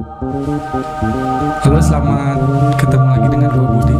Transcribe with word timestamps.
Halo, 0.00 1.76
selamat 1.76 2.40
ketemu 2.80 3.04
lagi 3.04 3.28
dengan 3.28 3.50
gue 3.52 3.66
Budi. 3.68 3.96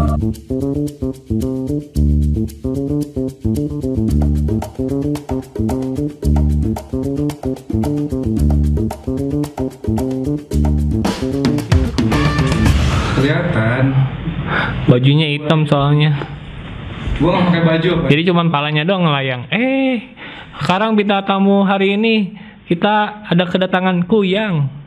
Kelihatan, 13.20 13.92
Bajunya 14.88 15.36
hitam 15.36 15.68
soalnya. 15.68 16.16
gue 17.20 17.28
gak 17.28 17.44
pakai 17.44 17.60
baju 17.60 17.88
apa? 18.00 18.06
Jadi 18.08 18.22
cuman 18.24 18.48
palanya 18.48 18.88
doang 18.88 19.04
ngelayang. 19.04 19.52
Eh, 19.52 20.16
sekarang 20.64 20.96
bintang 20.96 21.28
tamu 21.28 21.60
hari 21.68 22.00
ini 22.00 22.32
kita 22.64 23.28
ada 23.28 23.44
kedatangan 23.44 24.08
Kuyang. 24.08 24.79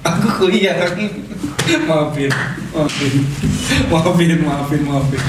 Aku 0.00 0.28
kuliah 0.40 0.80
maafin, 0.80 2.32
maafin, 2.72 3.12
maafin, 3.92 4.40
maafin, 4.40 4.80
maafin. 4.88 5.20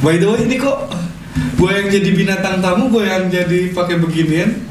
By 0.00 0.16
the 0.16 0.32
way 0.32 0.48
ini 0.48 0.56
kok 0.56 0.88
gue 1.60 1.68
yang 1.68 1.92
jadi 1.92 2.10
binatang 2.16 2.64
tamu, 2.64 2.88
gue 2.88 3.04
yang 3.04 3.28
jadi 3.28 3.68
pakai 3.76 4.00
beginian. 4.00 4.64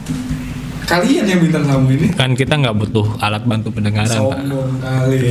Kalian 0.90 1.30
yang 1.30 1.38
bintang 1.38 1.70
tamu 1.70 1.94
ini. 1.94 2.10
Kan 2.18 2.34
kita 2.34 2.58
nggak 2.58 2.82
butuh 2.82 3.06
alat 3.22 3.46
bantu 3.46 3.70
pendengaran, 3.70 4.10
Pak. 4.10 4.42
Sombong 4.42 4.82
kali, 4.82 5.22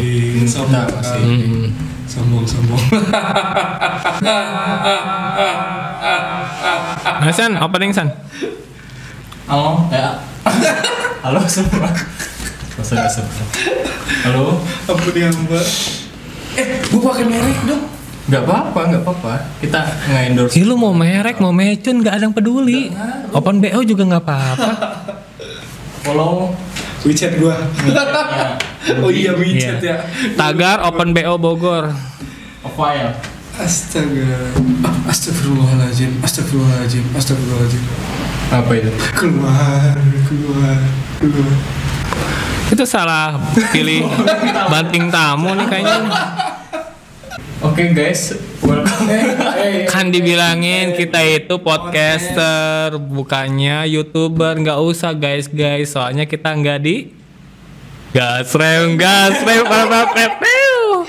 sombong 0.47 0.87
kali, 0.87 1.23
Mm-mm. 1.27 1.67
sombong, 2.07 2.47
sombong. 2.47 2.79
Nah, 7.11 7.35
San, 7.35 7.59
opening 7.59 7.91
San. 7.91 8.15
Halo, 9.51 9.91
ya. 9.91 10.30
Halo 11.25 11.41
semua. 11.47 11.91
Masa 12.77 13.05
semua. 13.11 13.45
Halo. 14.25 14.61
Apa 14.87 15.09
dia 15.13 15.29
mbak? 15.29 15.67
Eh, 16.57 16.67
gue 16.83 17.01
pakai 17.01 17.25
merek 17.25 17.59
dong. 17.65 17.83
Gak 18.31 18.47
apa-apa, 18.47 18.81
gak 18.89 19.03
apa-apa. 19.03 19.33
Kita 19.59 19.81
nge-endorse. 20.07 20.55
Ih, 20.55 20.63
lu 20.63 20.79
mau 20.79 20.95
merek, 20.95 21.43
mau 21.43 21.51
mecun, 21.51 21.99
nggak 21.99 22.15
ada 22.15 22.25
yang 22.31 22.35
peduli. 22.35 22.95
Open 23.31 23.59
BO 23.59 23.81
juga 23.83 24.03
nggak 24.07 24.23
apa-apa. 24.23 24.71
Follow. 26.03 26.55
WeChat 27.01 27.41
gue. 27.41 27.55
oh 29.01 29.11
iya 29.11 29.33
WeChat 29.35 29.81
Iya. 29.81 29.97
ya. 30.05 30.37
Tagar 30.37 30.85
Open 30.85 31.11
BO 31.11 31.35
Bogor. 31.37 31.91
File. 32.71 33.13
Astaga. 33.61 34.57
Ah, 34.81 35.13
Astagfirullahaladzim, 35.13 36.17
astagfirullahaladzim, 36.25 37.05
astagfirullahaladzim. 37.13 37.83
Apa 38.51 38.75
itu? 38.75 38.91
Keluar, 39.15 39.95
keluar, 40.27 40.79
keluar. 41.23 41.55
Itu 42.67 42.83
salah 42.83 43.39
pilih 43.71 44.03
banting 44.67 45.07
tamu 45.07 45.55
nih 45.55 45.67
kayaknya. 45.71 45.99
Oke 47.63 47.95
guys, 47.95 48.35
welcome. 48.59 49.07
Kan 49.87 50.11
dibilangin 50.11 50.99
kita 50.99 51.23
itu 51.23 51.63
podcaster, 51.63 52.99
bukannya 52.99 53.87
youtuber. 53.87 54.59
Nggak 54.59 54.83
usah 54.83 55.15
guys 55.15 55.47
guys, 55.47 55.95
soalnya 55.95 56.27
kita 56.27 56.51
nggak 56.51 56.79
di 56.83 57.15
gasrem 58.11 58.99
gasrem 58.99 59.63
para 59.63 59.87
para 60.11 60.27
pew. 60.43 61.07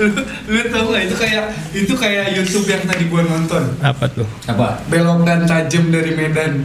Lu, 0.00 0.08
lu 0.48 0.60
tau 0.72 0.84
gak 0.92 1.02
itu 1.08 1.16
kayak 1.16 1.44
itu 1.76 1.94
kayak 1.96 2.24
YouTube 2.36 2.66
yang 2.68 2.84
tadi 2.84 3.04
gua 3.08 3.24
nonton. 3.24 3.64
Apa 3.80 4.04
tuh? 4.08 4.28
Apa? 4.48 4.80
Belokan 4.88 5.48
tajam 5.48 5.88
dari 5.88 6.12
Medan. 6.12 6.64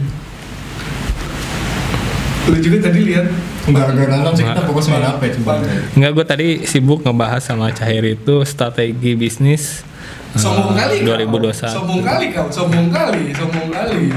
Lu 2.48 2.56
juga 2.60 2.88
tadi 2.88 3.00
lihat? 3.12 3.28
Enggak, 3.64 3.96
enggak 3.96 4.08
nonton 4.12 4.32
sih 4.36 4.44
kita 4.44 4.62
fokus 4.68 4.86
main 4.92 5.04
apa 5.04 5.22
ya 5.26 5.30
coba. 5.40 5.52
Nggak, 5.96 6.10
gue 6.12 6.24
tadi 6.24 6.48
sibuk 6.68 7.00
ngebahas 7.02 7.42
sama 7.42 7.72
Cahir 7.72 8.04
itu 8.06 8.44
strategi 8.46 9.18
bisnis 9.18 9.82
eh, 10.36 10.38
Sombong 10.38 10.76
kali 10.76 11.02
kau. 11.02 11.16
2021. 11.16 11.66
Sombong 11.76 12.00
kali 12.04 12.24
kau, 12.30 12.46
sombong 12.52 12.88
kali, 12.92 13.34
sombong 13.34 13.68
kali. 13.72 14.14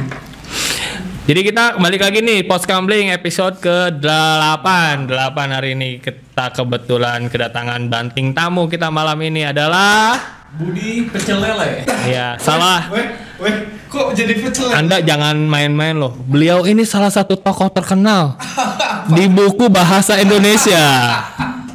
Jadi 1.29 1.45
kita 1.45 1.77
balik 1.77 2.01
lagi 2.01 2.25
nih 2.25 2.41
post 2.41 2.65
gambling 2.65 3.13
episode 3.13 3.61
ke-8 3.61 4.65
8 5.05 5.13
hari 5.53 5.77
ini 5.77 6.01
kita 6.01 6.49
kebetulan 6.57 7.29
kedatangan 7.29 7.85
banting 7.85 8.33
tamu 8.33 8.65
kita 8.65 8.89
malam 8.89 9.21
ini 9.21 9.45
adalah 9.45 10.17
Budi 10.57 11.05
pecel 11.05 11.37
lele. 11.37 11.85
ya 12.09 12.33
salah 12.41 12.89
Weh, 12.89 13.13
weh, 13.45 13.55
kok 13.85 14.17
jadi 14.17 14.41
pecel? 14.41 14.73
Anda 14.73 15.05
jangan 15.05 15.37
main-main 15.45 16.01
loh. 16.01 16.17
Beliau 16.17 16.65
ini 16.65 16.81
salah 16.81 17.13
satu 17.13 17.37
tokoh 17.37 17.69
terkenal 17.77 18.33
di 19.13 19.29
buku 19.29 19.69
bahasa 19.69 20.17
Indonesia. 20.17 20.81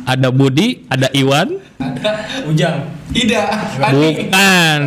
Ada 0.03 0.35
Budi, 0.35 0.83
ada 0.91 1.07
Iwan, 1.15 1.63
Ujang. 2.51 2.91
Ida, 3.15 3.71
Ani. 3.79 3.95
bukan 4.19 4.81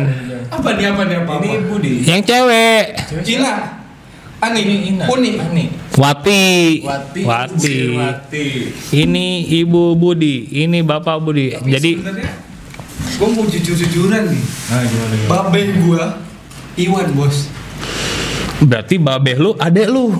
Apa 0.52 0.68
nih 0.76 0.92
apa 0.92 1.02
nih 1.08 1.16
apa? 1.24 1.32
Ini 1.40 1.56
Budi. 1.64 1.92
yang 2.04 2.20
cewek. 2.20 2.84
Ina. 3.24 3.77
Ani, 4.38 4.60
Ini 4.62 4.76
Ina. 4.94 5.04
Uni. 5.10 5.34
Ani. 5.34 5.64
Wati. 5.98 6.42
Wati. 6.86 7.20
Wati. 7.26 7.76
Wati. 7.92 8.46
Ini 8.94 9.26
Ibu 9.58 9.98
Budi, 9.98 10.46
ini 10.54 10.78
Bapak 10.80 11.18
Budi. 11.18 11.50
Tapi 11.52 11.66
Jadi 11.68 11.90
sebenarnya 11.98 12.30
gue 13.18 13.28
mau 13.28 13.42
jujur-jujuran 13.44 14.22
nih. 14.30 14.42
Nah, 14.70 14.82
gimana 14.84 15.14
gimana? 15.16 15.30
Babe 15.50 15.60
gua 15.82 16.04
Iwan 16.78 17.08
bos. 17.12 17.50
berarti 18.60 18.94
babeh 18.96 19.36
lu, 19.36 19.50
adek 19.54 19.86
lu. 19.86 20.14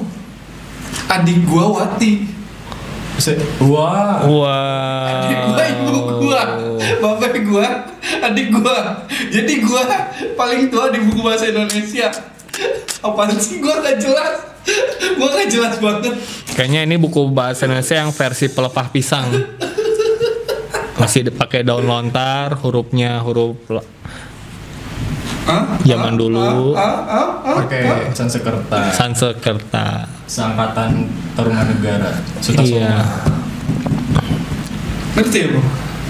Adik 1.07 1.47
gua 1.47 1.65
Wati. 1.79 2.27
Se- 3.19 3.39
Wah. 3.63 4.23
Adik 5.07 5.39
gua 5.47 5.63
ibu 5.65 5.91
gua. 6.19 6.43
Babe 6.99 7.39
gua, 7.47 7.67
adik 8.21 8.51
gua. 8.51 9.07
Jadi 9.31 9.63
gua 9.63 9.83
paling 10.35 10.67
tua 10.67 10.91
di 10.91 10.99
buku 11.03 11.23
bahasa 11.23 11.47
Indonesia. 11.47 12.11
Apaan 13.03 13.39
sih 13.39 13.63
gua 13.63 13.79
gak 13.79 14.03
jelas. 14.03 14.35
Gua 15.15 15.29
gak 15.33 15.49
jelas 15.49 15.75
banget. 15.79 16.15
Kayaknya 16.55 16.81
ini 16.91 16.97
buku 16.99 17.31
bahasa 17.31 17.71
Indonesia 17.71 17.95
yang 17.95 18.11
versi 18.11 18.51
pelepah 18.51 18.87
pisang. 18.91 19.31
Masih 20.99 21.31
dipakai 21.31 21.63
daun 21.63 21.87
lontar, 21.87 22.59
hurufnya 22.59 23.23
huruf 23.23 23.55
Hah? 25.49 25.81
Zaman 25.81 26.21
dulu. 26.21 26.77
Ah, 26.77 26.83
ah, 26.83 27.01
ah, 27.09 27.29
ah. 27.41 27.57
Pakai 27.65 28.13
Sansekerta. 28.13 28.93
Sansekerta. 28.93 30.05
Seangkatan 30.29 31.09
Taruman 31.33 31.65
Negara. 31.73 32.13
Sutasoma. 32.45 32.69
Iya. 32.69 33.01
Ngerti 35.17 35.39
ya, 35.41 35.49
Bro? 35.49 35.63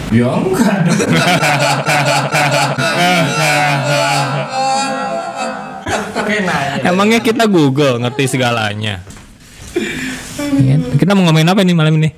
Ya 0.08 0.32
enggak 0.32 0.88
dong. 0.88 0.98
Nanya. 6.44 6.82
Emangnya 6.86 7.20
kita 7.22 7.44
Google 7.46 8.02
ngerti 8.02 8.38
segalanya. 8.38 9.02
Kita 10.98 11.12
mau 11.14 11.28
ngomongin 11.28 11.48
apa 11.50 11.60
nih 11.62 11.76
malam 11.76 11.94
ini? 12.00 12.10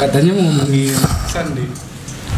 Katanya 0.00 0.32
mau 0.36 0.44
ngomongin 0.48 0.96
Sandi. 1.28 1.64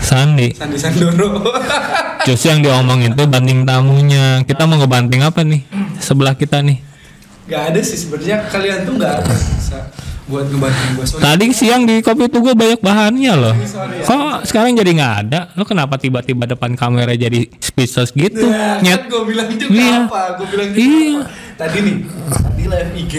Sandi. 0.02 0.48
Sandi 0.54 0.76
Sandoro. 0.78 1.46
Justru 2.26 2.54
yang 2.54 2.60
diomongin 2.62 3.14
tuh 3.14 3.26
banting 3.30 3.62
tamunya. 3.62 4.42
Kita 4.42 4.66
mau 4.66 4.78
ngebanting 4.78 5.22
apa 5.22 5.42
nih? 5.46 5.62
Sebelah 6.02 6.34
kita 6.34 6.62
nih. 6.62 6.94
gak 7.42 7.74
ada 7.74 7.80
sih 7.82 7.98
sebenarnya 7.98 8.46
kalian 8.48 8.86
tuh 8.86 8.94
gak 9.02 9.18
bisa 9.26 9.90
buat 10.32 10.48
gua. 10.48 10.70
Sorry. 11.04 11.20
Tadi 11.20 11.44
siang 11.52 11.84
di 11.84 12.00
kopi 12.00 12.24
tuh 12.26 12.40
gue 12.40 12.54
banyak 12.54 12.80
bahannya 12.80 13.32
loh. 13.34 13.54
Sorry 13.62 14.00
ya. 14.00 14.08
Kok 14.08 14.48
sekarang 14.48 14.72
jadi 14.74 14.90
nggak 14.90 15.14
ada? 15.22 15.40
Lo 15.52 15.62
kenapa 15.62 15.94
tiba-tiba 15.94 16.48
depan 16.48 16.72
kamera 16.72 17.12
jadi 17.12 17.44
speechless 17.60 18.10
gitu? 18.10 18.40
Nah, 18.42 18.80
Nyet. 18.80 19.04
kan 19.04 19.12
gue 19.12 19.22
bilang 19.22 19.48
juga 19.52 19.68
Iya. 19.70 19.96
apa? 20.02 20.22
Gue 20.40 20.46
bilang 20.48 20.68
juga 20.70 20.80
Iya. 20.80 21.12
apa? 21.12 21.24
Tadi 21.52 21.78
nih, 21.78 21.96
tadi 22.32 22.62
live 22.64 22.92
IG 22.96 23.14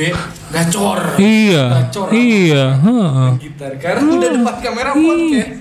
gacor. 0.50 1.00
Iya. 1.16 1.64
Gacor. 1.80 2.08
Iya. 2.10 2.64
heeh. 2.76 3.30
Gitar. 3.40 3.72
Karena 3.78 4.10
udah 4.10 4.30
depan 4.34 4.56
kamera 4.60 4.90
podcast. 4.92 5.52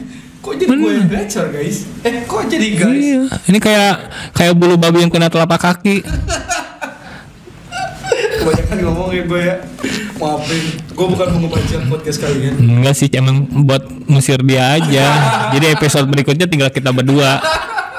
Kok 0.43 0.55
jadi 0.59 0.75
gue 0.75 0.91
yang 0.91 1.07
gacor 1.07 1.47
guys? 1.51 1.77
Eh 2.03 2.15
kok 2.25 2.43
jadi 2.49 2.69
guys? 2.75 2.97
Iya. 2.99 3.21
Ini 3.47 3.59
kayak 3.61 3.95
kayak 4.33 4.55
bulu 4.57 4.75
babi 4.75 4.99
yang 5.01 5.13
kena 5.13 5.29
telapak 5.29 5.61
kaki. 5.61 6.03
Kebanyakan 8.33 8.79
ngomong 8.83 9.09
ya 9.13 9.23
gue 9.23 9.41
ya. 9.41 9.55
Maafin. 10.23 10.63
Gue 10.95 11.07
bukan 11.09 11.27
mau 11.35 11.41
ngebaca 11.43 11.77
podcast 11.91 12.19
kalian. 12.23 12.55
Enggak 12.55 12.95
sih, 12.95 13.11
emang 13.11 13.43
buat 13.67 13.83
ngusir 14.07 14.39
dia 14.43 14.79
aja. 14.79 15.07
Jadi 15.51 15.67
episode 15.69 16.07
berikutnya 16.07 16.47
tinggal 16.47 16.71
kita 16.71 16.95
berdua. 16.95 17.43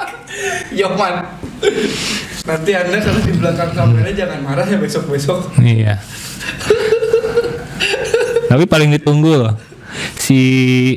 Yoman. 0.80 1.28
Nanti 2.44 2.72
anda 2.72 2.98
kalau 2.98 3.20
di 3.20 3.34
belakang 3.36 3.72
kamera 3.72 4.10
jangan 4.10 4.40
marah 4.40 4.64
ya 4.64 4.80
besok-besok. 4.80 5.60
Iya. 5.60 6.00
Tapi 8.48 8.64
paling 8.66 8.92
ditunggu 8.92 9.32
loh. 9.38 9.54
Si 10.16 10.40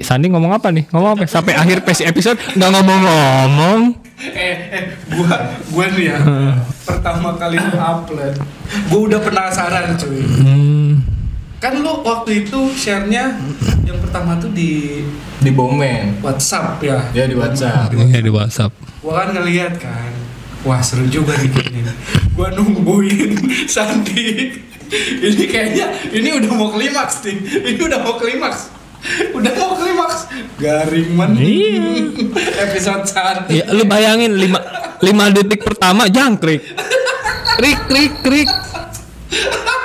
Sandi 0.00 0.30
ngomong 0.30 0.54
apa 0.54 0.70
nih? 0.70 0.86
Ngomong 0.90 1.18
apa? 1.18 1.22
Sampai 1.26 1.54
akhir 1.54 1.82
episode 1.82 2.38
nggak 2.54 2.70
ngomong-ngomong. 2.70 3.80
eh 4.16 4.56
eh 4.72 4.84
gua 5.12 5.28
gua 5.68 5.92
nih 5.92 6.08
ya 6.08 6.16
pertama 6.88 7.36
kali 7.36 7.60
upload 7.60 8.32
gua 8.88 9.00
udah 9.12 9.20
penasaran 9.20 9.92
cuy 9.92 10.24
Hmm, 10.24 10.85
kan 11.66 11.74
lu 11.76 11.98
waktu 12.00 12.44
itu 12.44 12.70
share-nya 12.72 13.34
yang 13.82 13.98
pertama 13.98 14.38
tuh 14.38 14.46
di 14.48 15.02
Di 15.36 15.50
Bomen. 15.50 16.18
WhatsApp 16.20 16.78
ya 16.80 17.10
Dia 17.10 17.26
di 17.26 17.34
WhatsApp. 17.34 17.90
iya 17.90 18.22
di 18.22 18.30
WhatsApp. 18.30 18.70
gua 18.98 19.12
kan 19.20 19.34
ngeliat 19.34 19.74
kan 19.76 20.10
wah 20.62 20.78
seru 20.78 21.06
juga 21.06 21.34
nih 21.36 21.50
kayaknya 21.50 21.90
gua 22.32 22.50
nungguin 22.52 23.34
Sandi 23.74 24.54
ini 25.18 25.44
kayaknya 25.44 25.86
ini 26.10 26.28
udah 26.32 26.50
mau 26.52 26.70
klimaks 26.70 27.22
nih 27.22 27.34
ini 27.66 27.80
udah 27.80 27.98
mau 28.00 28.14
klimaks 28.14 28.70
udah 29.32 29.52
mau 29.52 29.74
klimaks 29.74 30.30
garing 30.56 31.10
man 31.12 31.34
Iya. 31.34 32.14
episode 32.64 33.02
satu 33.04 33.50
Ya, 33.50 33.66
lu 33.70 33.82
bayangin 33.84 34.34
5 34.34 35.02
5 35.02 35.02
detik 35.32 35.60
pertama 35.60 36.06
jangkrik. 36.06 36.62
Krik 37.56 37.78
krik 37.86 38.12
krik. 38.20 38.50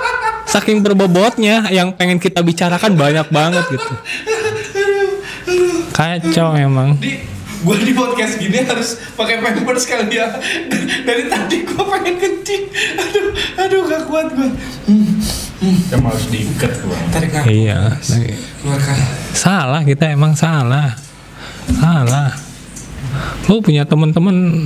Saking 0.51 0.80
berbobotnya 0.81 1.68
yang 1.69 1.95
pengen 1.95 2.19
kita 2.19 2.44
bicarakan 2.44 2.94
banyak 2.94 3.27
banget 3.27 3.63
gitu. 3.69 3.94
Kacau 5.92 6.53
emang. 6.53 6.95
di 6.98 7.19
gua 7.62 7.77
di 7.77 7.94
podcast 7.94 8.36
gini 8.36 8.57
harus 8.59 8.98
pakai 9.13 9.38
pampers 9.38 9.86
kali 9.86 10.18
ya 10.18 10.33
dari 11.03 11.30
tadi 11.30 11.62
gua 11.62 11.94
pengen 11.94 12.18
kencing 12.18 12.63
aduh 12.98 13.27
aduh 13.56 13.81
gak 13.86 14.03
kuat 14.07 14.33
gua 14.33 14.50
hmm, 14.89 15.13
Yang 15.88 16.01
harus 16.01 16.25
diikat 16.27 16.74
gua. 16.81 16.98
tarik 17.12 17.30
nafas 17.30 17.45
Iya. 17.48 17.80
keluarkan 18.59 18.98
Salah 19.31 19.81
kita 19.83 20.09
emang 20.09 20.33
salah. 20.33 20.98
Salah. 21.69 22.33
Lu 23.45 23.62
punya 23.62 23.86
temen-temen 23.86 24.65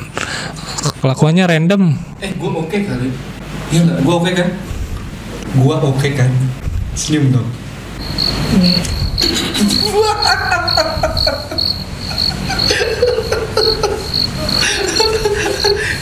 kelakuannya 0.97 1.45
random. 1.45 1.99
eh 2.17 2.31
gua 2.33 2.63
oke 2.63 2.77
kali 2.79 3.11
iya 3.69 3.81
nggak 3.83 3.99
gua 4.01 4.15
oke 4.17 4.31
kan 4.31 4.47
gua 5.59 5.79
oke 5.83 6.09
kan 6.15 6.31
senyum 6.95 7.31
dong 7.31 7.49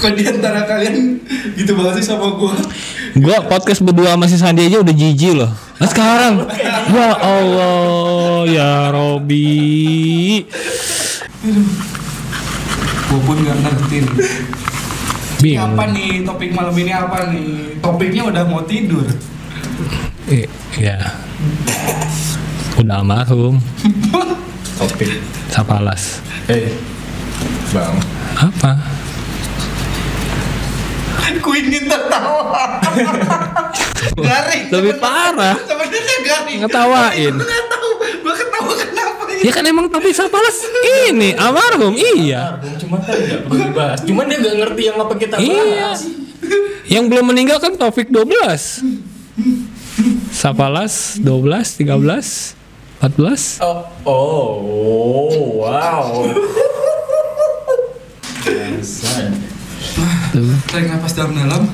Kok 0.03 0.19
di 0.19 0.23
antara 0.27 0.67
kalian 0.67 1.15
gitu 1.55 1.79
banget 1.79 2.03
sih 2.03 2.11
sama 2.11 2.35
gua? 2.35 2.51
Gua 3.15 3.39
podcast 3.47 3.79
berdua 3.79 4.19
sama 4.19 4.27
si 4.27 4.35
Sandi 4.35 4.67
aja 4.67 4.83
udah 4.83 4.91
jijik 4.91 5.31
loh. 5.31 5.47
Nah 5.79 5.87
sekarang, 5.87 6.43
ya 6.59 6.83
Allah, 7.23 8.43
ya 8.43 8.71
Robi. 8.91 10.43
Gua 13.07 13.19
pun 13.23 13.37
nggak 13.47 13.57
ngerti 13.63 13.97
Bingung. 15.43 15.75
apa 15.75 15.91
nih 15.91 16.23
topik 16.23 16.51
malam 16.51 16.75
ini 16.75 16.91
apa 16.91 17.31
nih? 17.31 17.79
Topiknya 17.79 18.23
udah 18.27 18.43
mau 18.43 18.63
tidur. 18.67 19.07
Ya. 20.73 20.97
Udah 22.73 23.05
almarhum, 23.05 23.61
Topik. 24.81 25.21
Sapalas. 25.47 26.25
Eh, 26.49 26.73
Bang. 27.69 27.93
Apa? 28.33 28.71
Ku 31.37 31.51
ingin 31.53 31.85
tertawa. 31.85 32.79
garing. 34.25 34.63
Lebih 34.71 34.93
parah. 34.97 35.53
Sebenarnya 35.59 36.17
garing. 36.23 36.57
Ngetawain. 36.63 37.33
Gua 37.35 37.45
nggak 37.45 37.65
tahu. 37.67 37.89
Gua 38.23 38.33
ketawa 38.33 38.71
kenapa 38.73 39.21
Ya 39.43 39.51
kan 39.51 39.63
emang 39.67 39.85
tapi 39.85 40.15
Sapalas 40.15 40.63
ini 41.03 41.35
almarhum, 41.35 41.93
iya. 41.93 42.57
Cuma 42.79 42.97
kan 42.97 43.11
nggak 43.13 43.41
perlu 43.43 43.59
dibahas. 43.69 43.99
Cuman 44.01 44.23
dia 44.25 44.37
nggak 44.39 44.55
ngerti 44.55 44.81
yang 44.87 44.97
apa 44.97 45.13
kita 45.13 45.35
Iya. 45.37 45.61
bahas. 45.61 45.99
Yang 46.87 47.05
belum 47.11 47.25
meninggal 47.27 47.57
kan 47.59 47.75
Taufik 47.75 48.07
12. 48.07 48.81
Sapalas 50.33 51.21
12, 51.21 51.85
13, 51.85 52.57
14. 52.99 53.61
Oh, 53.61 53.83
oh, 54.07 55.27
wow. 55.61 56.25
Tarik 60.67 60.87
nafas 60.89 61.13
dalam-dalam. 61.13 61.69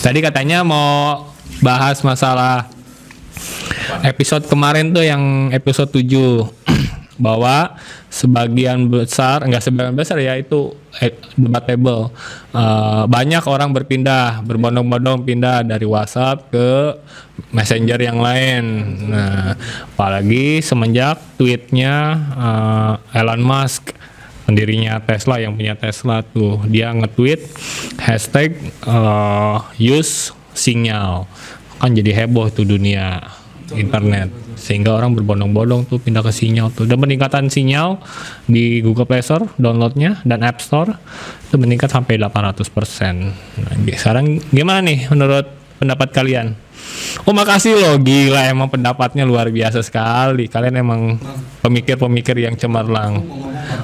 Tadi 0.00 0.18
katanya 0.24 0.64
mau 0.64 1.28
bahas 1.60 2.00
masalah 2.00 2.72
episode 4.00 4.48
kemarin 4.48 4.96
tuh 4.96 5.04
yang 5.04 5.52
episode 5.52 5.92
7 5.92 6.59
bahwa 7.20 7.76
sebagian 8.08 8.88
besar 8.88 9.44
enggak 9.44 9.62
sebagian 9.62 9.94
besar 9.94 10.18
ya 10.18 10.34
itu 10.40 10.72
eh, 10.98 11.14
debatable. 11.36 12.10
Eh, 12.56 13.04
banyak 13.06 13.44
orang 13.44 13.70
berpindah 13.70 14.42
berbondong-bondong 14.42 15.22
pindah 15.22 15.62
dari 15.62 15.84
WhatsApp 15.84 16.48
ke 16.50 16.98
messenger 17.52 18.00
yang 18.00 18.18
lain. 18.18 18.64
Nah 19.12 19.54
apalagi 19.94 20.64
semenjak 20.64 21.20
tweetnya 21.36 22.16
eh, 22.34 23.20
Elon 23.20 23.44
Musk 23.44 23.92
pendirinya 24.48 24.98
Tesla 24.98 25.38
yang 25.38 25.54
punya 25.54 25.78
Tesla 25.78 26.26
tuh 26.26 26.58
dia 26.66 26.90
nge-tweet 26.90 27.40
hashtag 28.02 28.58
eh, 28.88 29.56
use 29.78 30.34
sinyal 30.50 31.30
kan 31.80 31.96
jadi 31.96 32.24
heboh 32.24 32.52
tuh 32.52 32.68
dunia 32.68 33.24
internet 33.72 34.28
sehingga 34.60 34.92
orang 34.92 35.16
berbondong-bondong 35.16 35.88
tuh 35.88 35.96
pindah 35.96 36.20
ke 36.20 36.28
sinyal 36.30 36.68
tuh. 36.70 36.84
Dan 36.84 37.00
peningkatan 37.00 37.48
sinyal 37.48 37.96
di 38.44 38.84
Google 38.84 39.08
Play 39.08 39.24
Store 39.24 39.48
downloadnya 39.56 40.20
dan 40.28 40.44
App 40.44 40.60
Store 40.60 40.92
itu 41.48 41.56
meningkat 41.56 41.88
sampai 41.88 42.20
800% 42.20 42.60
nah, 43.58 43.74
sekarang 43.96 44.38
gimana 44.52 44.84
nih 44.84 45.08
menurut 45.08 45.48
pendapat 45.80 46.12
kalian? 46.12 46.54
Oh 47.24 47.34
makasih 47.36 47.76
loh 47.76 47.96
gila 48.00 48.48
emang 48.48 48.68
pendapatnya 48.68 49.24
luar 49.24 49.48
biasa 49.48 49.80
sekali. 49.84 50.46
Kalian 50.46 50.80
emang 50.80 51.16
pemikir-pemikir 51.64 52.36
yang 52.38 52.54
cemerlang. 52.56 53.24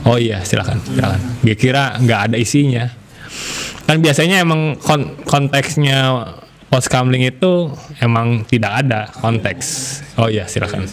Oh 0.05 0.17
iya 0.17 0.45
silakan 0.45 0.81
silakan. 0.85 1.21
Gue 1.45 1.57
kira 1.57 1.97
nggak 2.01 2.21
ada 2.33 2.37
isinya. 2.37 2.87
Kan 3.87 4.03
biasanya 4.03 4.43
emang 4.43 4.81
kon- 4.81 5.15
konteksnya 5.23 6.27
post 6.67 6.89
kamling 6.89 7.25
itu 7.25 7.71
emang 7.99 8.43
tidak 8.45 8.85
ada 8.85 9.09
konteks 9.17 9.67
oh 10.17 10.27
iya 10.27 10.45
silakan 10.45 10.87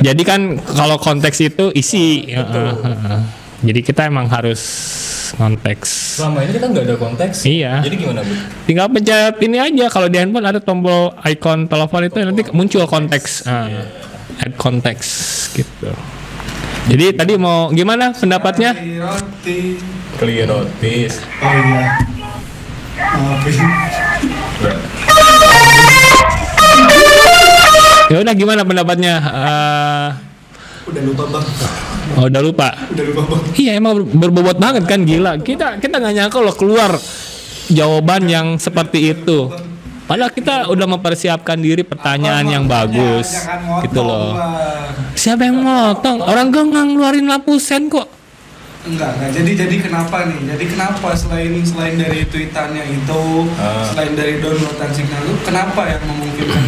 jadi 0.00 0.22
kan 0.22 0.40
kalau 0.58 0.96
konteks 0.96 1.38
itu 1.40 1.70
isi 1.72 2.26
Heeh, 2.26 2.72
heeh. 2.74 3.20
jadi 3.62 3.80
kita 3.80 4.02
emang 4.06 4.26
harus 4.26 4.60
konteks 5.32 5.88
Selama 6.12 6.44
ini 6.44 6.52
kita 6.52 6.66
nggak 6.68 6.84
ada 6.84 6.96
konteks. 7.00 7.36
Iya. 7.48 7.80
Jadi 7.80 7.96
gimana, 7.96 8.20
Bu? 8.20 8.34
tinggal 8.68 8.92
pencet 8.92 9.32
ini 9.40 9.56
aja 9.56 9.88
kalau 9.88 10.04
di 10.04 10.20
handphone 10.20 10.44
ada 10.44 10.60
tombol 10.60 11.16
icon 11.24 11.64
telepon 11.64 12.04
itu 12.04 12.18
nanti 12.20 12.42
muncul 12.52 12.84
konteks 12.84 13.48
Ah, 13.48 13.64
add 14.36 14.52
konteks 14.56 15.06
gitu 15.56 15.88
jadi 16.82 17.14
tadi 17.14 17.38
mau 17.38 17.70
gimana 17.70 18.10
pendapatnya 18.10 18.74
Roti. 18.74 19.78
Klierotis. 20.18 21.22
Oh 21.40 21.54
iya. 21.64 21.96
Ya 28.08 28.20
udah 28.20 28.34
gimana 28.34 28.62
pendapatnya 28.62 29.14
Eh, 29.22 30.08
Udah 30.84 31.02
lupa 31.02 31.24
bang. 31.30 31.46
oh 32.12 32.24
udah 32.26 32.42
lupa 32.42 32.68
Udah 32.90 33.04
lupa 33.06 33.22
bang. 33.24 33.40
Iya 33.54 33.72
emang 33.74 33.92
ber- 33.96 34.10
berbobot 34.28 34.56
banget 34.58 34.84
kan 34.84 35.00
gila. 35.02 35.38
Kita 35.38 35.78
kita 35.78 35.96
nggak 35.96 36.14
nyangka 36.14 36.38
loh 36.38 36.52
keluar 36.52 36.92
jawaban 37.66 38.26
yang 38.26 38.46
seperti 38.58 39.14
itu. 39.14 39.48
Padahal 40.02 40.28
kita 40.28 40.68
udah 40.68 40.86
mempersiapkan 40.90 41.56
diri 41.56 41.80
pertanyaan 41.80 42.44
yang 42.44 42.64
bagus 42.66 43.32
gitu 43.80 44.02
loh. 44.02 44.36
Siapa 45.14 45.46
yang 45.46 45.62
motong? 45.62 46.20
Orang 46.20 46.50
gue 46.50 46.60
nggak 46.60 46.84
ngeluarin 46.84 47.24
lampu 47.24 47.56
sen 47.56 47.88
kok. 47.88 48.10
Enggak, 48.82 49.14
enggak. 49.14 49.30
Jadi 49.32 49.50
jadi 49.54 49.76
kenapa 49.80 50.26
nih? 50.26 50.38
Jadi 50.44 50.64
kenapa 50.68 51.08
selain 51.14 51.54
selain 51.62 51.94
dari 51.94 52.26
tweetannya 52.26 52.84
itu, 52.92 53.22
Ah. 53.54 53.86
selain 53.86 54.12
dari 54.12 54.42
downloadan 54.42 54.90
signal 54.90 55.22
itu, 55.22 55.38
kenapa 55.40 55.86
yang 55.86 56.02
memungkinkan 56.02 56.64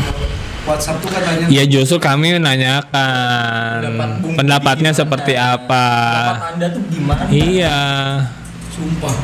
WhatsApp 0.64 0.96
tuh 0.98 1.10
katanya 1.10 1.44
Ya 1.46 1.66
justru 1.66 1.98
kami 1.98 2.32
menanyakan 2.32 3.84
Pendapat 3.84 4.32
pendapatnya 4.32 4.90
gimana? 4.90 5.00
seperti 5.02 5.32
apa. 5.34 5.84
Pendapat 5.84 6.50
Anda 6.50 6.66
tuh 6.70 6.82
gimana? 6.88 7.22
Iya, 7.28 7.78
sumpah. 8.70 9.16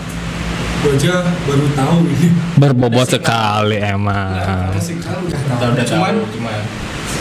Gue 0.80 0.96
aja 0.96 1.12
baru 1.44 1.66
tahu 1.70 1.96
ini. 2.08 2.28
berbobot 2.56 3.06
sekali 3.06 3.76
emang. 3.78 4.72
Signal 4.76 5.20
udah 5.22 5.40
tahu. 5.46 5.70
Udah 5.70 5.84
Cuman 5.86 6.14
tahu, 6.16 6.32
cuman 6.34 6.54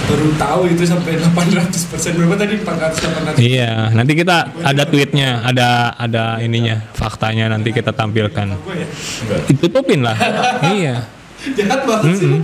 baru 0.06 0.30
tahu 0.34 0.62
itu 0.68 0.84
sampai 0.84 1.18
800 1.18 1.70
persen 1.86 2.12
berapa 2.14 2.36
tadi 2.36 2.54
400 2.58 3.36
800 3.36 3.38
Iya, 3.38 3.92
nanti 3.92 4.14
kita 4.14 4.38
ada 4.56 4.84
tweetnya, 4.84 5.44
ada 5.44 5.92
ada 5.94 6.38
ininya, 6.40 6.82
faktanya 6.92 7.46
nanti 7.48 7.70
kita 7.70 7.92
tampilkan. 7.92 8.48
gue 8.56 8.76
ya. 8.78 8.88
Ditutupin 9.48 10.02
lah. 10.02 10.16
iya. 10.72 11.06
jahat 11.56 11.84
banget 11.84 12.20
sih 12.20 12.36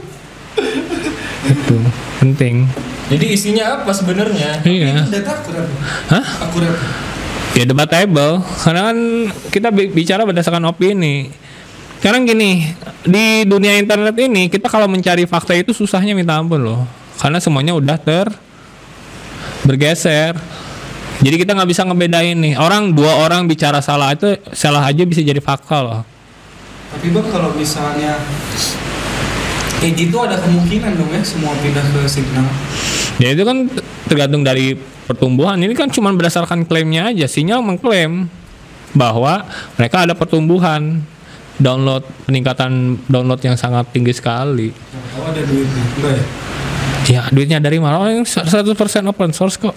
itu 1.45 1.75
penting 2.17 2.63
Jadi 3.05 3.25
isinya 3.29 3.77
apa 3.77 3.91
sebenarnya? 3.91 4.63
iya 4.63 5.03
Data 5.05 5.35
akurat. 5.35 5.67
hah 6.09 6.25
Akurat. 6.41 6.77
ya 7.51 7.63
debatable 7.63 8.39
karena 8.57 8.81
kan 8.85 8.97
kita 9.47 9.67
bi- 9.69 9.87
bicara 9.89 10.23
berdasarkan 10.23 10.63
opini 10.65 11.27
sekarang 11.97 12.23
gini 12.23 12.71
di 13.03 13.43
dunia 13.43 13.75
internet 13.75 14.15
ini 14.17 14.47
kita 14.47 14.67
kalau 14.67 14.85
mencari 14.85 15.23
fakta 15.23 15.53
itu 15.53 15.71
susahnya 15.71 16.11
minta 16.11 16.33
ampun 16.33 16.59
loh 16.61 16.81
karena 17.19 17.39
semuanya 17.39 17.73
udah 17.75 17.97
ter 17.99 18.27
bergeser. 19.65 20.37
Jadi 21.23 21.35
kita 21.41 21.55
nggak 21.55 21.69
bisa 21.69 21.87
ngebedain 21.87 22.37
nih. 22.37 22.53
Orang 22.59 22.91
dua 22.91 23.23
orang 23.23 23.47
bicara 23.47 23.79
salah 23.79 24.11
itu 24.11 24.35
salah 24.51 24.83
aja 24.83 25.03
bisa 25.07 25.23
jadi 25.23 25.39
fakta 25.39 25.79
loh. 25.81 26.01
Tapi 26.91 27.11
bang 27.11 27.27
kalau 27.31 27.51
misalnya 27.55 28.19
kayak 29.79 29.93
gitu 29.95 30.17
ada 30.23 30.39
kemungkinan 30.39 30.91
dong 30.95 31.11
ya 31.11 31.21
semua 31.23 31.51
pindah 31.59 31.83
ke 31.83 31.99
signal. 32.07 32.47
ya 33.15 33.31
itu 33.31 33.43
kan 33.47 33.67
tergantung 34.11 34.43
dari 34.43 34.75
pertumbuhan. 35.07 35.55
Ini 35.55 35.71
kan 35.73 35.87
cuma 35.89 36.11
berdasarkan 36.11 36.67
klaimnya 36.67 37.09
aja. 37.15 37.25
Sinyal 37.31 37.63
mengklaim 37.63 38.27
bahwa 38.91 39.47
mereka 39.79 40.03
ada 40.03 40.13
pertumbuhan. 40.13 41.03
Download 41.55 42.03
peningkatan 42.27 42.99
download 43.07 43.39
yang 43.39 43.55
sangat 43.55 43.87
tinggi 43.95 44.11
sekali. 44.11 44.75
Tahu 44.75 45.23
ada 45.23 45.39
duitnya. 45.39 45.83
Enggak 45.95 46.13
ya? 46.19 46.23
Ya 47.05 47.21
duitnya 47.29 47.61
dari 47.61 47.77
mana 47.77 48.01
oh 48.01 48.09
yang 48.09 48.25
100% 48.25 48.49
open 49.05 49.31
source 49.33 49.57
kok 49.61 49.75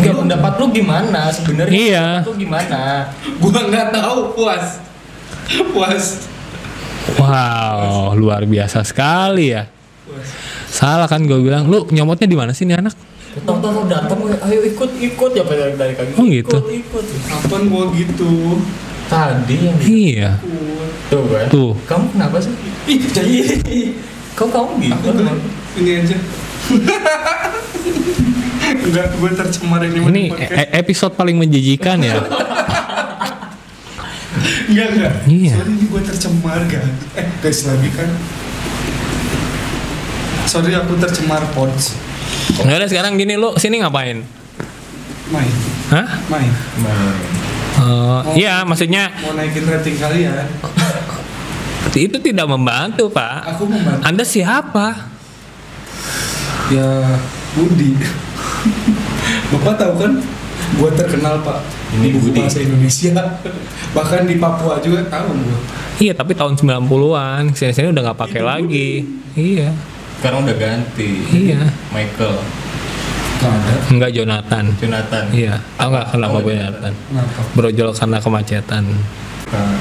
Enggak 0.00 0.16
pendapat 0.16 0.52
lu 0.56 0.66
gimana 0.72 1.28
sebenarnya? 1.28 1.76
Iya. 1.76 2.06
Lu 2.24 2.32
gimana? 2.32 3.12
Gua 3.36 3.60
nggak 3.68 3.92
tahu 3.92 4.32
puas. 4.32 4.80
Puas. 5.76 6.04
wow 7.18 8.14
luar 8.14 8.44
biasa 8.46 8.86
sekali 8.86 9.50
ya 9.50 9.66
Puas. 10.06 10.28
salah 10.70 11.08
kan 11.10 11.24
gue 11.24 11.40
bilang 11.42 11.66
lu 11.66 11.88
nyomotnya 11.90 12.28
di 12.28 12.36
mana 12.38 12.54
sih 12.54 12.68
nih 12.68 12.78
anak 12.78 12.94
Tahu-tahu 13.30 13.86
datang, 13.86 14.18
ayo 14.26 14.58
ikut 14.66 14.90
ikut 14.98 15.30
ya 15.38 15.46
dari 15.46 15.78
dari 15.78 15.94
kaki. 15.94 16.18
Oh, 16.18 16.26
gitu. 16.26 16.58
Ikut 16.66 16.82
ikut. 16.82 17.04
Kapan 17.30 17.70
gua 17.70 17.86
gitu? 17.94 18.58
Tadi 19.06 19.56
yang 19.70 19.78
iya 19.86 20.30
tuh 21.06 21.22
kan. 21.30 21.46
tuh 21.46 21.70
Kamu 21.86 22.10
kenapa 22.10 22.42
sih? 22.42 22.50
Ih, 22.90 23.00
jadi 23.08 23.38
Kok 24.32 24.48
kamu 24.48 24.72
gitu? 24.80 25.08
ini 25.76 25.90
aja. 25.96 26.16
Enggak, 28.70 29.06
gue 29.12 29.30
tercemar 29.32 29.80
ini 29.82 29.98
ini 30.00 30.24
podcast. 30.28 30.54
e- 30.56 30.70
episode 30.76 31.12
paling 31.14 31.36
menjijikan 31.36 31.98
ya 31.98 32.18
Enggak, 34.66 34.88
enggak. 34.88 35.12
Iya. 35.24 35.54
Sorry 35.56 35.72
ini 35.72 35.84
gue 35.84 36.02
tercemar 36.04 36.60
kan. 36.64 36.86
Eh, 37.14 37.26
guys 37.40 37.60
lagi 37.64 37.90
kan. 37.90 38.10
Sorry 40.44 40.72
aku 40.72 40.94
tercemar 40.96 41.42
pods. 41.52 41.94
nggak 42.52 42.76
ada 42.76 42.86
sekarang 42.86 43.14
gini 43.14 43.34
lu 43.34 43.54
sini 43.54 43.78
ngapain 43.78 44.26
Main, 45.30 45.52
hah 45.88 46.08
main. 46.26 46.50
Eh, 47.78 48.20
iya 48.36 48.66
maksudnya 48.66 49.14
Mau 49.20 49.32
naikin 49.32 49.62
rating 49.62 49.94
kalian. 49.96 50.34
itu 51.92 52.16
tidak 52.16 52.46
membantu 52.46 53.08
pak 53.08 53.42
Aku 53.48 53.66
membantu. 53.66 54.02
anda 54.02 54.22
siapa 54.22 55.10
Ya, 56.70 56.86
Budi. 57.50 57.98
Bapak 59.50 59.74
tahu 59.74 59.92
kan? 59.98 60.12
Gue 60.72 60.90
terkenal 60.92 61.42
pak. 61.42 61.58
Ini 61.90 62.06
di 62.06 62.14
buku 62.14 62.30
Budi. 62.30 62.38
bahasa 62.38 62.58
Indonesia. 62.60 63.10
Bahkan 63.90 64.22
di 64.24 64.38
Papua 64.38 64.78
juga 64.78 65.02
tahu 65.04 65.34
gue. 65.34 65.58
iya 65.98 66.14
tapi 66.14 66.32
tahun 66.32 66.54
90-an 66.54 67.50
sini 67.52 67.74
sini 67.74 67.90
udah 67.90 68.02
nggak 68.02 68.20
pakai 68.20 68.40
lagi 68.40 69.02
iya 69.34 69.68
Sekarang 70.16 70.46
udah 70.46 70.54
ganti. 70.54 71.26
iya 71.28 71.60
Michael, 71.90 72.38
enggak 73.90 74.10
Jonathan 74.10 74.64
Jonathan. 74.76 75.24
iya 75.28 75.60
tau 75.74 75.90
nggak 75.90 76.06
kenapa 76.08 76.36
Oh. 76.36 76.46
Jonathan 76.46 76.92
Kenapa? 76.94 77.40
brojol 77.52 77.90
karena 77.92 78.18
kemacetan 78.18 78.84
Nah, 79.50 79.74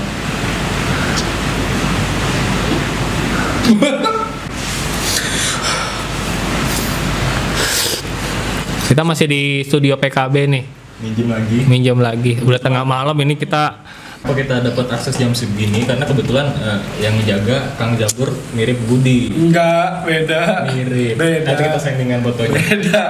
kita 8.89 9.05
masih 9.05 9.29
di 9.29 9.61
studio 9.61 9.93
PKB 10.01 10.35
nih 10.49 10.63
minjem 10.99 11.27
lagi. 11.29 11.57
minjem 11.69 11.99
lagi 12.01 12.33
udah 12.41 12.57
tengah 12.57 12.81
malam 12.81 13.13
ini 13.21 13.37
kita 13.37 13.85
Apa 14.19 14.35
kita 14.35 14.59
dapat 14.59 14.83
akses 14.91 15.15
jam 15.15 15.31
segini? 15.31 15.87
Karena 15.87 16.03
kebetulan 16.03 16.51
eh, 16.59 16.79
yang 16.99 17.15
menjaga 17.15 17.71
Kang 17.79 17.95
Jabur 17.95 18.35
mirip 18.51 18.75
Budi. 18.83 19.31
Enggak, 19.31 20.03
beda. 20.03 20.67
Mirip. 20.75 21.15
Beda. 21.15 21.47
Nanti 21.47 21.63
kita 21.63 21.79
sendingan 21.79 22.19
fotonya. 22.27 22.51
Beda. 22.51 23.03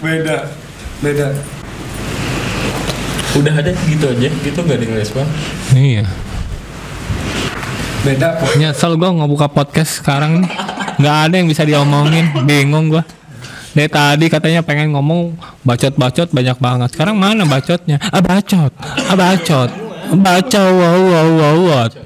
Beda. 0.00 0.36
Beda. 1.04 1.26
Udah 3.36 3.52
ada 3.52 3.68
gitu 3.84 4.06
aja, 4.08 4.32
gitu 4.32 4.58
gak 4.64 4.80
di 4.80 4.88
respon. 4.96 5.28
iya 5.76 6.08
Beda. 8.06 8.38
Nyesel 8.54 8.94
gue 8.94 9.10
ngebuka 9.10 9.50
podcast 9.50 9.98
sekarang 9.98 10.46
nih. 10.46 10.50
Nggak 11.02 11.16
ada 11.26 11.34
yang 11.34 11.48
bisa 11.50 11.66
diomongin. 11.66 12.30
Bingung 12.46 12.94
gue 12.94 13.02
dari 13.76 13.92
tadi 13.92 14.32
katanya 14.32 14.64
pengen 14.64 14.96
ngomong 14.96 15.36
bacot-bacot 15.60 16.32
banyak 16.32 16.56
banget. 16.56 16.88
Sekarang 16.96 17.20
mana 17.20 17.44
bacotnya? 17.44 18.00
Ah 18.08 18.24
bacot. 18.24 18.72
Ah 18.80 19.12
bacot. 19.12 19.68
Baca 20.16 20.62
wow 20.70 21.00
wow 21.02 21.28
wow 21.60 22.05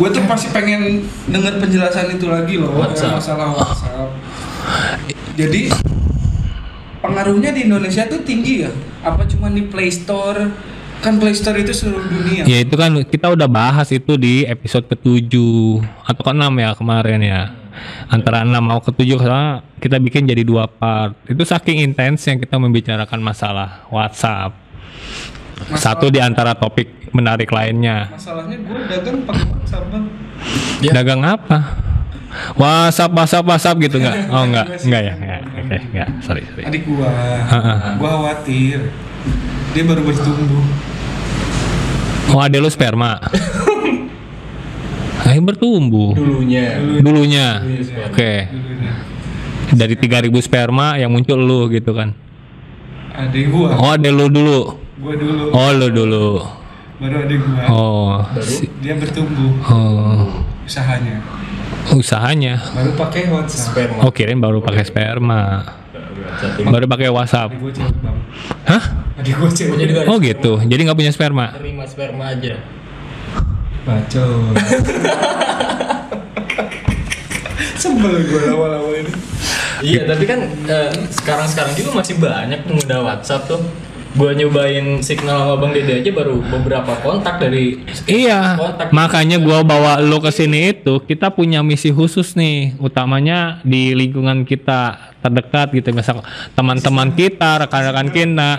Gue 0.00 0.08
tuh 0.08 0.24
pasti 0.24 0.48
pengen 0.48 1.04
denger 1.28 1.60
penjelasan 1.60 2.16
itu 2.16 2.24
lagi 2.24 2.56
loh 2.56 2.72
WhatsApp. 2.72 3.20
masalah 3.20 3.52
WhatsApp. 3.52 4.08
Jadi 5.36 5.68
pengaruhnya 7.04 7.52
di 7.52 7.68
Indonesia 7.68 8.08
tuh 8.08 8.24
tinggi 8.24 8.64
ya? 8.64 8.72
Apa 9.04 9.28
cuma 9.28 9.52
di 9.52 9.68
Play 9.68 9.92
Store? 9.92 10.48
Kan 11.04 11.20
Play 11.20 11.36
Store 11.36 11.60
itu 11.60 11.72
seluruh 11.76 12.04
dunia. 12.08 12.48
ya 12.48 12.64
itu 12.64 12.76
kan 12.80 12.96
kita 13.04 13.32
udah 13.32 13.48
bahas 13.48 13.88
itu 13.92 14.16
di 14.16 14.48
episode 14.48 14.88
ketujuh 14.88 15.84
atau 16.04 16.22
ke 16.24 16.32
enam 16.32 16.52
ya 16.60 16.76
kemarin 16.76 17.20
ya 17.20 17.42
antara 18.12 18.44
enam 18.44 18.60
mau 18.60 18.80
ketujuh 18.84 19.16
karena 19.16 19.64
kita 19.80 19.96
bikin 19.96 20.28
jadi 20.28 20.44
dua 20.44 20.68
part 20.68 21.16
itu 21.24 21.40
saking 21.40 21.80
intens 21.80 22.24
yang 22.28 22.36
kita 22.36 22.60
membicarakan 22.60 23.20
masalah 23.24 23.88
WhatsApp 23.88 24.52
satu 25.76 26.08
di 26.08 26.18
antara 26.18 26.56
topik 26.56 27.12
menarik 27.12 27.50
lainnya. 27.50 28.08
Masalahnya 28.10 28.56
gue 28.62 28.78
dagang 28.88 29.18
pakai 29.26 29.46
WhatsApp 29.50 29.84
bang. 29.90 30.04
Ya. 30.80 30.92
dagang 30.96 31.20
apa? 31.20 31.58
WhatsApp 32.56 33.12
WhatsApp 33.12 33.44
WhatsApp 33.44 33.76
gitu 33.82 33.96
nggak? 34.00 34.16
Oh 34.34 34.44
nggak. 34.46 34.66
Nggak 34.86 35.02
ya? 35.02 35.14
Nggak. 35.18 35.40
Oke 35.60 35.76
nggak. 35.92 36.08
Sorry 36.24 36.42
sorry. 36.48 36.64
Adik 36.66 36.82
gua, 36.88 37.10
Heeh. 37.50 37.78
gua 37.98 38.10
khawatir. 38.16 38.78
Dia 39.70 39.82
baru 39.86 40.02
bertumbuh. 40.02 40.64
oh 42.34 42.40
ada 42.40 42.56
lu 42.58 42.70
sperma? 42.70 43.20
Ayo 45.30 45.46
bertumbuh. 45.46 46.16
Dulunya. 46.16 46.80
dulunya. 46.80 47.48
Dulunya 47.62 48.02
oke. 48.08 48.32
Dari 49.70 49.94
3000 49.94 50.26
sperma 50.42 50.98
yang 50.98 51.14
muncul 51.14 51.38
lu 51.38 51.70
gitu 51.70 51.94
kan? 51.94 52.10
Adik 53.14 53.54
gua, 53.54 53.78
oh 53.78 53.94
ada 53.94 54.10
lu 54.10 54.26
dulu 54.26 54.79
gua 55.00 55.14
dulu. 55.14 55.44
oh 55.50 55.70
lu 55.72 55.88
dulu 55.90 56.26
Baru 56.96 57.16
adik 57.18 57.40
gua. 57.40 57.64
oh 57.66 58.14
Baru 58.26 58.44
si- 58.44 58.68
Dia 58.78 58.94
bertumbuh 58.94 59.52
oh 59.64 60.44
usahanya. 60.62 61.24
usahanya 61.90 62.54
Baru 62.70 62.92
pakai 62.94 63.22
WhatsApp. 63.26 63.64
sperma. 63.66 64.00
oh 64.00 64.10
kirain 64.10 64.36
baru 64.36 64.60
pakai 64.60 64.84
sperma 64.84 65.40
baru 66.62 66.84
pakai 66.86 67.08
WhatsApp 67.08 67.50
Adik 67.50 67.60
gua 67.60 67.72
cewek 67.72 67.96
bang. 67.98 68.18
hah 68.66 68.84
Adik 69.16 69.34
gua 69.34 69.50
cewek. 69.50 70.06
Oh 70.06 70.16
gitu 70.18 70.52
jadi 70.62 70.80
nggak 70.82 70.98
punya 70.98 71.10
sperma 71.10 71.52
terima 71.52 71.84
sperma 71.84 72.24
aja. 72.30 72.54
Bacot. 73.80 74.52
Sebel 77.74 78.28
gua 78.28 78.40
lama-lama 78.46 78.92
ini. 78.92 79.12
Iya, 79.80 80.04
tapi 80.04 80.28
kan 80.28 80.36
eh, 80.68 80.92
sekarang-sekarang 81.10 81.72
juga 81.72 81.90
masih 81.96 82.20
banyak 82.20 82.60
pengguna 82.62 82.96
WhatsApp 83.02 83.48
tuh. 83.48 83.60
Gua 84.10 84.34
nyobain 84.34 84.98
signal 85.06 85.46
sama 85.46 85.54
Bang 85.62 85.70
Dede 85.70 86.02
aja 86.02 86.10
baru 86.10 86.42
beberapa 86.42 86.98
kontak 86.98 87.38
dari 87.38 87.78
Iya, 88.10 88.58
kontak. 88.58 88.90
makanya 88.90 89.38
gua 89.38 89.62
bawa 89.62 90.02
lo 90.02 90.18
ke 90.18 90.34
sini 90.34 90.74
itu 90.74 90.98
kita 91.06 91.30
punya 91.30 91.62
misi 91.62 91.94
khusus 91.94 92.34
nih, 92.34 92.74
utamanya 92.82 93.62
di 93.62 93.94
lingkungan 93.94 94.42
kita 94.42 95.14
terdekat 95.22 95.70
gitu, 95.78 95.94
misal 95.94 96.26
teman-teman 96.58 97.14
kita, 97.14 97.62
rekan-rekan 97.62 98.10
kita, 98.10 98.50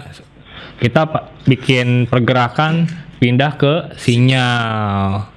kita 0.80 1.02
bikin 1.44 2.08
pergerakan 2.08 2.88
pindah 3.20 3.52
ke 3.60 3.92
sinyal. 4.00 5.28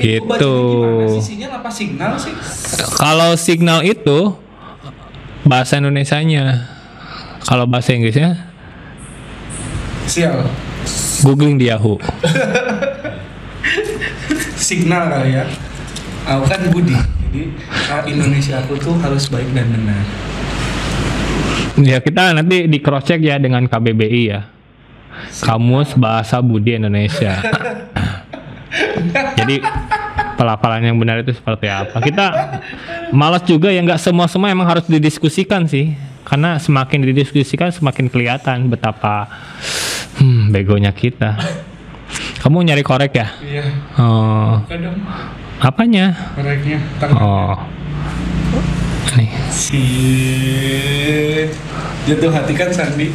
Gitu. 0.00 0.54
Gimana 0.80 1.12
sih? 1.12 1.24
Sinyal 1.36 1.50
apa 1.60 1.68
signal 1.68 2.12
sih? 2.16 2.32
Kalau 2.96 3.36
signal 3.36 3.84
itu 3.84 4.32
bahasa 5.44 5.76
Indonesianya. 5.76 6.72
Kalau 7.44 7.68
bahasa 7.68 7.92
Inggrisnya 7.92 8.47
Sial. 10.08 10.40
googling 11.20 11.60
di 11.60 11.68
Yahoo. 11.68 12.00
Signal 14.56 15.12
kali 15.12 15.36
ya. 15.36 15.44
Aku 16.24 16.42
kan 16.48 16.60
Budi. 16.72 16.96
Jadi 17.28 17.40
Indonesia 18.08 18.64
aku 18.64 18.80
tuh 18.80 18.96
harus 19.04 19.28
baik 19.28 19.52
dan 19.52 19.68
benar. 19.68 20.00
Ya 21.78 22.00
kita 22.00 22.32
nanti 22.32 22.66
di 22.66 22.78
cross 22.80 23.04
check 23.04 23.20
ya 23.20 23.36
dengan 23.36 23.68
KBBI 23.68 24.22
ya. 24.24 24.48
Kamus 25.44 25.92
Bahasa 25.92 26.40
Budi 26.40 26.80
Indonesia. 26.80 27.44
Jadi 29.38 29.60
pelafalan 30.40 30.88
yang 30.88 30.96
benar 30.96 31.20
itu 31.20 31.36
seperti 31.36 31.68
apa? 31.68 32.00
Kita 32.00 32.26
malas 33.12 33.44
juga 33.44 33.68
ya 33.68 33.84
nggak 33.84 34.00
semua 34.00 34.24
semua 34.24 34.48
emang 34.48 34.66
harus 34.66 34.88
didiskusikan 34.88 35.68
sih. 35.68 35.92
Karena 36.28 36.60
semakin 36.60 37.08
didiskusikan 37.08 37.72
semakin 37.72 38.12
kelihatan 38.12 38.68
betapa 38.68 39.32
hmm, 40.18 40.50
begonya 40.50 40.92
kita. 40.92 41.38
Kamu 42.38 42.62
nyari 42.62 42.82
korek 42.82 43.12
ya? 43.14 43.28
Iya. 43.42 43.64
Oh, 43.98 44.62
Kadang 44.64 44.96
apanya? 45.58 46.14
koreknya 46.38 46.78
tangan. 46.96 47.18
Oh, 47.18 47.56
nih. 49.18 49.30
Si 49.50 49.82
jatuh 52.06 52.30
hati 52.30 52.52
kan 52.54 52.70
Sandi. 52.70 53.10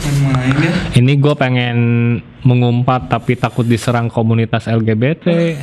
Main-main 0.00 0.54
ya. 0.58 0.72
Ini 0.98 1.12
gue 1.16 1.34
pengen 1.34 1.78
mengumpat 2.42 3.08
tapi 3.08 3.36
takut 3.36 3.64
diserang 3.64 4.10
komunitas 4.10 4.66
LGBT. 4.66 5.56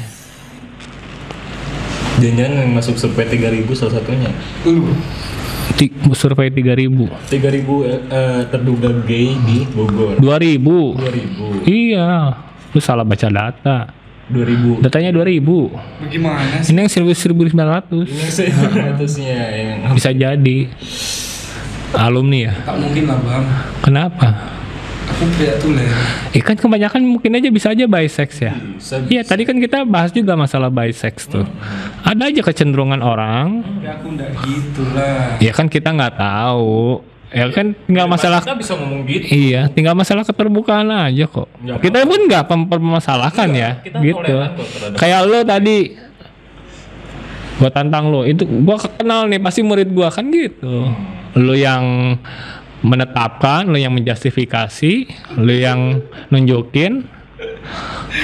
Jangan-jangan 2.17 2.53
yang 2.57 2.71
masuk 2.73 2.97
survei 2.97 3.29
3000 3.29 3.67
salah 3.77 4.01
satunya. 4.01 4.31
Lu. 4.65 4.89
Survei 6.15 6.50
3000. 6.50 7.29
3000 7.29 7.31
eh, 7.31 8.41
terduga 8.50 8.89
gay 9.03 9.36
di 9.45 9.67
Bogor. 9.69 10.17
2000. 10.19 11.63
2000. 11.63 11.69
Iya. 11.69 12.09
Lu 12.74 12.79
salah 12.81 13.05
baca 13.05 13.27
data. 13.27 13.77
2000. 14.27 14.83
Datanya 14.83 15.12
2000. 15.15 16.03
Bagaimana 16.03 16.59
sih? 16.59 16.75
Ini 16.75 16.79
yang 16.83 16.91
1900. 16.91 18.12
Ini 18.12 18.27
saya 18.27 18.51
atasnya 18.91 19.39
yang 19.55 19.95
Bisa 19.95 20.09
jadi 20.12 20.57
alumni 21.95 22.51
ya. 22.51 22.53
Tak 22.67 22.75
mungkin 22.75 23.03
lah 23.07 23.17
bang. 23.24 23.45
Kenapa? 23.79 24.27
Aku 25.07 25.23
pria 25.39 25.55
tulen. 25.57 25.87
Ya 26.35 26.41
kan 26.43 26.55
kebanyakan 26.59 27.01
mungkin 27.07 27.31
aja 27.39 27.49
bisa 27.49 27.71
aja 27.71 27.87
bisex 27.87 28.43
ya. 28.43 28.53
bisa. 28.53 29.01
Iya, 29.07 29.23
tadi 29.23 29.47
kan 29.47 29.57
kita 29.57 29.87
bahas 29.87 30.11
juga 30.11 30.35
masalah 30.35 30.67
bisex 30.67 31.25
tuh. 31.31 31.47
Ada 32.03 32.29
aja 32.29 32.41
kecenderungan 32.43 32.99
orang. 32.99 33.63
Ya 33.81 33.97
aku 33.97 34.13
ndak 34.13 34.35
gitu 34.43 34.83
lah. 34.93 35.39
Ya 35.39 35.51
kan 35.55 35.71
kita 35.71 35.95
nggak 35.95 36.19
tahu. 36.19 37.01
Ya 37.27 37.43
kan 37.51 37.75
nggak 37.75 38.07
masalah 38.07 38.39
Kita 38.39 38.55
bisa 38.55 38.73
ngomong 38.79 39.03
gitu. 39.03 39.23
Iya, 39.27 39.67
tinggal 39.67 39.99
masalah 39.99 40.23
keterbukaan 40.23 40.87
aja 40.87 41.27
kok. 41.27 41.51
Nggak 41.59 41.77
kita 41.83 41.97
pun 42.07 42.21
nggak 42.23 42.43
mempermasalahkan 42.47 43.47
Iya, 43.51 43.59
ya, 43.59 43.71
kita 43.83 43.97
gitu. 43.99 44.35
Kayak 44.95 45.27
lo 45.27 45.39
tadi, 45.43 45.91
gua 47.59 47.67
tantang 47.67 48.07
lo, 48.07 48.23
itu 48.23 48.47
gua 48.63 48.79
kenal 48.79 49.27
nih 49.27 49.43
pasti 49.43 49.59
murid 49.59 49.91
gua 49.91 50.07
kan 50.07 50.23
gitu. 50.31 50.87
Lo 51.35 51.51
yang 51.51 52.15
menetapkan, 52.88 53.67
lo 53.67 53.75
yang 53.75 53.91
menjustifikasi, 53.94 54.94
lo 55.38 55.53
yang 55.53 56.01
nunjukin, 56.32 57.03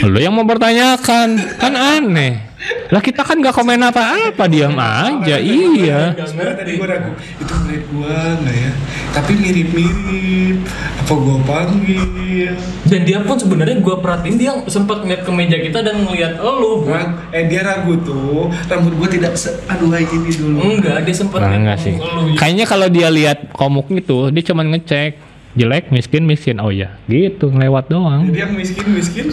lo 0.08 0.18
yang 0.18 0.34
mempertanyakan, 0.34 1.60
kan 1.60 1.74
aneh. 1.76 2.53
Lah 2.90 3.02
kita 3.02 3.22
kan 3.22 3.36
nggak 3.38 3.52
komen 3.52 3.82
apa-apa, 3.82 4.46
diam 4.46 4.76
aja, 4.76 5.36
iya. 5.36 6.14
Sebenarnya 6.16 6.56
tadi 6.56 6.72
gua 6.78 6.88
ragu 6.88 7.12
itu 7.18 7.54
murid 7.60 7.84
gua 7.90 8.16
nggak 8.40 8.56
ya? 8.56 8.72
Tapi 9.12 9.32
mirip-mirip. 9.36 10.58
Apa 11.02 11.14
gua 11.14 11.38
panggil? 11.44 12.56
Dan 12.88 13.02
dia 13.04 13.20
pun 13.20 13.36
sebenarnya 13.36 13.82
gua 13.82 14.00
perhatiin 14.00 14.36
dia 14.38 14.52
sempat 14.66 15.04
ngeliat 15.04 15.28
ke 15.28 15.32
meja 15.32 15.58
kita 15.58 15.84
dan 15.84 16.08
ngeliat 16.08 16.40
elu. 16.40 16.86
Rag- 16.86 17.32
eh 17.32 17.44
dia 17.46 17.62
ragu 17.62 18.00
tuh 18.00 18.48
rambut 18.66 18.94
gua 18.96 19.08
tidak 19.08 19.36
se 19.36 19.52
aduh 19.66 19.92
gini 19.92 20.32
dulu. 20.32 20.58
Enggak, 20.78 21.04
dia 21.04 21.16
sempat 21.16 21.40
Nah, 21.42 21.48
ngeliat 21.50 21.62
enggak 21.62 21.78
sih. 21.82 21.96
elu. 21.98 22.38
Kayaknya 22.40 22.66
kalau 22.66 22.88
dia 22.88 23.08
lihat 23.12 23.52
komuk 23.52 23.92
itu, 23.92 24.32
dia 24.32 24.44
cuma 24.46 24.64
ngecek 24.64 25.20
jelek, 25.54 25.92
miskin, 25.92 26.24
miskin. 26.24 26.58
Oh 26.58 26.72
ya, 26.72 26.98
gitu 27.06 27.50
ngelewat 27.50 27.92
doang. 27.92 28.26
Jadi 28.30 28.40
yang 28.40 28.54
miskin 28.56 28.86
miskin. 28.90 29.28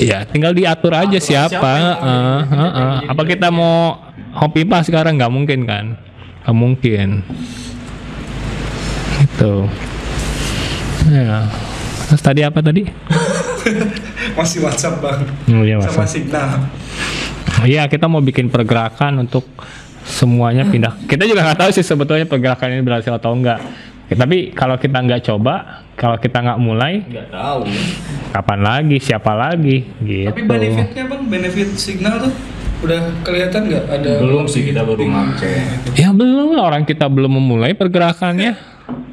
Iya, 0.00 0.24
tinggal 0.24 0.52
diatur 0.52 0.92
aja 0.92 1.12
Atur 1.12 1.20
siapa. 1.20 1.48
siapa 1.50 1.72
jadi- 1.76 1.98
heeh. 2.48 2.72
jadi- 2.72 3.08
Apa 3.08 3.22
kita 3.24 3.48
mau 3.48 4.00
hobi 4.34 4.64
pas 4.64 4.80
sekarang 4.80 5.14
nggak 5.14 5.28
mungkin 5.28 5.60
kan? 5.64 5.84
Nggak 6.42 6.56
mungkin. 6.56 7.08
Gitu. 9.20 9.54
Ya. 11.06 11.44
Terus 12.08 12.22
tadi 12.22 12.40
apa 12.40 12.58
tadi? 12.58 12.82
Masih 14.38 14.64
WhatsApp 14.64 14.98
bang. 14.98 15.20
Oh 15.52 15.62
iya, 15.62 15.76
Sama 15.78 16.02
WhatsApp. 16.02 16.08
signal. 16.08 16.48
Iya, 17.60 17.84
kita 17.86 18.08
mau 18.08 18.18
bikin 18.18 18.48
pergerakan 18.48 19.20
untuk 19.20 19.44
semuanya 20.02 20.64
pindah. 20.64 20.96
Kita 21.04 21.28
juga 21.28 21.44
nggak 21.44 21.60
tahu 21.60 21.70
sih 21.70 21.84
sebetulnya 21.84 22.24
pergerakan 22.24 22.72
ini 22.72 22.82
berhasil 22.82 23.12
atau 23.12 23.36
enggak. 23.36 23.60
Ya, 24.10 24.18
tapi 24.18 24.50
kalau 24.50 24.74
kita 24.74 24.98
nggak 24.98 25.22
coba, 25.22 25.54
kalau 25.94 26.18
kita 26.18 26.42
nggak 26.42 26.58
mulai, 26.58 27.06
Enggak 27.06 27.30
tahu. 27.30 27.62
kapan 28.34 28.60
lagi, 28.60 28.96
siapa 28.98 29.32
lagi, 29.32 29.86
gitu. 30.02 30.26
Tapi 30.26 30.42
benefitnya 30.42 31.04
bang, 31.06 31.22
benefit 31.30 31.68
signal 31.78 32.18
tuh 32.18 32.32
udah 32.82 33.00
kelihatan 33.22 33.70
nggak 33.70 33.84
ada? 33.86 34.12
Belum 34.18 34.50
sih 34.50 34.66
kita 34.66 34.82
baru 34.82 35.06
make. 35.06 35.46
Ya 35.94 36.10
belum 36.10 36.58
lah, 36.58 36.74
orang 36.74 36.82
kita 36.82 37.06
belum 37.06 37.38
memulai 37.38 37.70
pergerakannya. 37.70 38.58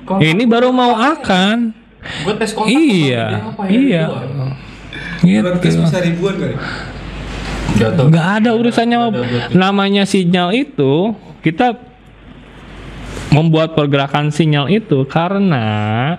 Kok 0.01 0.17
Ini 0.17 0.43
baru 0.49 0.73
mau 0.73 0.97
akan. 0.97 1.86
gue 2.07 2.33
tes 2.39 2.55
kontak 2.55 2.71
Iya, 2.71 3.51
apa 3.51 3.62
ya? 3.67 3.69
iya. 3.69 4.03
Gitu. 5.21 5.77
bisa 5.77 5.99
ribuan 5.99 6.41
kali. 6.41 6.55
Nggak. 7.77 7.91
Nggak 8.07 8.27
ada 8.41 8.49
urusannya 8.55 8.97
Nggak 8.97 9.53
namanya 9.53 10.03
sinyal 10.07 10.55
itu 10.55 11.13
kita 11.43 11.75
membuat 13.29 13.73
pergerakan 13.73 14.29
sinyal 14.29 14.67
itu 14.67 15.03
karena 15.03 16.15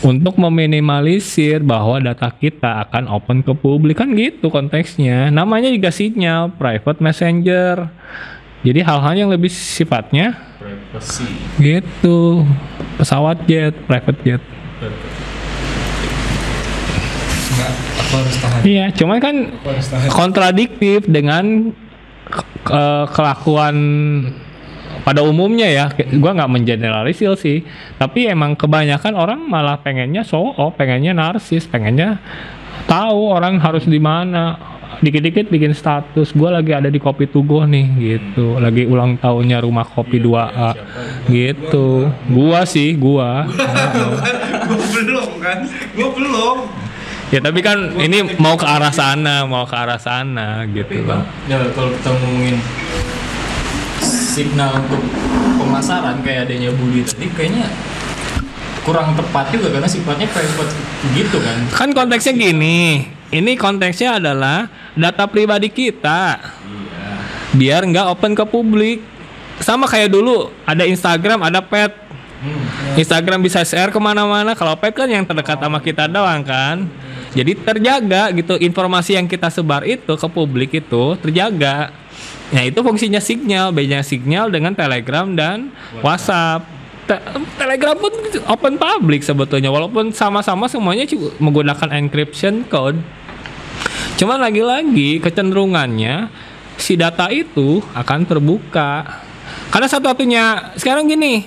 untuk 0.00 0.36
meminimalisir 0.36 1.60
bahwa 1.60 1.98
data 1.98 2.28
kita 2.28 2.84
akan 2.84 3.08
open 3.08 3.40
ke 3.40 3.52
publik. 3.52 3.96
Kan 3.96 4.12
gitu 4.12 4.48
konteksnya. 4.48 5.28
Namanya 5.28 5.68
juga 5.68 5.88
sinyal 5.88 6.52
private 6.52 7.00
messenger. 7.00 7.88
Jadi 8.60 8.80
hal-hal 8.82 9.14
yang 9.16 9.30
lebih 9.30 9.48
sifatnya 9.48 10.34
Privasi. 10.58 11.28
gitu. 11.56 12.42
Pesawat 12.96 13.44
jet 13.46 13.76
private 13.86 14.20
jet. 14.22 14.42
Nggak, 17.46 17.72
aku 17.96 18.14
harus 18.16 18.36
tahan. 18.36 18.60
iya 18.66 18.86
cuman 18.90 19.16
kan 19.16 19.36
kontradiktif 20.10 21.06
dengan 21.06 21.72
ke- 22.26 22.44
ke- 22.66 23.06
kelakuan 23.14 23.76
pada 25.06 25.22
umumnya 25.22 25.70
ya 25.70 25.86
gua 26.18 26.34
nggak 26.34 26.50
mengeneralisir 26.50 27.38
sih. 27.38 27.62
Tapi 27.94 28.26
emang 28.26 28.58
kebanyakan 28.58 29.14
orang 29.14 29.38
malah 29.46 29.78
pengennya 29.78 30.26
show 30.26 30.50
off 30.58 30.74
pengennya 30.74 31.14
narsis 31.14 31.62
pengennya 31.70 32.18
tahu 32.90 33.30
orang 33.30 33.62
harus 33.62 33.86
di 33.86 34.02
mana. 34.02 34.74
Dikit-dikit 34.96 35.52
bikin 35.52 35.76
status 35.76 36.32
gua 36.34 36.58
lagi 36.58 36.72
ada 36.74 36.90
di 36.90 36.98
kopi 36.98 37.30
tugu 37.30 37.62
nih 37.62 37.86
gitu. 38.02 38.58
Lagi 38.58 38.82
ulang 38.82 39.14
tahunnya 39.22 39.62
rumah 39.62 39.86
kopi 39.86 40.18
2A 40.18 40.74
gitu. 41.30 42.10
gua 42.26 42.66
sih 42.66 42.98
gua. 42.98 43.46
Gue 44.66 44.82
belum 44.98 45.30
kan? 45.38 45.62
Gue 45.94 46.10
belum. 46.10 46.56
ya 47.30 47.42
tapi 47.42 47.58
kan 47.58 47.98
ini 47.98 48.38
mau 48.38 48.54
ke 48.54 48.62
arah 48.62 48.94
sana 48.94 49.42
mau 49.50 49.66
ke 49.66 49.74
arah 49.74 49.98
sana 49.98 50.62
Tapi 50.62 50.78
gitu 50.78 51.02
bang, 51.02 51.22
ya 51.50 51.58
kalau 51.74 51.90
kita 51.90 52.10
ngomongin 52.14 52.56
signal 54.36 54.84
untuk 54.84 55.00
pemasaran 55.56 56.20
kayak 56.20 56.52
adanya 56.52 56.68
Budi 56.76 57.00
tadi 57.08 57.32
kayaknya 57.32 57.72
kurang 58.84 59.16
tepat 59.16 59.48
juga 59.50 59.72
karena 59.72 59.88
sifatnya 59.88 60.28
private 60.28 60.72
gitu 61.16 61.40
kan. 61.40 61.56
Kan 61.72 61.90
konteksnya 61.96 62.36
gini, 62.36 63.08
ini 63.32 63.52
konteksnya 63.58 64.20
adalah 64.20 64.70
data 64.94 65.26
pribadi 65.26 65.72
kita, 65.72 66.38
Iya. 66.38 67.10
biar 67.56 67.82
nggak 67.88 68.06
open 68.12 68.36
ke 68.36 68.44
publik. 68.46 69.02
Sama 69.58 69.88
kayak 69.88 70.12
dulu 70.12 70.52
ada 70.68 70.84
Instagram, 70.84 71.42
ada 71.42 71.64
pet. 71.64 72.05
Hmm. 72.46 72.94
Instagram 73.00 73.42
bisa 73.42 73.66
share 73.66 73.90
ke 73.90 73.98
mana-mana. 73.98 74.54
Kalau 74.54 74.78
pet 74.78 74.94
kan 74.94 75.10
yang 75.10 75.26
terdekat 75.26 75.58
sama 75.58 75.82
kita 75.82 76.06
doang 76.06 76.46
kan. 76.46 76.86
Jadi 77.36 77.52
terjaga 77.58 78.32
gitu 78.32 78.56
informasi 78.56 79.18
yang 79.18 79.26
kita 79.28 79.50
sebar 79.52 79.84
itu 79.84 80.14
ke 80.16 80.28
publik 80.30 80.70
itu 80.78 81.18
terjaga. 81.20 81.92
Nah 82.54 82.62
itu 82.62 82.78
fungsinya 82.80 83.18
signal, 83.18 83.74
bedanya 83.74 84.06
signal 84.06 84.48
dengan 84.48 84.72
Telegram 84.72 85.26
dan 85.34 85.74
WhatsApp. 86.00 86.64
Te- 87.06 87.22
Telegram 87.58 87.94
pun 87.98 88.10
open 88.50 88.74
public 88.78 89.22
sebetulnya 89.22 89.70
walaupun 89.70 90.10
sama-sama 90.14 90.70
semuanya 90.70 91.06
menggunakan 91.42 91.92
encryption 91.98 92.64
code. 92.66 92.98
Cuman 94.16 94.40
lagi-lagi 94.40 95.20
kecenderungannya 95.20 96.32
si 96.80 96.96
data 96.96 97.28
itu 97.28 97.84
akan 97.92 98.24
terbuka. 98.24 99.22
Karena 99.68 99.86
satu-satunya 99.90 100.44
sekarang 100.80 101.10
gini, 101.10 101.44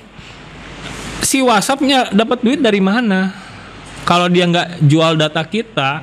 si 1.22 1.44
WhatsAppnya 1.44 2.12
dapat 2.12 2.42
duit 2.44 2.60
dari 2.60 2.80
mana? 2.84 3.32
Kalau 4.08 4.26
dia 4.26 4.50
nggak 4.50 4.84
jual 4.90 5.20
data 5.20 5.46
kita, 5.46 6.02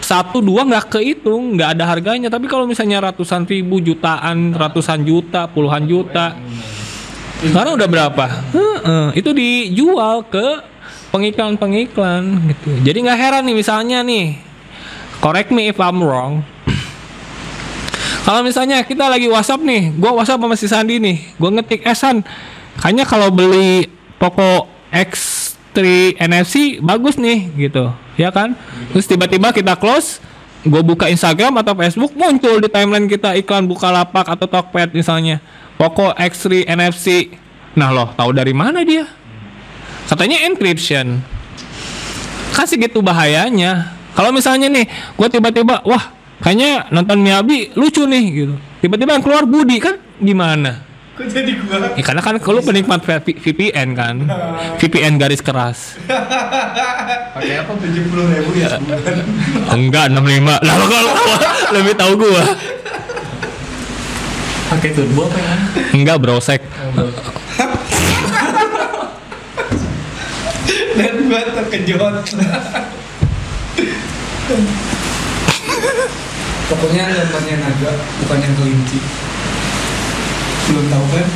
satu 0.00 0.40
dua 0.40 0.64
nggak 0.64 0.96
kehitung, 0.96 1.60
nggak 1.60 1.76
ada 1.76 1.84
harganya. 1.84 2.28
Tapi 2.32 2.48
kalau 2.48 2.64
misalnya 2.64 3.04
ratusan 3.04 3.44
ribu, 3.44 3.84
jutaan, 3.84 4.56
ratusan 4.56 5.04
juta, 5.04 5.44
puluhan 5.50 5.84
juta, 5.84 6.32
sekarang 7.44 7.76
udah 7.76 7.88
berapa? 7.88 8.24
Heeh, 8.56 9.06
itu 9.20 9.30
dijual 9.36 10.24
ke 10.24 10.64
pengiklan-pengiklan 11.12 12.48
gitu. 12.48 12.70
Jadi 12.80 12.98
nggak 13.04 13.18
heran 13.20 13.42
nih 13.44 13.56
misalnya 13.60 14.00
nih, 14.00 14.40
correct 15.20 15.52
me 15.52 15.68
if 15.68 15.76
I'm 15.76 16.00
wrong. 16.00 16.40
Kalau 18.24 18.40
misalnya 18.40 18.80
kita 18.80 19.04
lagi 19.12 19.28
WhatsApp 19.28 19.60
nih, 19.60 19.92
gua 20.00 20.16
WhatsApp 20.16 20.40
sama 20.40 20.56
si 20.56 20.64
Sandi 20.64 20.96
nih, 20.96 21.36
gua 21.36 21.52
ngetik 21.52 21.84
Esan, 21.84 22.24
kayaknya 22.80 23.04
kalau 23.04 23.28
beli 23.28 23.84
Poco 24.24 24.64
X3 24.88 25.76
NFC 26.16 26.80
bagus 26.80 27.20
nih 27.20 27.52
gitu, 27.60 27.92
ya 28.16 28.32
kan? 28.32 28.56
Terus 28.96 29.04
tiba-tiba 29.04 29.52
kita 29.52 29.76
close, 29.76 30.16
gue 30.64 30.80
buka 30.80 31.12
Instagram 31.12 31.60
atau 31.60 31.76
Facebook 31.76 32.16
muncul 32.16 32.56
di 32.56 32.72
timeline 32.72 33.04
kita 33.04 33.36
iklan 33.36 33.68
Bukalapak 33.68 34.24
atau 34.24 34.48
Tokped 34.48 34.96
misalnya, 34.96 35.44
Poco 35.76 36.08
X3 36.16 36.64
NFC. 36.72 37.36
Nah 37.76 37.92
loh, 37.92 38.08
tahu 38.16 38.32
dari 38.32 38.56
mana 38.56 38.80
dia? 38.80 39.04
Katanya 40.08 40.40
encryption. 40.48 41.20
Kan 42.56 42.64
segitu 42.64 43.04
bahayanya. 43.04 43.92
Kalau 44.16 44.32
misalnya 44.32 44.72
nih, 44.72 44.88
gue 45.20 45.28
tiba-tiba, 45.28 45.84
wah, 45.84 46.16
kayaknya 46.40 46.88
nonton 46.88 47.20
Miyabi 47.20 47.76
lucu 47.76 48.08
nih 48.08 48.24
gitu. 48.32 48.54
Tiba-tiba 48.80 49.20
keluar 49.20 49.44
Budi 49.44 49.76
kan 49.84 50.00
gimana? 50.16 50.80
Kok 51.14 51.30
jadi 51.30 51.52
gua? 51.62 51.94
Ya, 51.94 52.02
karena 52.02 52.22
kan 52.26 52.34
kalau 52.42 52.58
penikmat 52.58 53.06
VPN 53.06 53.94
kan, 53.94 54.26
VPN 54.82 55.14
garis 55.14 55.38
keras. 55.38 55.94
Pakai 56.10 57.62
apa? 57.62 57.70
Tujuh 57.70 58.02
puluh 58.10 58.26
ribu 58.34 58.50
ya 58.58 58.74
sebulan. 58.74 59.22
Enggak 59.78 60.10
65. 60.10 60.58
Lah 60.58 60.74
kalau 60.90 61.14
lebih 61.70 61.94
tahu 61.94 62.12
gua. 62.18 62.42
Pakai 64.74 64.90
turbo 64.90 65.30
apa 65.30 65.38
ya? 65.38 65.54
Enggak 65.94 66.18
brosek. 66.18 66.66
Dan 70.98 71.14
gua 71.30 71.40
terkejut. 71.46 72.26
Pokoknya 76.64 77.06
gambarnya 77.06 77.54
naga, 77.62 77.92
bukan 78.18 78.38
yang 78.42 78.54
kelinci. 78.58 78.98
Belum 80.74 80.86
tahu 80.90 81.06
kan? 81.14 81.26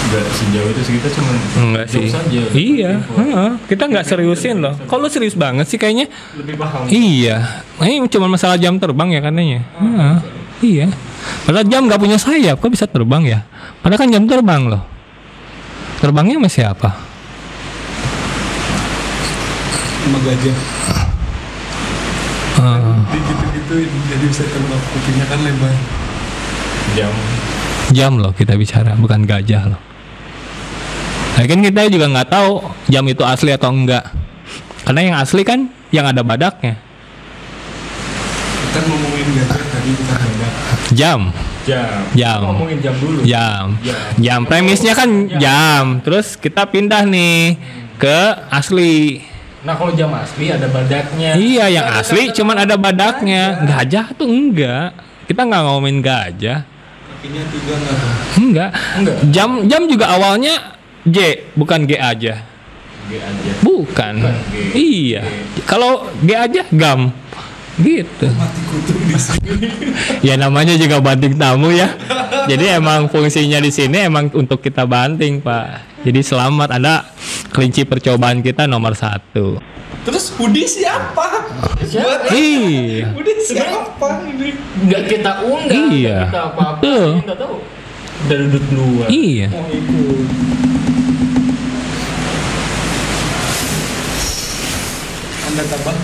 Enggak 0.00 0.26
sejauh 0.32 0.68
itu 0.74 0.80
sih 0.82 0.92
kita 0.98 1.08
cuma 1.16 1.30
Enggak 1.56 1.86
sih. 1.88 2.08
jokes 2.08 2.18
aja. 2.18 2.40
Iya, 2.52 2.92
heeh. 3.00 3.50
kita 3.64 3.82
nggak 3.86 4.04
seriusin 4.04 4.60
loh. 4.60 4.74
Kalau 4.84 5.06
serius 5.08 5.36
banget 5.38 5.70
sih 5.70 5.78
kayaknya. 5.78 6.10
Lebih 6.36 6.60
paham. 6.60 6.84
Iya, 6.90 7.64
ini 7.80 8.08
cuma 8.10 8.26
masalah 8.28 8.60
jam 8.60 8.76
terbang 8.76 9.08
ya 9.08 9.20
katanya. 9.22 9.60
Heeh. 9.80 10.16
Iya. 10.60 10.86
Padahal 11.46 11.64
jam 11.64 11.88
nggak 11.88 12.00
punya 12.00 12.18
sayap, 12.20 12.60
kok 12.60 12.68
bisa 12.68 12.84
terbang 12.84 13.22
ya? 13.24 13.40
Padahal 13.80 14.00
kan 14.04 14.10
jam 14.12 14.24
terbang 14.28 14.68
loh. 14.68 14.82
Terbangnya 16.00 16.36
sama 16.36 16.48
siapa? 16.50 16.88
Sama 20.00 20.18
gajah. 20.20 20.56
Heeh. 22.60 22.98
Digitu-gituin 23.14 23.90
jadi 24.10 24.24
bisa 24.26 24.44
terbang. 24.48 24.80
Kupingnya 24.92 25.26
kan 25.28 25.38
lebar. 25.44 25.74
Jam. 26.98 27.14
Jam 27.90 28.18
loh 28.18 28.32
kita 28.34 28.54
bicara, 28.56 28.94
bukan 28.96 29.26
gajah 29.26 29.74
loh. 29.74 29.80
Nah, 31.36 31.44
kan 31.46 31.60
kita 31.62 31.88
juga 31.88 32.06
nggak 32.10 32.28
tahu 32.28 32.50
jam 32.90 33.04
itu 33.06 33.22
asli 33.24 33.50
atau 33.54 33.70
enggak. 33.72 34.04
Karena 34.84 35.00
yang 35.12 35.16
asli 35.20 35.42
kan 35.46 35.70
yang 35.94 36.06
ada 36.08 36.20
badaknya. 36.20 36.76
Kita 38.70 38.80
ngomongin 38.86 39.26
gajah 39.38 39.62
tadi 39.70 39.90
bukan 39.94 40.18
badak. 40.20 40.52
Jam, 40.90 41.20
Jam. 41.68 42.02
Jam. 42.16 42.40
Ngomongin 42.42 42.78
jam 42.80 42.94
dulu. 42.96 43.18
jam, 43.22 43.76
Jam. 43.84 43.98
jam. 44.16 44.40
Premisnya 44.48 44.92
kan 44.96 45.10
jam. 45.36 46.00
Terus 46.00 46.34
kita 46.40 46.64
pindah 46.66 47.04
nih 47.04 47.60
ke 48.00 48.18
asli. 48.48 49.20
Nah 49.60 49.76
kalau 49.76 49.92
jam 49.92 50.08
asli 50.16 50.48
ada 50.48 50.66
badaknya. 50.72 51.36
Iya, 51.36 51.66
yang 51.68 51.86
asli 52.00 52.32
cuman 52.32 52.64
ada 52.64 52.80
badaknya. 52.80 53.60
Gajah 53.68 54.16
tuh 54.16 54.28
enggak. 54.28 54.96
Kita 55.28 55.44
nggak 55.44 55.62
ngomongin 55.68 56.00
gajah. 56.00 56.64
Kakinya 57.20 57.44
tiga 57.52 57.74
nggak 57.76 57.96
tuh? 58.00 58.12
Enggak. 58.40 58.70
Enggak. 58.96 59.16
Jam 59.28 59.50
jam 59.68 59.82
juga 59.84 60.08
awalnya 60.08 60.72
J, 61.04 61.52
bukan 61.52 61.84
G 61.84 62.00
aja. 62.00 62.40
G 62.40 63.12
aja. 63.20 63.50
Bukan. 63.60 64.12
Bukan 64.24 64.36
G. 64.48 64.54
Iya. 64.72 65.22
Kalau 65.68 66.08
G 66.24 66.32
aja 66.32 66.64
gam. 66.72 67.12
Gitu. 67.76 68.24
Mati 68.24 68.60
kutu 68.72 68.96
di 69.04 69.16
sini. 69.20 69.68
Ya 70.32 70.40
namanya 70.40 70.80
juga 70.80 70.96
banting 71.04 71.36
tamu 71.36 71.68
ya. 71.68 71.92
Jadi 72.48 72.72
emang 72.72 73.12
fungsinya 73.12 73.60
di 73.60 73.68
sini 73.68 74.08
emang 74.08 74.32
untuk 74.32 74.64
kita 74.64 74.88
banting, 74.88 75.44
Pak. 75.44 76.00
Jadi 76.08 76.24
selamat 76.24 76.80
ada 76.80 77.04
kelinci 77.52 77.84
percobaan 77.84 78.40
kita 78.40 78.64
nomor 78.64 78.96
satu. 78.96 79.60
Terus 80.00 80.32
Budi 80.32 80.64
siapa? 80.64 81.44
Siapa? 81.84 82.32
Iya. 82.32 83.12
Budi 83.12 83.32
siapa 83.44 84.24
ini? 84.24 84.56
Enggak 84.80 85.02
kita 85.12 85.32
undang. 85.44 85.92
Iya. 85.92 86.16
nggak 86.24 86.32
Kita 86.32 86.40
apa-apa. 86.56 86.80
Betul. 86.80 87.08
Kita 87.20 87.34
tahu. 87.36 87.56
Dari 88.24 88.44
duduk 88.48 88.64
dua. 88.72 89.04
Iya. 89.12 89.46
Mau 89.52 89.64
ikut. 89.68 90.28
Anda 95.50 95.62
tambah? 95.68 95.96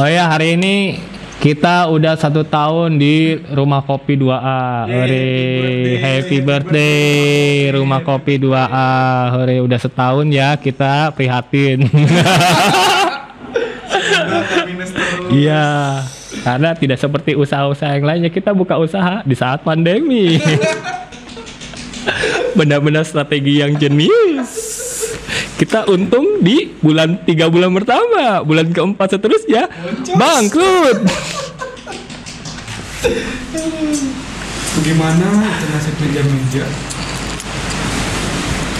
Oh 0.00 0.08
ya 0.08 0.24
hari 0.32 0.56
ini 0.56 0.96
kita 1.40 1.88
udah 1.88 2.20
satu 2.20 2.44
tahun 2.44 3.00
di 3.00 3.40
rumah 3.56 3.80
kopi 3.80 4.12
2A. 4.20 4.84
Hore, 4.92 5.32
happy 5.96 6.38
birthday 6.44 7.72
rumah 7.72 8.04
kopi 8.04 8.36
2A. 8.36 8.92
Hore, 9.32 9.56
udah 9.64 9.78
setahun 9.80 10.28
ya 10.28 10.54
kita 10.60 11.16
prihatin. 11.16 11.88
Iya, 15.30 16.02
karena 16.42 16.74
tidak 16.74 16.98
seperti 16.98 17.38
usaha-usaha 17.38 17.94
yang 17.94 18.06
lainnya 18.06 18.30
kita 18.34 18.50
buka 18.50 18.74
usaha 18.78 19.22
di 19.22 19.34
saat 19.38 19.62
pandemi. 19.62 20.42
Benar-benar 22.58 23.06
strategi 23.06 23.62
yang 23.62 23.78
jenius. 23.78 24.39
Kita 25.60 25.84
untung 25.92 26.40
di 26.40 26.72
bulan 26.80 27.20
tiga 27.28 27.52
bulan 27.52 27.68
pertama, 27.76 28.40
bulan 28.40 28.72
keempat 28.72 29.12
seterusnya 29.12 29.68
bangkrut. 30.16 31.04
Bagaimana 34.80 35.28
nasib 35.44 36.00
meja-meja? 36.00 36.64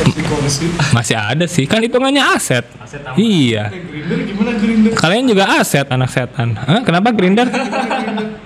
Kursi-kursi. 0.01 0.73
Masih 0.97 1.21
ada 1.21 1.45
sih, 1.45 1.69
kan 1.69 1.85
hitungannya 1.85 2.25
aset. 2.33 2.65
Aset. 2.81 3.05
Iya. 3.21 3.69
Grinder 3.69 4.19
gimana 4.25 4.51
Grinder? 4.57 4.91
Kalian 4.97 5.29
juga 5.29 5.61
aset 5.61 5.85
anak 5.93 6.09
setan. 6.09 6.57
Hah? 6.57 6.81
Kenapa 6.81 7.13
grinder? 7.13 7.45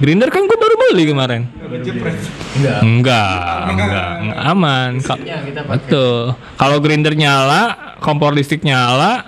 grinder 0.00 0.28
kan 0.32 0.42
gue 0.44 0.58
baru 0.58 0.74
beli 0.80 1.04
kemarin. 1.06 1.42
Enggak. 1.60 2.80
Enggak, 2.82 3.66
enggak, 3.68 4.08
enggak 4.24 4.38
aman. 4.42 4.90
Betul. 5.68 6.34
Kalau 6.56 6.76
grinder 6.80 7.12
nyala, 7.12 7.94
kompor 8.00 8.32
listrik 8.32 8.64
nyala, 8.64 9.22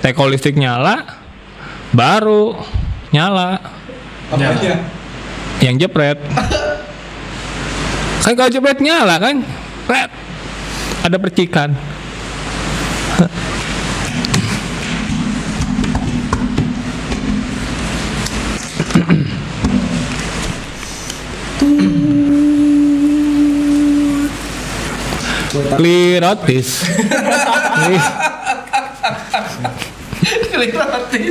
teko 0.00 0.30
listrik 0.30 0.54
nyala, 0.54 1.04
baru 1.90 2.54
nyala. 3.10 3.58
Apa 4.30 4.38
Ya. 4.38 4.50
aja? 4.54 4.74
Yang 5.60 5.76
jepret. 5.86 6.18
kan 8.24 8.32
kalau 8.38 8.50
jepret 8.52 8.78
nyala 8.78 9.18
kan, 9.18 9.42
Pret. 9.84 10.10
ada 11.02 11.16
percikan. 11.18 11.74
Lirotis. 25.80 26.84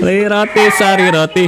Lirotis 0.01 0.73
sari 0.73 1.07
roti. 1.13 1.45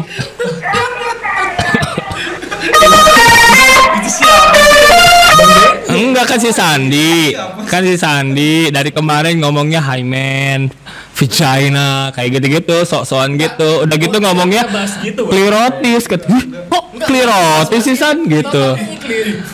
Enggak 5.91 6.25
kan 6.29 6.39
si 6.39 6.51
Sandi. 6.53 7.33
Kan 7.65 7.81
si 7.83 7.95
Sandi 7.97 8.69
dari 8.69 8.93
kemarin 8.93 9.41
ngomongnya 9.41 9.81
Hymen, 9.81 10.69
vagina, 11.17 12.13
kayak 12.13 12.39
gitu-gitu, 12.39 12.85
sok-sokan 12.85 13.35
gitu. 13.41 13.83
Udah 13.83 13.97
gitu 13.97 14.17
ngomongnya 14.21 14.69
klirotis. 15.01 16.05
Kata, 16.07 16.25
"Hih, 16.29 16.43
kok 16.69 16.85
klirotis 17.05 17.81
sih 17.83 17.97
San 17.97 18.23
gitu. 18.29 18.77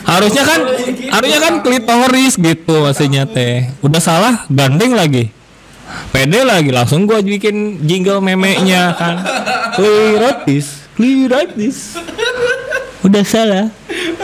Harusnya 0.04 0.44
kan 0.44 0.60
harusnya 1.10 1.38
kan 1.40 1.54
klitoris 1.64 2.34
gitu 2.36 2.84
maksudnya 2.84 3.24
teh. 3.24 3.68
Udah 3.84 4.00
salah 4.00 4.34
gandeng 4.52 4.94
lagi. 4.94 5.32
Pede 6.12 6.44
lagi 6.44 6.68
langsung 6.68 7.08
gua 7.08 7.24
bikin 7.24 7.84
jingle 7.88 8.20
memenya 8.20 8.92
kan. 8.96 9.24
Klirotis, 9.72 10.84
klirotis. 10.96 11.96
Udah 13.04 13.24
salah. 13.24 13.66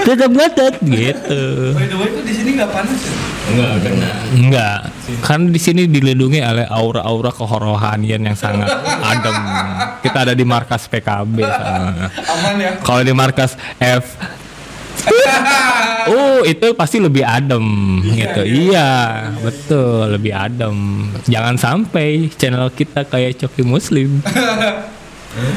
Tetap 0.05 0.29
ngotot 0.29 0.75
gitu. 0.85 1.43
By 1.73 1.89
the 1.89 1.97
way, 1.97 2.09
kok 2.13 2.25
di 2.27 2.35
sini 2.37 2.51
nggak 2.61 2.71
panas 2.75 3.01
ya? 3.01 3.15
Enggak 3.45 3.73
kena. 3.81 4.11
Enggak, 4.35 4.79
kan 5.21 5.41
di 5.53 5.61
sini 5.61 5.83
dilindungi 5.89 6.41
oleh 6.41 6.67
aura-aura 6.69 7.31
kehorohanian 7.33 8.21
yang 8.25 8.37
sangat 8.37 8.69
adem. 9.05 9.37
Kita 10.05 10.19
ada 10.29 10.35
di 10.37 10.45
markas 10.45 10.89
PKB. 10.89 11.37
Aman 12.33 12.55
ya? 12.61 12.73
Kalau 12.81 13.03
di 13.05 13.15
markas 13.17 13.57
F 13.81 14.05
Oh, 16.07 16.39
itu 16.43 16.67
pasti 16.73 16.99
lebih 16.99 17.23
adem 17.23 17.65
gitu. 18.05 18.41
Iya, 18.43 18.91
betul, 19.39 20.11
lebih 20.11 20.33
adem. 20.33 21.09
Jangan 21.25 21.57
sampai 21.57 22.29
channel 22.31 22.69
kita 22.69 23.05
kayak 23.05 23.39
Coki 23.39 23.63
Muslim. 23.63 24.21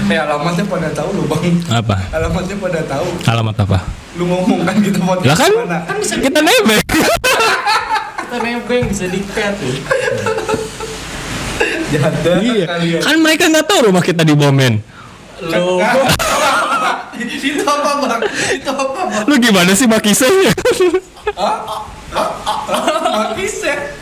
Eh 0.10 0.18
alamatnya 0.18 0.66
pada 0.66 0.90
tahu 0.90 1.14
loh 1.14 1.30
bang. 1.30 1.54
Apa? 1.70 2.10
Alamatnya 2.10 2.58
pada 2.58 2.82
tahu. 2.82 3.08
Alamat 3.30 3.56
apa? 3.62 3.78
Lu 4.18 4.26
ngomong 4.26 4.66
kan 4.66 4.74
gitu 4.82 4.98
mau 5.06 5.14
Lah 5.22 5.38
kan 5.38 5.54
mana? 5.54 5.86
kita 6.02 6.40
nebeng. 6.42 6.82
Kita 8.28 8.38
nebeng 8.42 8.84
bisa 8.90 9.06
di-cut 9.06 9.54
tuh. 9.56 9.78
Jahat 11.88 12.14
banget 12.20 12.44
Iya. 12.44 12.66
kalian. 12.68 13.00
Kan 13.00 13.16
mereka 13.22 13.44
nggak 13.48 13.66
tahu 13.70 13.80
rumah 13.88 14.02
kita 14.02 14.26
di 14.26 14.34
Bomen. 14.34 14.82
Lo 15.46 15.78
Itu 17.26 17.64
apa 17.66 17.92
bang? 18.04 18.22
Itu 18.54 18.70
apa 18.70 19.02
bang? 19.10 19.26
Lu 19.26 19.36
gimana 19.42 19.72
sih 19.74 19.88
makisanya? 19.90 20.54
Mati 23.18 23.46
set. 23.50 23.98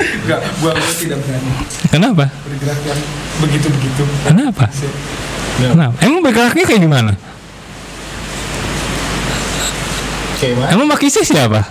Enggak, 0.00 0.40
gua 0.64 0.72
gua 0.72 0.94
tidak 0.96 1.20
berani 1.28 1.52
Kenapa? 1.92 2.24
bergerak 2.48 2.80
yang 2.88 3.00
begitu-begitu. 3.44 4.02
Kenapa? 4.24 4.64
Kenapa? 5.60 5.96
Emang 6.00 6.20
bergeraknya 6.24 6.64
kayak 6.64 6.80
gimana? 6.80 7.12
Kayak 10.40 10.56
mana? 10.56 10.68
Emang 10.72 10.88
makisnya 10.88 11.20
siapa? 11.20 11.68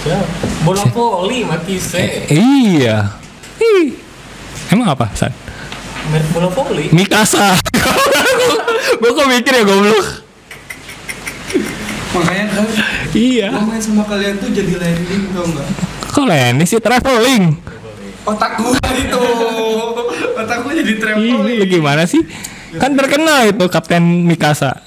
Siapa? 0.00 0.24
Bola 0.64 0.88
voli 0.88 1.44
mati 1.44 1.76
se. 1.76 2.24
Iya. 2.32 3.12
Ih. 3.60 3.92
Emang 4.72 4.96
apa, 4.96 5.12
San? 5.12 5.28
Merek 6.12 6.28
bola 6.32 6.48
voli. 6.52 6.86
Mikasa. 6.92 7.56
Gue 9.00 9.10
kok 9.10 9.26
mikir 9.28 9.52
ya 9.52 9.62
goblok. 9.64 10.06
Makanya 12.14 12.44
kan 12.52 12.64
Iya. 13.14 13.48
gua 13.54 13.66
main 13.74 13.82
sama 13.82 14.02
kalian 14.06 14.38
tuh 14.38 14.50
jadi 14.50 14.74
landing 14.74 15.22
tau 15.30 15.46
enggak? 15.46 15.68
Kok 16.10 16.26
ini 16.30 16.64
sih 16.66 16.78
traveling? 16.78 17.44
Otak 18.26 18.58
gua 18.58 18.78
itu. 19.02 19.22
Otak 20.34 20.58
gua 20.62 20.72
jadi 20.74 20.94
traveling. 20.98 21.58
lu 21.62 21.66
gimana 21.66 22.06
sih? 22.06 22.22
Kan 22.74 22.98
terkenal 22.98 23.50
itu 23.50 23.64
Kapten 23.70 24.26
Mikasa. 24.26 24.82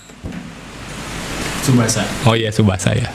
Subasa. 1.64 2.04
Oh 2.24 2.36
iya 2.36 2.52
Subasa 2.52 2.96
ya. 2.96 3.12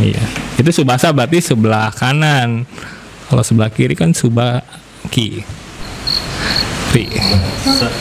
Iya. 0.00 0.20
Itu 0.56 0.68
Subasa 0.72 1.12
berarti 1.12 1.40
sebelah 1.40 1.92
kanan. 1.92 2.64
Kalau 3.28 3.44
sebelah 3.44 3.68
kiri 3.68 3.92
kan 3.92 4.12
Subaki. 4.12 5.44
Sa- 7.62 7.92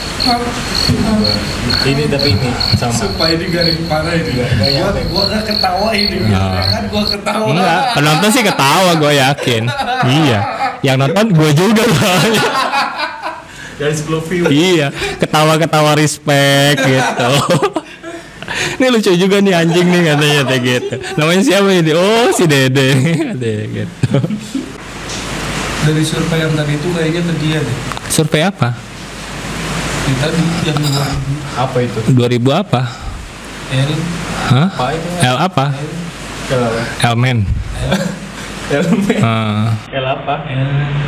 ini 1.87 2.03
tapi 2.09 2.29
ini 2.33 2.49
sama. 2.75 2.93
Supaya 2.95 3.35
ini 3.37 3.45
garing 3.51 3.79
parah 3.85 4.13
ini. 4.15 4.31
Gua 4.77 4.89
gua 5.11 5.23
gak 5.29 5.43
ketawa 5.51 5.89
ini. 5.93 6.17
Nah. 6.25 6.65
kan 6.65 6.83
gua 6.89 7.03
ketawa. 7.05 7.47
Enggak, 7.53 7.81
penonton 7.93 8.29
sih 8.33 8.43
ketawa 8.43 8.91
gue 8.97 9.13
yakin. 9.13 9.63
Iya. 10.07 10.39
Yang 10.85 10.97
nonton 11.05 11.25
gue 11.33 11.51
juga 11.53 11.83
soalnya. 11.85 12.43
Dari 13.77 13.93
10 13.93 14.21
view. 14.25 14.43
Iya, 14.49 14.87
ketawa-ketawa 15.21 15.93
respect 16.01 16.81
gitu. 16.81 17.31
Ini 18.81 18.85
lucu 18.89 19.11
juga 19.13 19.37
nih 19.37 19.53
anjing 19.53 19.85
nih 19.85 20.01
katanya 20.07 20.41
kayak 20.49 20.61
gitu. 20.65 20.95
Namanya 21.19 21.41
siapa 21.45 21.69
ini? 21.69 21.91
Oh, 21.93 22.33
si 22.33 22.49
Dede. 22.49 22.89
Katanya 23.33 23.65
gitu. 23.69 24.17
Dari 25.87 26.03
survei 26.03 26.39
yang 26.41 26.53
tadi 26.57 26.73
itu 26.73 26.87
kayaknya 26.89 27.21
ke 27.21 27.33
dia 27.37 27.59
deh. 27.61 27.77
Survei 28.09 28.41
apa? 28.49 28.86
Yang 30.07 30.17
tadi 30.23 30.43
yang 30.63 30.79
Apa 31.59 31.77
itu? 31.83 31.99
2000 32.15 32.39
apa? 32.47 32.81
L 33.67 33.91
Hah? 34.47 34.67
Apa 34.71 34.85
itu? 34.95 35.07
L 35.19 35.35
apa? 35.35 35.65
L 36.47 36.61
apa? 36.63 36.81
Elmen. 37.11 37.37
L 38.71 38.83
Ah, 39.19 39.75
L 39.91 40.05
apa? 40.07 40.35
L 40.47 40.59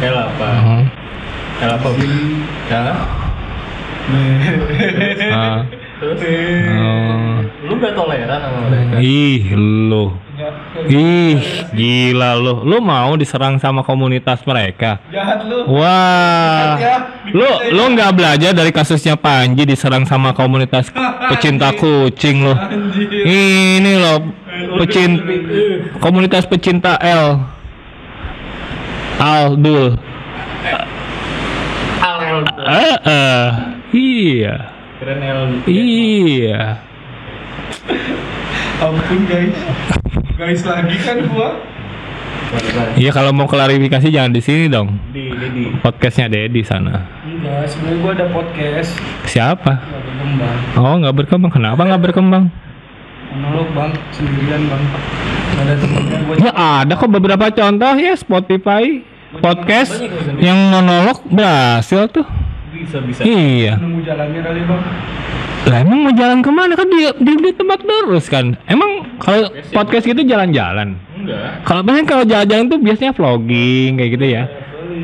L 0.03 0.15
apa? 0.19 0.47
ah, 0.51 0.83
L 1.63 1.71
apa? 1.71 1.87
L 2.67 2.87
ah. 5.31 5.59
Terus? 5.99 6.19
Oh. 6.75 7.43
Lu 7.67 7.73
gak 7.79 7.91
toleran 7.91 8.39
sama 8.39 8.59
mereka? 8.71 8.95
Ih, 9.03 9.51
lu. 9.87 10.15
Ih, 10.87 11.39
gila 11.75 12.39
lu. 12.39 12.63
Lu 12.63 12.79
mau 12.79 13.19
diserang 13.19 13.59
sama 13.59 13.83
komunitas 13.83 14.39
mereka? 14.47 15.03
jahat 15.11 15.43
lu. 15.43 15.67
Wah, 15.67 16.79
lu 17.35 17.49
lu 17.75 17.83
nggak 17.93 18.11
belajar 18.15 18.51
dari 18.55 18.71
kasusnya 18.71 19.19
Panji 19.19 19.67
diserang 19.67 20.07
sama 20.07 20.31
komunitas 20.31 20.87
pecinta 21.35 21.75
kucing 21.75 22.47
lo. 22.47 22.55
Ini 23.27 23.93
loh 23.99 24.17
pecin 24.79 25.19
komunitas 25.99 26.47
pecinta 26.47 26.95
L. 27.03 27.43
Aldul. 29.19 29.99
L 30.63 30.81
L 32.29 32.39
Eh, 32.63 32.95
eh. 33.03 33.47
iya, 33.91 34.55
Keren 35.01 35.19
L 35.19 35.39
iya. 35.67 36.79
Ampun 38.79 39.27
guys. 39.27 39.51
Guys 40.39 40.63
lagi 40.63 40.95
kan 41.03 41.19
gua. 41.27 41.59
Iya 42.95 43.11
kalau 43.11 43.35
mau 43.35 43.43
klarifikasi 43.43 44.07
jangan 44.07 44.31
di 44.31 44.39
sini 44.39 44.71
dong. 44.71 44.95
Di 45.11 45.35
di 45.35 45.47
di 45.51 45.63
Podcastnya 45.83 46.31
Dedi 46.31 46.63
sana. 46.63 47.03
Enggak, 47.27 47.67
sebenarnya 47.67 47.99
gua 47.99 48.11
ada 48.15 48.25
podcast. 48.31 48.95
Siapa? 49.27 49.83
Gak 49.83 49.99
berkembang. 50.07 50.57
Oh 50.79 50.95
nggak 50.95 51.15
berkembang. 51.19 51.51
Kenapa 51.51 51.81
nggak 51.83 52.03
berkembang? 52.07 52.43
Monolog 53.35 53.67
bang, 53.75 53.91
sendirian 54.15 54.63
bang. 54.71 54.83
Gak 54.87 55.63
ada 55.67 55.75
temennya 55.75 56.19
gua. 56.23 56.35
Ya 56.39 56.51
ada 56.55 56.93
kok 56.95 57.11
beberapa 57.11 57.45
contoh 57.51 57.93
ya 57.99 58.13
Spotify 58.15 59.03
podcast 59.43 59.99
yang 60.39 60.57
monolog 60.71 61.19
berhasil 61.27 62.07
tuh. 62.07 62.23
bisa 62.71 63.03
bisa. 63.03 63.27
Iya. 63.27 63.75
Nunggu 63.75 64.07
jalannya 64.07 64.39
kali 64.39 64.61
bang. 64.63 64.83
Lah 65.67 65.83
emang 65.83 66.07
mau 66.07 66.13
jalan 66.15 66.39
ke 66.39 66.51
mana 66.53 66.73
kan 66.79 66.87
di 66.87 67.03
di, 67.19 67.33
di 67.35 67.51
tempat 67.51 67.83
terus 67.83 68.31
kan. 68.31 68.55
Emang 68.69 69.19
kalau 69.19 69.51
podcast 69.75 70.07
gitu 70.07 70.23
jalan-jalan. 70.23 70.95
Enggak. 71.19 71.67
Kalau 71.67 71.81
biasanya 71.83 72.07
kalau 72.07 72.23
jalan-jalan 72.23 72.65
tuh 72.71 72.79
biasanya 72.79 73.11
vlogging 73.11 73.99
kayak 73.99 74.11
gitu 74.15 74.25
ya. 74.29 74.43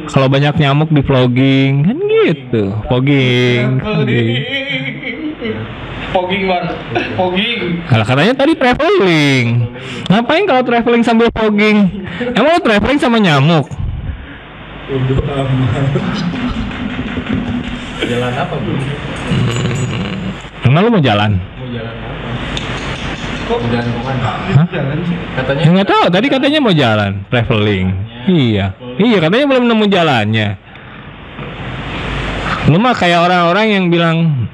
Kalau 0.08 0.28
banyak 0.32 0.56
nyamuk 0.56 0.90
di 0.94 1.02
vlogging 1.04 1.72
kan 1.84 1.98
gitu. 2.00 2.64
Vlogging. 2.88 3.84
vlogging. 3.84 4.32
Bang, 6.48 6.66
pogging. 7.20 7.84
Lah 7.92 8.08
katanya 8.08 8.34
tadi 8.40 8.56
traveling. 8.56 9.68
Ngapain 10.08 10.48
kalau 10.48 10.64
traveling 10.64 11.04
sambil 11.04 11.28
vlogging? 11.28 12.08
Emang 12.32 12.56
lo 12.56 12.60
traveling 12.64 12.96
sama 12.96 13.20
nyamuk? 13.20 13.68
Jalan 18.06 18.32
apa 18.32 18.56
bro? 18.56 20.05
Emang 20.66 20.82
lo 20.82 20.90
mau 20.90 21.00
jalan? 21.00 21.32
Mau 21.38 21.68
jalan 21.70 21.94
apa? 21.94 22.14
Mau 23.46 23.68
jalan 23.70 23.86
ke 23.86 24.02
mana? 24.02 24.64
Jalan 24.68 24.98
sih. 25.06 25.18
Katanya 25.36 25.62
Ya 25.62 25.70
nggak 25.72 25.88
tahu. 25.88 26.06
Tadi 26.10 26.28
katanya 26.28 26.60
mau 26.60 26.74
jalan, 26.74 27.12
traveling. 27.30 27.88
Iya, 28.26 28.66
iya 28.98 29.18
katanya 29.20 29.46
belum 29.46 29.66
nemu 29.66 29.86
jalannya. 29.86 30.48
Lu 32.66 32.82
mah 32.82 32.98
kayak 32.98 33.22
orang-orang 33.22 33.66
yang 33.70 33.86
bilang 33.88 34.50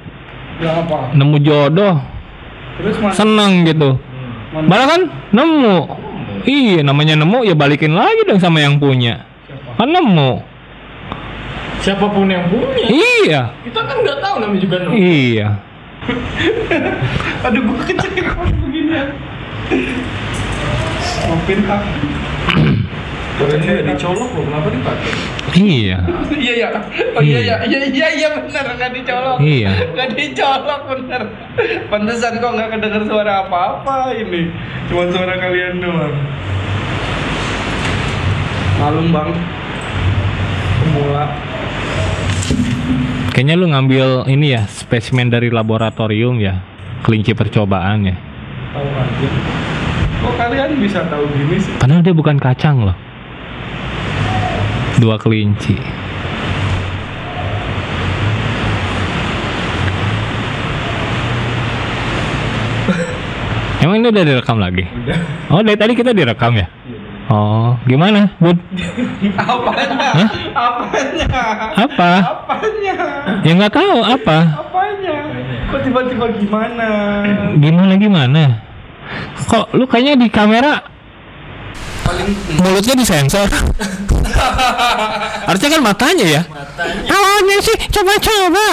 Bilang 0.60 0.84
apa? 0.84 1.16
nemu 1.16 1.36
jodoh, 1.40 1.96
Terus 2.76 2.96
mas. 3.00 3.16
seneng 3.16 3.64
gitu. 3.64 3.96
Mana? 4.52 4.68
Malah 4.68 4.86
kan 4.86 5.00
nemu. 5.32 5.76
Iya, 6.42 6.84
namanya 6.84 7.16
nemu 7.16 7.48
ya 7.48 7.56
balikin 7.56 7.96
lagi 7.96 8.28
dong 8.28 8.36
sama 8.36 8.60
yang 8.60 8.76
punya. 8.76 9.24
Kan 9.74 9.88
nemu. 9.88 10.44
siapa 11.80 12.04
pun 12.06 12.28
yang 12.28 12.44
punya. 12.46 12.84
Iya, 12.84 13.40
Kita 13.64 13.80
kan 13.80 13.96
nggak 13.98 14.18
tahu 14.20 14.34
namanya 14.38 14.60
juga 14.60 14.76
nemu. 14.84 14.92
iya. 14.94 15.48
Aduh 17.46 17.60
gua 17.62 17.78
kecil 17.86 18.10
begini. 18.66 18.98
Maafin 21.30 21.60
ah. 21.70 21.82
Orangnya 23.42 23.70
nggak 23.80 23.86
dicolok 23.96 24.30
loh, 24.38 24.44
kenapa 24.44 24.68
dipakai? 24.70 25.12
Iya. 25.56 25.98
Iya 26.42 26.54
ya, 26.58 26.68
oh 27.14 27.22
iya 27.22 27.38
ya, 27.38 27.56
iya 27.70 27.78
iya 27.86 28.06
iya 28.18 28.28
benar 28.34 28.66
nggak 28.76 28.92
dicolok. 28.98 29.38
Iya. 29.38 29.70
Nggak 29.94 30.08
dicolok 30.18 30.80
benar. 30.90 31.22
Pantesan 31.86 32.42
kok 32.42 32.52
nggak 32.54 32.70
kedenger 32.76 33.02
suara 33.06 33.46
apa-apa 33.46 34.10
ini, 34.18 34.50
cuma 34.90 35.06
suara 35.10 35.38
kalian 35.38 35.78
doang. 35.78 36.16
Malum 38.82 39.06
bang, 39.14 39.30
pemula. 40.82 41.51
Kayaknya 43.32 43.56
lu 43.56 43.72
ngambil 43.72 44.28
ini 44.28 44.52
ya 44.52 44.68
spesimen 44.68 45.32
dari 45.32 45.48
laboratorium 45.48 46.36
ya, 46.36 46.60
kelinci 47.00 47.32
percobaan 47.32 48.04
ya. 48.04 48.12
Tahu 48.76 48.84
aja. 48.84 49.28
Kok 50.20 50.36
kalian 50.36 50.76
bisa 50.76 51.00
tahu 51.08 51.24
gini 51.32 51.56
sih? 51.56 51.72
Padahal 51.80 52.04
dia 52.04 52.12
bukan 52.12 52.36
kacang 52.36 52.84
loh. 52.84 52.92
Dua 55.00 55.16
kelinci. 55.16 55.80
Emang 63.80 63.96
ini 63.96 64.12
udah 64.12 64.28
direkam 64.28 64.60
lagi? 64.60 64.84
Oh 65.48 65.64
dari 65.64 65.80
tadi 65.80 65.96
kita 65.96 66.12
direkam 66.12 66.52
ya? 66.52 66.68
Oh 67.32 67.72
gimana 67.88 68.28
Bud? 68.36 68.60
Apanya? 69.40 70.28
Apanya? 70.52 71.40
Apa? 71.80 72.10
Apanya? 72.20 72.94
Ya 73.40 73.52
nggak 73.56 73.72
tahu 73.72 74.04
apa? 74.04 74.38
Apanya? 74.60 75.16
Kok 75.72 75.80
tiba-tiba 75.80 76.28
gimana? 76.36 76.88
Gimana 77.56 77.96
gimana? 77.96 78.60
Kok 79.48 79.72
lu 79.72 79.88
kayaknya 79.88 80.20
di 80.20 80.28
kamera 80.28 80.84
Paling 82.04 82.36
mulutnya 82.60 82.92
disensor? 83.00 83.48
Harusnya 85.48 85.70
kan 85.72 85.80
matanya 85.80 86.26
ya? 86.28 86.42
Matanya. 86.44 87.08
Awalnya 87.08 87.56
sih 87.64 87.76
coba-coba. 87.88 88.68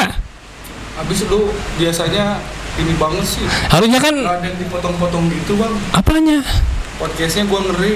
habis 0.99 1.23
lu 1.31 1.47
biasanya 1.79 2.43
ini 2.75 2.91
banget 2.99 3.23
sih. 3.23 3.47
Harusnya 3.71 4.03
kan 4.03 4.11
ada 4.19 4.43
yang 4.43 4.59
dipotong-potong 4.59 5.31
gitu 5.31 5.55
bang. 5.55 5.71
apanya? 5.95 6.43
Podcastnya 6.99 7.47
gua 7.47 7.63
ngeri. 7.63 7.95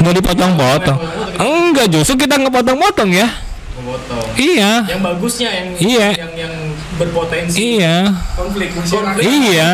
Nggak 0.00 0.14
dipotong-potong. 0.16 0.98
Enggak, 1.36 1.86
justru 1.92 2.24
kita 2.24 2.40
ngepotong-potong 2.40 3.12
ya. 3.12 3.28
Memotong. 3.76 4.26
Iya. 4.34 4.72
Yang 4.88 5.00
bagusnya 5.04 5.48
yang 5.52 5.68
Iya. 5.76 6.08
yang 6.16 6.32
yang 6.48 6.54
berpotensi. 6.96 7.76
Iya. 7.76 7.96
Konflik 8.32 8.68
Konflik. 8.72 9.24
Iya. 9.24 9.70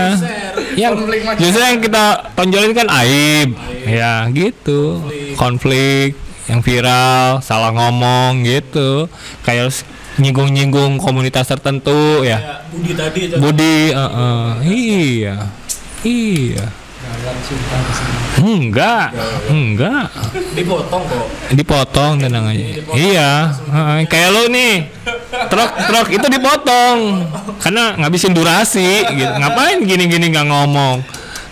Yang 0.75 0.93
Konflik 0.99 1.21
masyarakat. 1.23 1.43
justru 1.43 1.61
yang 1.63 1.79
kita 1.79 2.05
tonjolin 2.35 2.73
kan 2.75 2.87
aib. 3.07 3.49
Ya, 3.87 4.13
gitu. 4.35 4.99
Konflik 5.39 6.19
yang 6.47 6.59
viral, 6.63 7.39
salah 7.43 7.71
ngomong 7.71 8.43
gitu. 8.43 9.07
Kayak 9.43 9.75
nyinggung-nyinggung 10.19 10.99
komunitas 10.99 11.47
tertentu 11.47 12.23
ya. 12.27 12.39
Ya, 12.39 12.55
Budi 12.67 12.93
tadi 12.99 13.21
itu. 13.31 13.35
Budi, 13.39 13.77
eh, 13.91 14.11
eh, 14.11 14.47
iya. 14.67 15.37
Iya. 16.03 16.67
Enggak, 18.37 19.11
enggak. 19.49 20.12
Dipotong 20.53 21.03
kok. 21.09 21.27
Dipotong 21.51 22.12
tenang 22.21 22.47
aja. 22.53 22.67
Iya, 22.95 23.31
kayak 24.07 24.29
lu 24.31 24.43
nih. 24.53 24.93
Truk 25.51 25.71
truk 25.89 26.09
itu 26.12 26.27
dipotong 26.27 26.99
karena 27.61 27.97
ngabisin 27.99 28.33
durasi 28.37 29.05
gitu. 29.17 29.33
Ngapain 29.37 29.83
gini-gini 29.85 30.31
nggak 30.33 30.47
ngomong? 30.49 31.03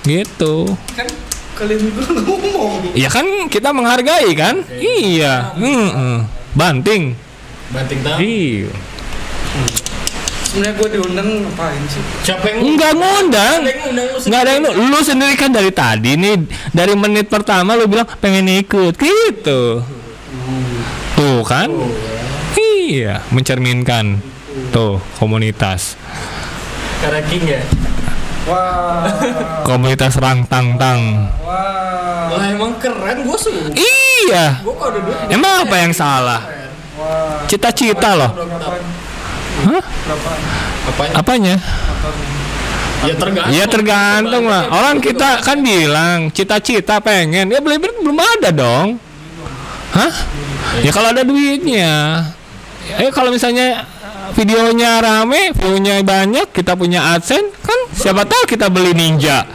Gitu. 0.04 0.68
Kan 0.94 1.08
kalian 1.56 1.80
juga 1.80 2.02
ngomong. 2.22 2.92
Ya 2.92 3.08
kan 3.08 3.26
kita 3.48 3.72
menghargai 3.72 4.30
kan? 4.36 4.62
Iya. 4.76 5.56
heeh. 5.56 6.18
Banting. 6.54 7.16
Banting 7.72 8.00
tahu. 8.04 8.18
Iya. 8.22 8.70
Sebenarnya 10.54 10.78
gua 10.78 10.86
diundang 10.86 11.28
ngapain 11.42 11.82
sih? 11.90 11.98
Siapa 12.22 12.46
yang 12.46 12.58
Enggak 12.62 12.92
ngundang. 12.94 13.58
Enggak 14.22 14.40
ada 14.46 14.50
yang 14.54 14.62
lu, 14.70 14.70
lu 14.86 15.00
sendiri 15.02 15.34
kan 15.34 15.50
dari 15.50 15.74
tadi 15.74 16.14
nih 16.14 16.46
dari 16.70 16.94
menit 16.94 17.26
pertama 17.26 17.74
lu 17.74 17.90
bilang 17.90 18.06
pengen 18.22 18.46
ikut 18.46 18.94
gitu. 18.94 19.82
Tuh 21.18 21.42
kan? 21.42 21.66
Iya, 22.54 23.26
mencerminkan 23.34 24.22
tuh 24.70 25.02
komunitas. 25.18 25.98
Karena 27.02 27.18
King 27.26 27.44
ya. 27.50 27.62
Wah, 28.46 29.10
Komunitas 29.66 30.14
rang 30.22 30.46
tang 30.46 30.78
tang. 30.78 31.32
wah, 31.42 32.30
Lah 32.30 32.46
emang 32.46 32.78
keren 32.78 33.26
gua 33.26 33.34
suka. 33.34 33.74
Iya. 33.74 34.62
Gua 34.62 34.74
kalau 34.78 34.94
ada 34.94 35.00
duit. 35.02 35.34
Emang 35.34 35.66
apa 35.66 35.76
yang 35.82 35.90
salah? 35.90 36.46
wah. 36.94 37.42
Cita-cita 37.50 38.14
loh. 38.14 38.30
Hah? 39.54 39.82
Apanya? 40.90 41.14
Apanya? 41.18 41.54
Motornya? 41.58 42.26
Ya 43.04 43.14
tergantung. 43.20 43.52
Iya 43.52 43.64
tergantung 43.68 44.44
lah. 44.48 44.62
Orang 44.72 44.96
kita 45.04 45.44
kan 45.44 45.60
bilang 45.60 46.32
cita-cita 46.32 46.98
pengen. 47.04 47.52
Ya 47.52 47.60
beli 47.60 47.76
beli 47.76 47.92
belum 48.00 48.18
ada 48.18 48.48
dong. 48.50 48.96
Hah? 49.92 50.12
Ya 50.80 50.90
kalau 50.90 51.12
ada 51.12 51.22
duitnya. 51.22 52.24
Eh 52.96 53.12
kalau 53.12 53.32
misalnya 53.32 53.86
videonya 54.32 55.00
rame, 55.00 55.52
view-nya 55.56 56.00
banyak, 56.04 56.50
kita 56.52 56.74
punya 56.74 57.16
AdSense, 57.16 57.54
kan 57.64 57.78
siapa 57.94 58.24
tahu 58.24 58.44
kita 58.48 58.68
beli 58.72 58.92
Ninja. 58.92 59.46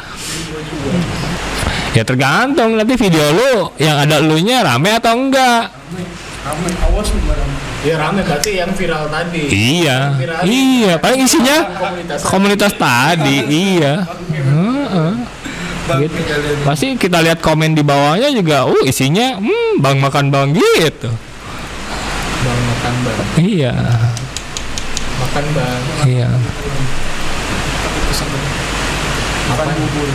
Ya 1.97 2.05
tergantung 2.05 2.77
nanti 2.77 2.93
video 2.95 3.25
lu 3.33 3.53
yang 3.81 3.97
ada 3.97 4.21
elunya 4.21 4.61
rame 4.61 4.93
atau 4.93 5.13
enggak. 5.17 5.73
Aman, 6.47 6.73
awas 6.87 7.09
lu 7.79 7.85
barang. 7.85 7.87
Ya 7.87 7.95
rame 7.97 8.21
berarti 8.21 8.51
yang 8.53 8.71
viral 8.71 9.07
tadi. 9.07 9.43
Iya, 9.47 9.97
Viral. 10.13 10.41
iya. 10.43 10.93
Paling 10.95 11.19
isinya 11.23 11.57
Komunitas. 11.71 12.19
komunitas 12.21 12.73
tadi, 12.75 13.37
iya. 13.47 13.93
Heeh. 14.03 15.11
Gitu. 15.89 16.21
Pasti 16.61 16.93
kita 16.93 17.17
lihat 17.19 17.39
komen 17.39 17.73
di 17.73 17.81
bawahnya 17.81 18.29
juga, 18.29 18.69
uh 18.69 18.83
isinya, 18.83 19.41
hmm, 19.41 19.79
bang 19.79 19.97
makan 19.97 20.29
bang 20.29 20.47
gitu. 20.51 21.09
Bang 22.39 22.59
makan 22.61 22.93
bang. 23.01 23.19
Iya, 23.35 23.73
Makan 25.19 25.45
bang. 25.51 25.81
iya. 26.05 26.29
Makan 29.49 29.67
bubur. 29.73 30.09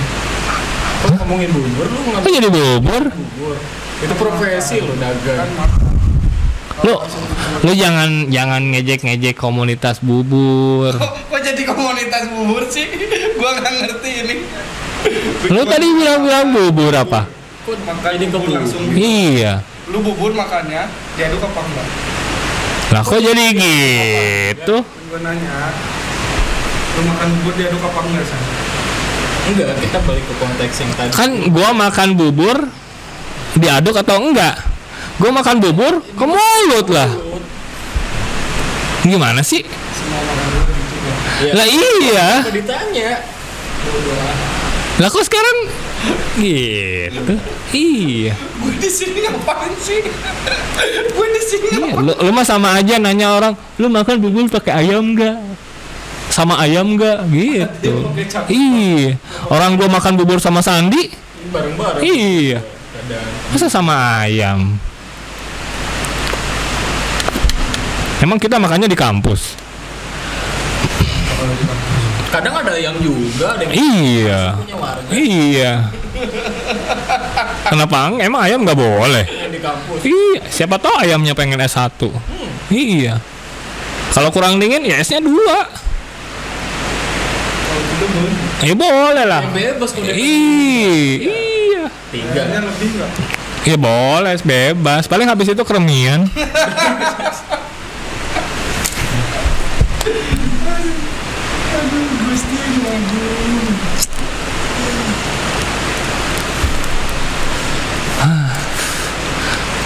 Kok 1.04 1.10
ngomongin 1.20 1.50
bubur 1.50 1.86
lu 1.86 1.98
Kok 2.06 2.20
nggak 2.22 2.32
jadi 2.32 2.48
bubur? 2.48 3.02
bubur? 3.10 3.56
Itu 3.98 4.14
profesi 4.14 4.76
lu 4.78 4.94
dagang. 4.96 5.48
Lu, 6.82 6.94
lu 7.62 7.72
jangan 7.78 8.26
jangan 8.26 8.62
ngejek-ngejek 8.74 9.38
komunitas 9.38 10.02
bubur. 10.02 10.90
Kok, 10.98 11.30
kok 11.30 11.40
jadi 11.46 11.62
komunitas 11.62 12.26
bubur 12.34 12.66
sih? 12.66 12.90
gua 13.38 13.62
nggak 13.62 13.72
ngerti 13.78 14.10
ini. 14.26 14.34
Lu 15.54 15.62
tadi 15.62 15.86
bilang-bilang 15.94 16.50
bubur 16.50 16.90
apa? 16.98 17.30
Kok 17.62 17.78
ke 17.78 18.26
bubur 18.26 18.50
langsung. 18.58 18.82
Iya. 18.90 19.62
Lu 19.86 20.02
bubur 20.02 20.34
makannya, 20.34 20.90
diaduk 21.14 21.46
apa 21.46 21.60
enggak? 21.62 21.88
Lah 22.90 23.02
kok 23.06 23.20
jadi 23.22 23.44
gitu? 23.54 24.76
Gua 24.82 25.18
nanya. 25.22 25.70
Lu 26.98 27.00
makan 27.06 27.28
bubur 27.38 27.52
diaduk 27.54 27.82
apa 27.86 28.00
enggak, 28.02 28.24
San? 28.26 28.42
Enggak, 29.44 29.76
kita 29.78 29.98
balik 30.02 30.24
ke 30.26 30.34
konteks 30.42 30.74
yang 30.82 30.90
tadi. 30.98 31.10
Kan 31.14 31.30
gua 31.54 31.70
makan 31.70 32.08
bubur 32.18 32.66
diaduk 33.54 33.94
atau 33.94 34.18
enggak? 34.18 34.73
Gua 35.24 35.32
makan 35.32 35.56
bubur 35.56 36.04
ke 36.04 36.24
mulut 36.28 36.84
lah. 36.92 37.08
Gimana 39.08 39.40
sih? 39.40 39.64
Ya. 41.40 41.52
Lah 41.56 41.64
iya. 41.64 42.28
ditanya? 42.52 43.24
Lah 45.00 45.08
kok 45.08 45.24
sekarang 45.24 45.58
gitu? 46.36 47.40
Iya. 47.72 48.36
Gue 48.36 48.72
di 48.76 48.90
sini 48.92 49.24
ngapain 49.24 49.72
sih? 49.80 50.04
Gue 51.16 51.26
di 51.32 51.40
sini 51.40 51.66
Iya, 51.72 51.96
lu, 51.96 52.12
lu 52.20 52.30
mah 52.36 52.44
sama 52.44 52.76
aja 52.76 53.00
nanya 53.00 53.32
orang, 53.32 53.56
lu 53.80 53.88
makan 53.88 54.20
bubur 54.20 54.44
pakai 54.52 54.84
ayam 54.84 55.16
enggak? 55.16 55.40
Sama 56.28 56.60
ayam 56.60 57.00
enggak? 57.00 57.24
Gitu. 57.32 58.12
Iya. 58.52 59.16
Orang 59.48 59.80
gua 59.80 59.88
makan 59.88 60.20
bubur 60.20 60.36
sama 60.36 60.60
Sandi, 60.60 61.08
bareng-bareng. 61.48 62.04
iya. 62.04 62.60
Masa 63.56 63.72
sama 63.72 64.28
ayam? 64.28 64.76
Emang 68.22 68.38
kita 68.38 68.62
makannya 68.62 68.86
di 68.86 68.98
kampus? 68.98 69.58
Kadang 72.30 72.54
ada 72.66 72.74
yang 72.74 72.98
juga, 72.98 73.54
ada 73.54 73.62
yang 73.62 73.74
Iya. 73.74 74.42
Iya. 75.10 75.72
Kenapa? 77.70 78.10
Emang 78.18 78.40
ayam 78.42 78.62
nggak 78.66 78.78
boleh? 78.78 79.24
di 79.50 79.58
kampus. 79.62 80.02
Iya. 80.02 80.40
Siapa 80.50 80.78
tahu 80.82 80.94
ayamnya 80.98 81.34
pengen 81.38 81.62
S1. 81.62 81.94
Iya. 82.70 83.22
Kalau 84.14 84.30
kurang 84.30 84.62
dingin 84.62 84.86
ya 84.86 84.98
esnya 85.02 85.18
dua. 85.18 85.66
Kalau 87.66 87.82
gitu 87.82 88.06
boleh. 88.06 88.34
Ya 88.62 88.74
boleh 88.74 89.24
lah. 89.26 89.42
Ya 89.42 89.50
bebas 89.74 89.90
Iya. 89.98 90.14
Iya. 90.14 91.84
Tiga. 92.14 92.42
Nggak? 92.46 93.10
Ya 93.64 93.76
boleh, 93.80 94.34
bebas. 94.44 95.08
Paling 95.08 95.26
habis 95.26 95.50
itu 95.50 95.62
keremian. 95.66 96.26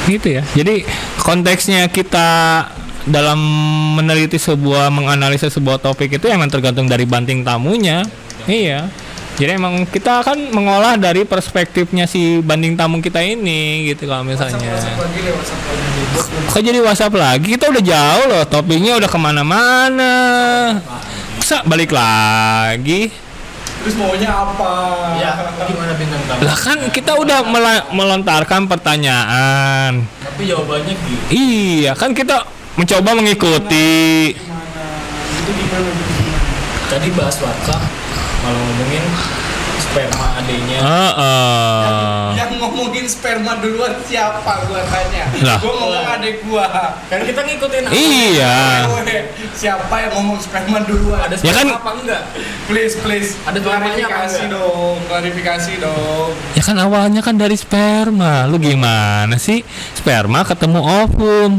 gitu 0.08 0.40
ya. 0.40 0.42
Jadi 0.56 0.88
konteksnya 1.20 1.92
kita 1.92 2.28
dalam 3.08 3.40
meneliti 3.96 4.36
sebuah 4.36 4.92
menganalisa 4.92 5.48
sebuah 5.48 5.80
topik 5.80 6.20
itu 6.20 6.26
emang 6.28 6.48
tergantung 6.48 6.88
dari 6.88 7.04
banting 7.04 7.44
tamunya. 7.44 8.04
Iya. 8.48 8.88
Jadi 9.38 9.54
emang 9.54 9.86
kita 9.86 10.26
akan 10.26 10.50
mengolah 10.50 10.98
dari 10.98 11.22
perspektifnya 11.22 12.10
si 12.10 12.42
banding 12.42 12.74
tamu 12.74 12.98
kita 12.98 13.22
ini 13.22 13.86
gitu 13.86 14.10
kalau 14.10 14.26
misalnya. 14.26 14.58
Kok 16.50 16.58
jadi 16.58 16.82
WhatsApp 16.82 17.14
lagi? 17.14 17.54
Kita 17.54 17.70
udah 17.70 17.78
jauh 17.78 18.24
loh, 18.26 18.44
topiknya 18.50 18.98
udah 18.98 19.06
ke 19.06 19.18
mana-mana. 19.20 20.12
Masa 21.38 21.62
balik 21.62 21.94
lagi? 21.94 23.27
Terus 23.78 23.94
maunya 23.94 24.30
apa? 24.30 24.72
Ya, 25.16 25.32
gimana 25.64 25.92
bintang 25.96 26.22
tamu? 26.28 26.40
Lah 26.44 26.56
kan 26.58 26.78
kita 26.90 27.12
udah 27.14 27.40
melontarkan 27.94 28.66
pertanyaan. 28.66 30.02
Tapi 30.22 30.42
jawabannya 30.50 30.92
gitu. 30.92 31.24
Iya, 31.32 31.94
kan 31.94 32.12
kita 32.12 32.42
mencoba 32.74 33.10
mengikuti. 33.16 34.34
Gimana? 34.34 34.84
Itu 35.40 35.50
gimana? 35.56 35.88
Itu 35.88 36.12
gimana? 36.20 36.38
Tadi 36.88 37.08
bahas 37.14 37.36
WhatsApp, 37.38 37.82
malah 38.44 38.60
ngomongin 38.60 39.04
sperma 39.88 40.26
adanya. 40.36 40.78
Heeh. 40.78 42.26
Yang 42.36 42.50
ngomongin 42.58 43.06
sperma 43.06 43.52
duluan 43.58 43.96
siapa 44.04 44.52
gua 44.64 44.80
tanya? 44.86 45.24
Lah. 45.40 45.58
Gua 45.58 45.72
ngomong 45.74 46.06
adek 46.12 46.36
gua. 46.44 46.66
Kan 47.08 47.20
kita 47.24 47.40
ngikutin? 47.42 47.82
Iya. 47.88 48.56
Wewe, 48.86 49.16
Siapa 49.50 49.94
yang 49.98 50.12
ngomong 50.14 50.38
sperma 50.38 50.78
duluan? 50.84 51.18
Ada 51.20 51.34
Ya 51.34 51.50
sperma 51.50 51.56
kan- 51.56 51.70
apa 51.78 51.90
enggak? 51.96 52.22
Please, 52.66 52.94
please. 52.96 53.30
Ada 53.42 53.58
klarifikasi 53.58 54.42
dong, 54.46 54.96
klarifikasi 55.08 55.72
dong. 55.80 56.28
Ya 56.52 56.62
kan 56.62 56.76
awalnya 56.78 57.20
kan 57.20 57.34
dari 57.34 57.56
sperma. 57.56 58.44
Lu 58.44 58.56
gimana 58.56 59.34
sih? 59.36 59.64
Sperma 59.92 60.44
ketemu 60.44 60.78
ovum. 60.78 61.52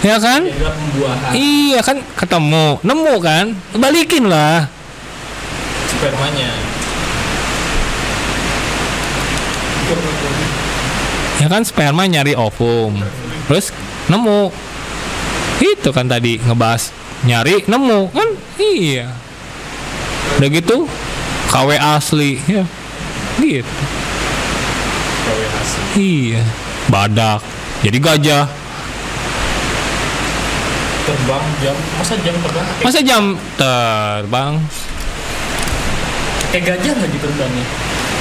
Ya 0.00 0.18
kan? 0.18 0.42
Pembuahan 0.42 1.30
Iya 1.30 1.78
kan 1.80 2.02
ketemu, 2.14 2.80
nemu 2.82 3.14
kan? 3.18 3.46
Balikin 3.72 4.26
lah. 4.26 4.66
spermanya. 5.92 6.50
Ya 11.42 11.46
kan 11.50 11.62
sperma 11.66 12.06
nyari 12.06 12.38
ovum. 12.38 12.96
Terus 13.50 13.74
nemu. 14.06 14.52
Itu 15.62 15.90
kan 15.94 16.10
tadi 16.10 16.38
ngebahas 16.42 16.94
nyari 17.26 17.66
nemu 17.66 18.10
kan? 18.10 18.28
Iya. 18.58 19.10
Udah 20.38 20.48
gitu 20.48 20.76
KW 21.50 21.68
asli 21.78 22.38
ya. 22.46 22.64
Gitu. 23.38 23.74
KW. 25.26 25.40
Iya. 25.98 26.42
Badak. 26.90 27.40
Jadi 27.82 27.98
gajah. 27.98 28.46
Terbang 31.02 31.44
jam, 31.58 31.76
masa 31.98 32.14
jam 32.22 32.34
terbang? 32.38 32.66
Masa 32.86 33.00
jam 33.02 33.24
terbang 33.58 34.54
kayak 36.52 36.64
gajah 36.68 36.92
nggak 36.92 37.10
diterbangnya? 37.16 37.64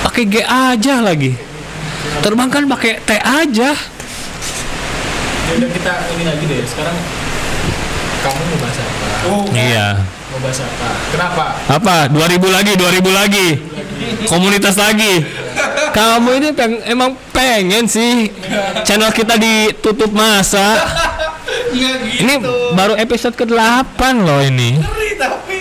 pakai 0.07 0.23
G 0.25 0.35
aja 0.41 0.95
lagi. 1.03 1.50
Terbang 2.21 2.49
kan 2.49 2.63
pakai 2.67 2.99
T 2.99 3.11
aja. 3.13 3.71
Ya 5.41 5.51
udah 5.53 5.69
kita 5.69 5.93
ini 6.11 6.23
lagi 6.23 6.43
deh. 6.45 6.61
Sekarang 6.63 6.95
kamu 8.21 8.41
mau 8.43 8.57
bahas 8.59 8.77
apa? 8.77 9.07
Oh, 9.27 9.45
Iya. 9.49 9.87
Mau 10.29 10.39
bahas 10.39 10.59
apa? 10.59 10.87
Kenapa? 11.09 11.45
Apa? 11.67 11.95
2000 12.07 12.47
lagi, 12.47 12.71
2000 12.73 13.11
lagi. 13.11 13.47
Komunitas 14.25 14.75
lagi. 14.75 15.25
Kamu 15.91 16.29
ini 16.33 16.49
peng- 16.51 16.81
emang 16.85 17.11
pengen 17.31 17.83
sih 17.83 18.31
channel 18.81 19.11
kita 19.11 19.35
ditutup 19.35 20.09
masa. 20.09 20.79
Nggak 21.71 21.95
gitu. 22.07 22.21
Ini 22.21 22.33
baru 22.71 22.95
episode 22.95 23.35
ke-8 23.35 23.99
loh 24.17 24.39
ini. 24.39 24.79
Ngeri 24.79 25.09
tapi. 25.15 25.59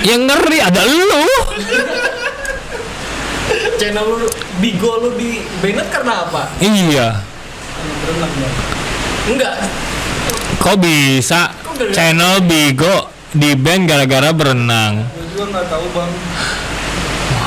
Yang 0.00 0.20
ngeri 0.24 0.58
ada 0.58 0.82
lu. 0.82 1.24
Channel 3.80 4.04
lu 4.04 4.28
Bigo 4.60 5.00
lu 5.00 5.16
di 5.16 5.40
banned 5.64 5.88
karena 5.88 6.28
apa? 6.28 6.52
Iya. 6.60 7.16
Berenang 8.04 8.32
ya. 8.36 8.50
Enggak. 9.24 9.54
Kok 10.60 10.76
bisa 10.84 11.48
channel 11.88 12.44
Bigo 12.44 13.08
di 13.32 13.56
band 13.56 13.88
gara-gara 13.88 14.36
berenang? 14.36 15.08
Gua 15.08 15.24
juga 15.32 15.44
nggak 15.48 15.66
tahu 15.72 15.86
bang. 15.96 16.10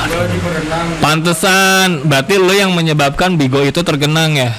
Gua 0.10 0.18
lagi 0.26 0.38
berenang. 0.42 0.88
Pantesan, 0.98 1.88
berarti 2.10 2.34
lu 2.42 2.54
yang 2.58 2.74
menyebabkan 2.74 3.38
Bigo 3.38 3.62
itu 3.62 3.86
tergenang 3.86 4.34
ya? 4.34 4.58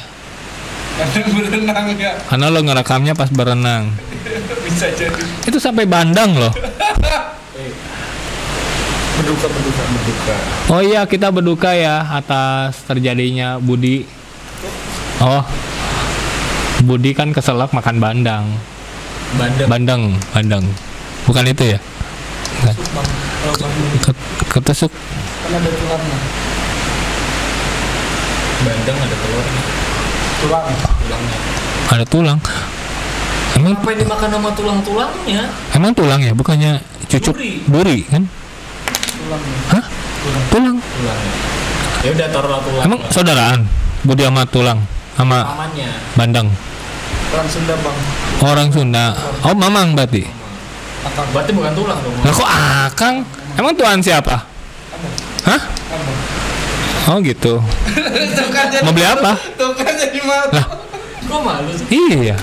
Kadang 0.95 1.27
berenang 1.35 1.87
ya. 1.99 2.14
Karena 2.31 2.55
lo 2.55 2.62
ngerekamnya 2.62 3.18
pas 3.18 3.35
berenang. 3.35 3.91
Bisa 4.70 4.95
jadi. 4.95 5.22
Itu 5.43 5.59
sampai 5.59 5.91
bandang 5.91 6.39
loh. 6.39 6.55
Berduka 9.25 9.47
berduka 9.49 9.83
berduka. 9.89 10.35
Oh 10.68 10.81
iya 10.81 11.01
kita 11.09 11.33
berduka 11.33 11.72
ya 11.72 12.05
atas 12.12 12.77
terjadinya 12.85 13.57
Budi. 13.57 14.05
Oh, 15.16 15.41
Budi 16.85 17.16
kan 17.16 17.33
keselak 17.33 17.72
makan 17.72 17.97
bandang. 17.97 18.45
Bandeng. 19.35 19.66
Bandeng, 19.66 20.03
bandeng. 20.31 20.64
Bukan 21.25 21.49
itu 21.49 21.72
ya? 21.72 21.79
Bukan. 22.61 22.75
Bang, 22.93 23.09
kalau 23.41 23.57
bang 23.57 23.72
Ket- 23.99 24.25
Ketusuk. 24.51 24.93
kan 24.93 25.51
ada 25.55 25.70
tulangnya. 25.72 26.18
Bandeng 28.61 28.97
ada 28.99 29.16
telurnya. 29.16 29.62
Tulang. 30.39 30.66
Tulangnya. 31.01 31.39
Ada 31.89 32.05
tulang. 32.05 32.39
Emang 33.55 33.72
Apa 33.72 33.89
yang 33.89 34.01
dimakan 34.03 34.29
sama 34.29 34.51
tulang-tulangnya? 34.53 35.43
emang 35.72 35.93
tulang 35.95 36.18
ya, 36.18 36.35
bukannya 36.35 36.83
cucuk 37.07 37.33
Duri. 37.33 37.62
duri 37.64 37.99
kan? 38.05 38.27
Tulangnya. 39.25 39.59
Hah? 39.72 39.85
Tulang. 40.53 40.77
Tulangnya. 40.79 41.33
Ya 42.05 42.09
udah 42.12 42.27
taruhlah 42.29 42.61
tulang. 42.61 42.85
Emang 42.85 43.01
saudaraan 43.09 43.61
Budi 44.05 44.22
sama 44.22 44.43
tulang 44.45 44.79
sama 45.16 45.39
bandeng. 46.12 46.49
Orang 47.33 47.49
Sunda 47.49 47.75
bang. 47.81 47.97
Orang 48.45 48.68
Sunda. 48.68 49.05
Oh, 49.43 49.57
Mamang 49.57 49.97
berarti. 49.97 50.29
Akang. 51.05 51.27
Berarti 51.33 51.51
bukan 51.53 51.72
tulang 51.72 51.99
dong. 52.01 52.14
Lah 52.20 52.33
kok 52.33 52.51
Akang? 52.89 53.14
Emang 53.57 53.72
tuan 53.72 53.99
siapa? 54.05 54.45
Hah? 55.45 55.61
Abang. 55.89 56.18
Oh 57.05 57.16
gitu. 57.20 57.61
Mau 58.85 58.93
beli 58.93 59.05
apa? 59.05 59.37
Tuh 59.61 59.72
kan 59.77 59.93
jadi 59.93 60.20
malu. 60.25 60.53
Lah, 60.57 60.66
Kok 61.25 61.41
malu 61.41 61.72
sih? 61.72 61.87
iya. 62.20 62.37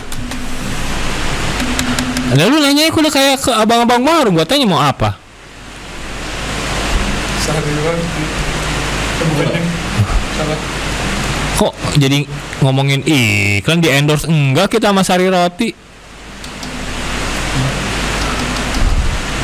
Lalu 2.32 2.63
nanya 2.63 2.88
aku 2.88 3.03
udah 3.03 3.13
kayak 3.13 3.43
ke 3.43 3.51
abang-abang 3.51 4.01
baru, 4.01 4.29
gua 4.32 4.45
tanya 4.47 4.63
mau 4.63 4.79
apa? 4.79 5.19
Bukan. 9.21 9.63
Salah. 10.37 10.59
Kok 11.57 11.73
jadi 11.97 12.25
ngomongin 12.61 13.05
iklan 13.05 13.81
di 13.81 13.89
endorse 13.89 14.25
enggak 14.25 14.73
kita 14.73 14.89
sama 14.89 15.05
Sari 15.05 15.29
Roti? 15.29 15.69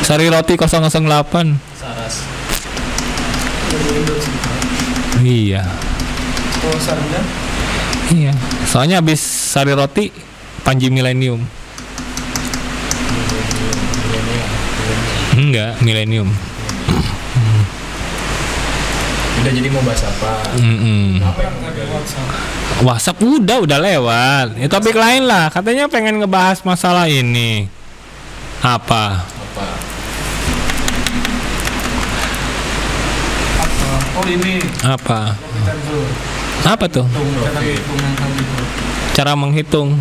Sari 0.02 0.26
Roti 0.32 0.54
008. 0.56 0.70
Saras. 1.78 2.16
Iya. 5.22 5.62
Sarnya 6.78 7.22
Iya. 8.08 8.34
Soalnya 8.64 9.04
habis 9.04 9.20
Sari 9.22 9.76
Roti 9.76 10.10
Panji 10.64 10.88
Millennium. 10.88 11.44
Enggak, 15.38 15.78
Millennium. 15.86 16.32
Udah 19.48 19.56
jadi 19.64 19.72
mau 19.72 19.80
bahas 19.80 20.04
apa? 20.04 20.60
Mm-mm. 20.60 21.24
Apa 21.24 21.40
yang? 21.40 21.56
WhatsApp. 21.88 22.84
WhatsApp 22.84 23.18
udah 23.24 23.58
udah 23.64 23.80
lewat. 23.80 24.60
Ya 24.60 24.68
topik 24.68 24.92
lain 24.92 25.24
lah. 25.24 25.48
Katanya 25.48 25.88
pengen 25.88 26.20
ngebahas 26.20 26.68
masalah 26.68 27.08
ini. 27.08 27.72
Apa? 28.60 29.24
Apa? 29.24 29.66
Apa? 33.56 34.20
Oh 34.20 34.26
ini. 34.28 34.60
Apa? 34.84 35.40
Apa 36.68 36.86
tuh. 36.92 37.08
Cara 39.16 39.32
menghitung. 39.40 39.96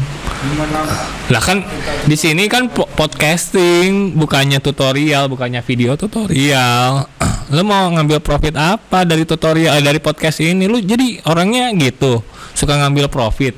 Lah 1.27 1.43
kan 1.43 1.67
di 2.07 2.15
sini 2.15 2.47
kan 2.47 2.71
po- 2.71 2.87
podcasting, 2.89 4.15
bukannya 4.15 4.63
tutorial, 4.63 5.27
bukannya 5.27 5.61
video 5.61 5.99
tutorial. 5.99 7.11
Lu 7.51 7.63
mau 7.63 7.91
ngambil 7.91 8.19
profit 8.19 8.55
apa 8.55 9.03
dari 9.03 9.23
tutorial 9.23 9.79
eh, 9.79 9.83
dari 9.83 9.99
podcast 9.99 10.39
ini? 10.39 10.67
Lu 10.67 10.79
jadi 10.79 11.23
orangnya 11.27 11.71
gitu, 11.75 12.23
suka 12.53 12.79
ngambil 12.79 13.11
profit. 13.11 13.55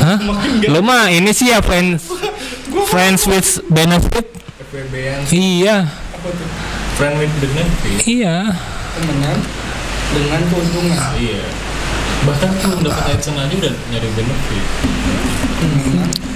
Hah? 0.00 0.16
Lu 0.68 0.80
mah 0.80 1.12
ini 1.12 1.32
sih 1.32 1.52
ya 1.52 1.60
friends 1.60 2.08
friends 2.88 3.24
with 3.24 3.60
benefit. 3.68 4.26
Iya, 5.28 5.76
friend 6.96 7.14
with 7.20 7.34
benefit. 7.36 7.96
iya. 8.08 8.48
Temenan 8.96 9.38
dengan 10.12 10.40
keuntungan. 10.48 11.00
Iya. 11.16 11.44
Bahkan 12.22 12.50
belum 12.62 12.80
dapat 12.86 13.18
AdSense 13.18 13.34
aja 13.34 13.54
udah 13.58 13.74
nyari 13.90 14.08
benefit. 14.14 14.64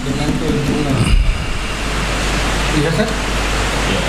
Dengan 0.03 0.29
keuntungan. 0.43 0.99
Iya 2.77 2.91
kan? 2.91 3.09
Iya. 3.87 4.03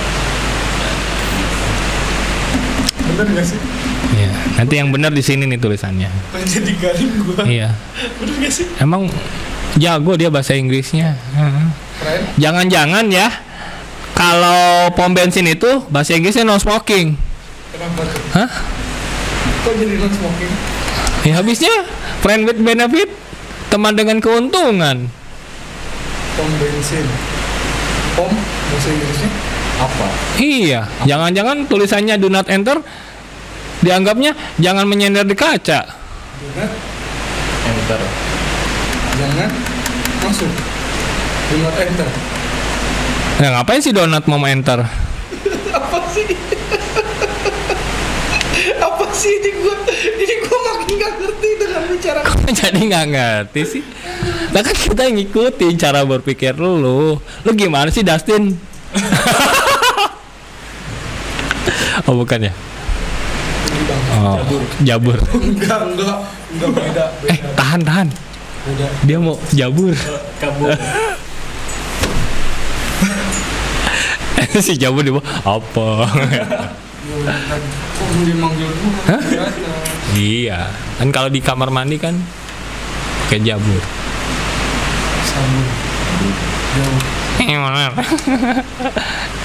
Bener 3.07 3.25
gak 3.29 3.45
sih? 3.45 3.59
Iya. 4.17 4.31
Nanti 4.57 4.73
yang 4.73 4.89
benar 4.89 5.13
di 5.13 5.21
sini 5.21 5.45
nih 5.45 5.61
tulisannya. 5.61 6.09
Jadi 6.33 6.71
garing 6.81 7.13
gua? 7.21 7.45
Iya. 7.45 7.69
Bener 8.25 8.35
gak 8.41 8.53
sih? 8.57 8.65
Emang 8.81 9.05
jago 9.77 10.17
dia 10.17 10.33
bahasa 10.33 10.57
Inggrisnya. 10.57 11.13
Heeh. 11.37 11.65
Keren. 12.01 12.21
Jangan-jangan 12.41 13.05
ya 13.13 13.29
kalau 14.17 14.89
pom 14.97 15.13
bensin 15.13 15.45
itu 15.45 15.85
bahasa 15.93 16.17
Inggrisnya 16.17 16.41
no 16.41 16.57
smoking. 16.57 17.13
Kenapa 17.69 18.01
tuh? 18.01 18.21
Hah? 18.33 18.49
Kok 19.61 19.73
jadi 19.77 20.01
non 20.01 20.09
smoking? 20.09 20.53
Ya 21.27 21.43
habisnya 21.43 21.83
friend 22.23 22.47
with 22.47 22.55
benefit 22.63 23.11
teman 23.67 23.99
dengan 23.99 24.23
keuntungan. 24.23 25.11
Pom 26.39 26.49
bensin. 26.55 27.03
Pom 28.15 28.31
bahasa 28.71 28.87
Inggrisnya? 28.95 29.31
Apa? 29.77 30.05
Iya, 30.39 30.81
jangan-jangan 31.03 31.67
tulisannya 31.67 32.15
do 32.15 32.31
not 32.31 32.47
enter 32.47 32.79
dianggapnya 33.83 34.31
jangan 34.55 34.87
menyender 34.87 35.27
di 35.27 35.35
kaca. 35.35 35.83
Donat. 35.83 36.71
Enter. 37.67 37.99
Jangan 39.19 39.49
masuk. 40.23 40.51
Do 41.51 41.55
not 41.59 41.75
enter. 41.75 42.07
Nah, 43.43 43.49
ngapain 43.59 43.83
sih 43.83 43.91
donat 43.91 44.23
mau 44.31 44.39
enter? 44.47 44.79
Apa 45.75 45.99
sih? 46.15 46.23
Apa 49.07 49.15
sih 49.15 49.39
ini 49.39 49.55
gua? 49.63 49.71
Ini 50.19 50.33
gua 50.43 50.57
makin 50.67 50.99
gak 50.99 51.13
ngerti 51.15 51.49
dengan 51.55 51.81
bicara. 51.87 52.19
Kok 52.27 52.51
jadi 52.59 52.75
nggak 52.75 53.05
ngerti 53.07 53.61
sih? 53.63 53.79
Lah 54.51 54.59
kan 54.59 54.75
kita 54.75 55.07
ngikutin 55.07 55.79
cara 55.79 56.03
berpikir 56.03 56.59
lu. 56.59 57.15
Lu 57.15 57.49
gimana 57.55 57.87
sih 57.87 58.03
Dustin? 58.03 58.51
oh 62.03 62.13
bukan 62.19 62.51
ya? 62.51 62.53
Oh, 64.19 64.43
jabur. 64.83 65.15
Enggak, 65.39 65.87
enggak, 65.87 66.17
enggak 66.51 66.69
beda, 66.75 67.03
Eh, 67.31 67.39
beda, 67.39 67.55
tahan, 67.55 67.79
tahan. 67.87 68.07
beda. 68.67 68.87
Dia 69.07 69.17
mau 69.23 69.39
jabur. 69.55 69.95
Kabur. 70.43 70.75
si 74.59 74.75
jabur 74.75 74.99
di 74.99 75.15
bawah 75.15 75.23
apa? 75.47 75.87
Hah? 79.07 79.21
Iya. 80.15 80.67
Kan 80.99 81.09
kalau 81.15 81.31
di 81.31 81.39
kamar 81.39 81.71
mandi 81.71 81.95
kan 81.95 82.15
pakai 83.27 83.39
jabur. 83.43 83.83
Sabun. 85.23 85.65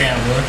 Kabur. 0.01 0.43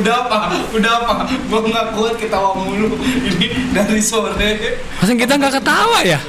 Udah 0.00 0.14
apa? 0.26 0.36
Udah 0.72 0.92
apa? 1.00 1.12
Gua 1.48 1.60
nggak 1.64 1.86
kuat 1.96 2.14
ketawa 2.20 2.52
mulu. 2.56 2.96
Ini 3.00 3.72
dari 3.72 4.02
sore. 4.04 4.76
Masa 5.00 5.12
kita 5.16 5.34
nggak 5.40 5.54
ketawa 5.60 5.98
ya? 6.04 6.20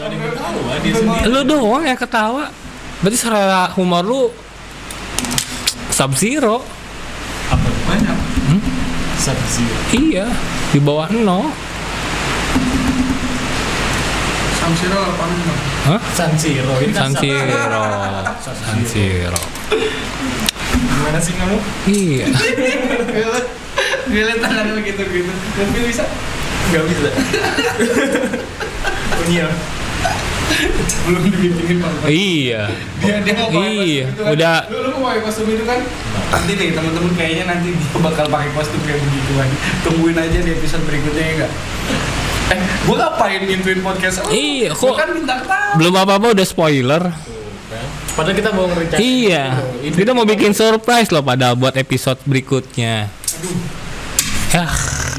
Lu 1.27 1.41
doang 1.43 1.83
yang 1.83 1.99
ketawa. 1.99 2.47
Berarti 3.01 3.17
selera 3.17 3.65
humor 3.73 4.03
lu 4.05 4.21
sub 5.91 6.11
zero. 6.15 6.63
Apa? 7.51 7.67
Banyak. 7.87 8.17
Subzero. 9.21 9.77
Iya, 9.93 10.25
di 10.73 10.79
bawah 10.81 11.11
nol. 11.13 11.53
Samsira 14.57 14.97
86. 14.97 15.89
Hah? 15.89 16.01
San 16.13 16.31
Siro. 16.37 16.73
San 16.93 17.11
Siro. 17.17 17.85
San 18.41 18.79
Siro. 18.85 19.41
Gimana 20.71 21.19
sih 21.21 21.33
kamu? 21.37 21.57
Iya. 21.85 22.27
Liat 24.13 24.39
tangan 24.41 24.73
lu 24.73 24.81
gitu-gitu. 24.81 25.31
Mobil 25.57 25.83
bisa? 25.85 26.05
Gak 26.73 26.83
bisa. 26.89 27.09
Punya. 29.21 29.45
Belum. 31.01 31.21
Iya. 32.05 32.61
Dia 32.99 33.15
dia 33.21 33.33
mau 33.33 33.49
pakai 33.49 33.71
Iya, 33.73 34.05
kostum 34.05 34.11
itu 34.11 34.21
kan. 34.21 34.31
udah. 34.31 34.55
Lu, 34.67 34.77
lu 34.77 34.89
mau 34.93 35.01
pakai 35.07 35.21
kostum 35.23 35.45
itu 35.47 35.63
kan? 35.63 35.79
Nanti 36.29 36.51
nih 36.53 36.69
teman-teman 36.71 37.11
kayaknya 37.13 37.43
nanti 37.47 37.69
dia 37.71 37.99
bakal 37.99 38.25
pakai 38.27 38.49
kostum 38.51 38.79
kayak 38.81 38.99
begitu 38.99 39.31
kan. 39.33 39.49
Tungguin 39.81 40.17
aja 40.17 40.37
di 40.37 40.51
episode 40.51 40.83
berikutnya 40.85 41.23
ya 41.23 41.33
enggak? 41.35 41.51
Eh, 42.51 42.59
gua 42.83 42.95
ngapain 42.99 43.41
ngintuin 43.41 43.79
podcast? 43.79 44.15
lu? 44.21 44.29
Iya, 44.29 44.69
kok- 44.73 44.93
kan 44.93 45.09
bintang 45.09 45.41
tamu. 45.43 45.73
Belum 45.77 45.93
apa-apa 45.95 46.27
udah 46.31 46.45
spoiler. 46.45 47.03
Padahal 48.11 48.35
kita 48.35 48.51
mau 48.51 48.67
ngerencanain. 48.67 48.99
Iya. 48.99 49.43
Ini 49.81 49.95
Kita 49.95 50.11
mau 50.11 50.27
bikin 50.27 50.51
surprise 50.51 51.07
loh 51.09 51.23
pada 51.23 51.55
buat 51.55 51.71
episode 51.73 52.19
berikutnya. 52.25 53.07
Ya, 54.51 54.67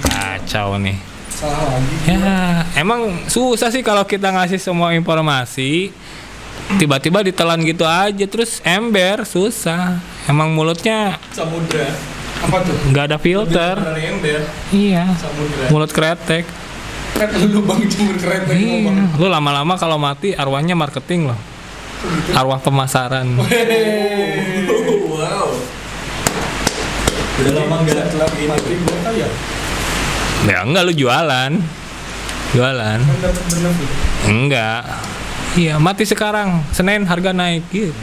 kacau 0.02 0.76
nih. 0.76 1.11
Salah 1.42 1.74
lagi. 1.74 1.94
Ya, 2.06 2.62
emang 2.78 3.26
susah 3.26 3.74
sih 3.74 3.82
kalau 3.82 4.06
kita 4.06 4.30
ngasih 4.30 4.62
semua 4.62 4.94
informasi 4.94 5.90
tiba-tiba 6.78 7.18
ditelan 7.26 7.58
gitu 7.66 7.82
aja 7.82 8.22
terus 8.30 8.62
ember 8.62 9.26
susah. 9.26 9.98
Emang 10.30 10.54
mulutnya 10.54 11.18
samudra. 11.34 11.90
Apa 12.46 12.62
tuh? 12.62 12.78
nggak 12.94 13.04
ada 13.10 13.18
filter. 13.18 13.74
Dari 13.74 14.06
ember. 14.06 14.46
Iya. 14.70 15.10
Samudra. 15.18 15.66
Mulut 15.74 15.90
kretek. 15.90 16.46
Kan 17.18 17.34
lu 17.50 17.66
bang 17.66 17.90
jemur 17.90 18.14
tadi 18.22 18.86
Iya. 18.86 19.18
Lu 19.18 19.26
lama-lama 19.26 19.74
kalau 19.74 19.98
mati 19.98 20.38
arwahnya 20.38 20.78
marketing 20.78 21.26
loh. 21.26 21.40
Arwah 22.38 22.62
pemasaran. 22.62 23.26
wow. 25.10 25.50
Udah 27.42 27.52
lama 27.58 27.76
nggak 27.82 27.98
Setelah 28.14 28.30
mati 28.30 28.72
gua 28.78 28.96
kaya. 29.10 29.26
Ya 30.42 30.66
enggak 30.66 30.82
lu 30.90 30.92
jualan. 30.94 31.52
Jualan. 32.52 32.98
Enggak. 34.26 34.82
Iya, 35.54 35.78
mati 35.78 36.02
sekarang. 36.02 36.66
Senin 36.74 37.06
harga 37.06 37.30
naik 37.30 37.62
gitu. 37.70 37.94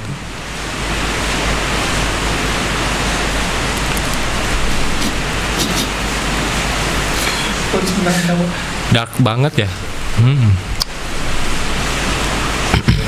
Dark 8.96 9.12
banget 9.20 9.68
ya. 9.68 9.70
Hmm. 10.18 10.52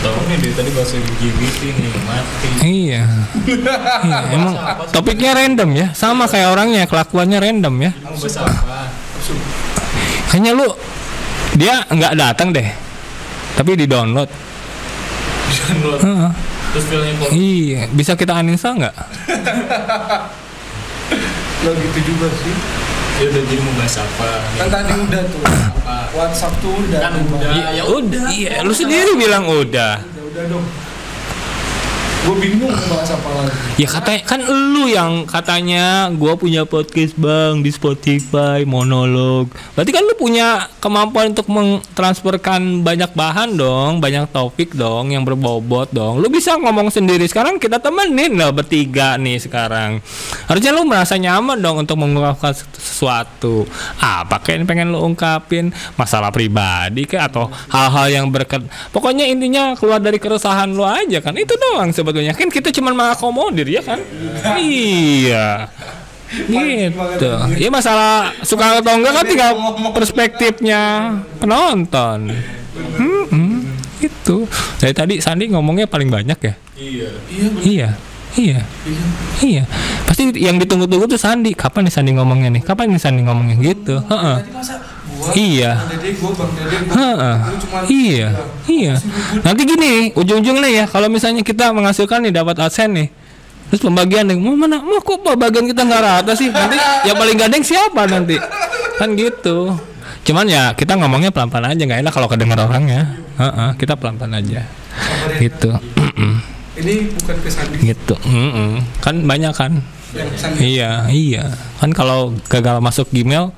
Tahu 0.01 0.17
nih 0.34 0.38
dari 0.41 0.53
tadi 0.57 0.69
bahasa 0.73 0.97
LGBT 0.97 1.61
nih 1.77 1.89
mati. 2.09 2.47
Iya. 2.65 3.01
iya. 3.45 4.17
Emang 4.34 4.53
topiknya 4.89 5.38
random 5.38 5.69
ya, 5.77 5.88
sama 5.93 6.25
kayak 6.25 6.57
orangnya, 6.57 6.84
kelakuannya 6.89 7.38
random 7.38 7.75
ya. 7.77 7.91
Kamu 7.93 8.17
bahasa 8.17 8.39
apa? 8.41 8.80
Kayaknya 10.28 10.51
lu 10.53 10.67
dia 11.53 11.84
nggak 11.84 12.13
datang 12.15 12.49
deh, 12.49 12.67
tapi 13.53 13.76
di 13.76 13.86
download. 13.86 14.30
Download. 15.51 15.99
Heeh. 15.99 16.32
Terus 16.72 16.86
filenya 16.88 17.13
kok 17.19 17.30
Iya, 17.36 17.82
bisa 17.91 18.15
kita 18.15 18.32
uninstall 18.34 18.80
nggak? 18.80 18.95
Lo 21.61 21.72
gitu 21.76 21.99
juga 22.05 22.28
sih. 22.34 22.55
ya 23.19 23.28
udah 23.28 23.41
jadi 23.43 23.61
mau 23.61 23.74
bahas 23.76 23.95
apa? 23.99 24.30
Kan 24.55 24.67
tadi 24.72 24.93
udah 24.97 25.22
tuh. 25.30 25.43
Apa? 25.45 25.95
WhatsApp 26.11 26.53
tuh 26.57 26.74
udah. 26.74 26.99
Kan 26.99 27.13
udah. 27.22 27.51
ya 27.69 27.84
Udah, 27.86 28.26
iya. 28.32 28.53
Lu 28.63 28.72
sendiri 28.72 29.13
bilang 29.13 29.45
udah. 29.45 29.99
Udah, 29.99 30.24
udah 30.26 30.43
dong. 30.47 30.65
Gue 32.22 32.36
bingung 32.38 32.69
bahas 32.69 33.09
apa 33.17 33.30
lagi. 33.34 33.82
Ya 33.82 33.88
katanya 33.89 34.22
kan 34.30 34.39
lu 34.45 34.86
yang 34.86 35.26
katanya 35.26 35.86
gua 36.13 36.38
punya 36.38 36.69
podcast 36.69 37.17
bang 37.17 37.65
di 37.65 37.74
Spotify 37.74 38.61
monolog. 38.61 39.49
Berarti 39.74 39.89
kan 39.89 40.05
lu 40.05 40.13
punya 40.13 40.69
kemampuan 40.78 41.34
untuk 41.34 41.49
mentransferkan 41.49 42.86
banyak 42.86 43.09
bahan 43.17 43.57
dong, 43.57 43.97
banyak 43.97 44.30
topik 44.30 44.78
dong 44.78 45.09
yang 45.09 45.26
berbobot 45.26 45.89
dong. 45.89 46.22
Lu 46.22 46.30
bisa 46.30 46.61
ngomong 46.61 46.93
sendiri. 46.93 47.26
Sekarang 47.26 47.57
kita 47.57 47.82
temenin 47.82 48.38
lah 48.38 48.53
bertiga 48.53 49.17
nih 49.17 49.41
sekarang. 49.41 49.97
Harusnya 50.45 50.78
lu 50.78 50.86
merasa 50.86 51.17
nyaman 51.17 51.57
dong 51.57 51.82
untuk 51.82 51.97
mengungkapkan 51.97 52.53
sesuatu. 52.78 53.65
Apa 53.97 54.45
kayak 54.45 54.61
yang 54.61 54.67
pengen 54.69 54.88
lu 54.93 55.01
ungkapin? 55.01 55.74
Masalah 55.97 56.30
pribadi 56.30 57.09
kayak 57.09 57.34
atau 57.34 57.49
hal-hal 57.74 58.22
yang 58.22 58.26
berket. 58.30 58.61
Pokoknya 58.93 59.26
intinya 59.26 59.74
keluar 59.74 59.97
dari 59.97 60.22
keresahan 60.22 60.69
lu 60.69 60.86
aja 60.86 61.17
kan. 61.17 61.34
Itu 61.34 61.57
doang 61.57 61.89
sebetulnya. 62.12 62.36
Kan 62.36 62.51
kita 62.51 62.70
cuma 62.76 62.91
mengakomodir 62.91 63.64
ya 63.72 63.80
kan? 63.80 64.03
iya. 64.59 65.72
Gitu. 66.32 67.32
Ya 67.59 67.70
masalah 67.72 68.36
suka 68.43 68.84
atau 68.84 68.99
enggak 68.99 69.16
kan 69.16 69.26
tinggal 69.28 69.51
perspektifnya 69.95 70.82
penonton. 71.39 72.36
Hmm, 73.32 73.64
itu. 74.03 74.47
Dari 74.80 74.93
tadi 74.95 75.16
Sandi 75.24 75.47
ngomongnya 75.47 75.88
paling 75.88 76.12
banyak 76.12 76.39
ya? 76.39 76.53
Iya. 76.76 77.09
Iya. 77.64 77.89
Iya. 78.32 78.59
Iya. 79.43 79.64
Pasti 80.07 80.32
yang 80.39 80.55
ditunggu-tunggu 80.55 81.07
tuh 81.07 81.20
Sandi. 81.20 81.51
Kapan 81.51 81.88
nih 81.88 81.93
Sandi 81.95 82.12
ngomongnya 82.16 82.47
nih? 82.51 82.64
Kapan 82.64 82.95
nih 82.95 83.01
Sandi 83.03 83.22
ngomongnya 83.28 83.55
gitu? 83.59 83.99
Heeh. 83.99 84.38
Gua, 85.22 85.32
Iya. 85.38 85.72
Bang 85.78 85.89
Dede, 85.93 86.09
gua, 86.17 86.32
Bang 86.34 86.51
Dede, 86.57 86.76
gua, 86.82 86.95
Heeh. 86.97 87.36
lu 87.38 87.55
cuman 87.61 87.82
Iya. 87.86 88.28
Iya. 88.65 88.93
Nanti 89.45 89.61
gini, 89.69 89.91
ujung-ujungnya 90.17 90.69
ya, 90.74 90.86
kalau 90.89 91.07
misalnya 91.07 91.45
kita 91.45 91.69
menghasilkan 91.69 92.26
nih 92.26 92.34
dapat 92.34 92.57
adsense 92.57 92.89
nih. 92.89 93.07
Terus 93.69 93.88
pembagian 93.88 94.28
nih, 94.28 94.36
mau 94.36 94.57
mana? 94.57 94.82
Mau 94.84 94.99
kok 94.99 95.22
pembagian 95.22 95.63
kita 95.69 95.86
nggak 95.86 96.01
rata 96.01 96.34
sih? 96.36 96.51
Nanti 96.51 96.76
yang 97.07 97.15
paling 97.15 97.38
gandeng 97.38 97.63
siapa 97.63 98.03
nanti? 98.09 98.36
Kan 98.99 99.15
gitu. 99.15 99.78
Cuman 100.28 100.45
ya 100.49 100.76
kita 100.76 100.99
ngomongnya 100.99 101.32
pelan-pelan 101.32 101.72
aja 101.72 101.82
nggak 101.88 102.01
enak 102.03 102.13
kalau 102.13 102.28
kedengar 102.28 102.59
orangnya. 102.67 103.15
Heeh, 103.39 103.69
kita 103.80 103.95
pelan-pelan 103.95 104.43
aja. 104.43 104.67
Gitu. 105.39 105.72
Ini 106.72 107.15
bukan 107.15 107.36
ke 107.39 107.49
Sandi 107.51 107.78
gitu. 107.84 108.15
Mm-mm. 108.28 108.84
Kan 108.99 109.24
banyak 109.24 109.53
kan? 109.55 109.80
yang. 110.11 110.28
Iya, 110.59 110.91
iya. 111.07 111.43
Kan 111.80 111.95
kalau 111.95 112.36
gagal 112.51 112.84
masuk 112.84 113.07
Gmail, 113.11 113.55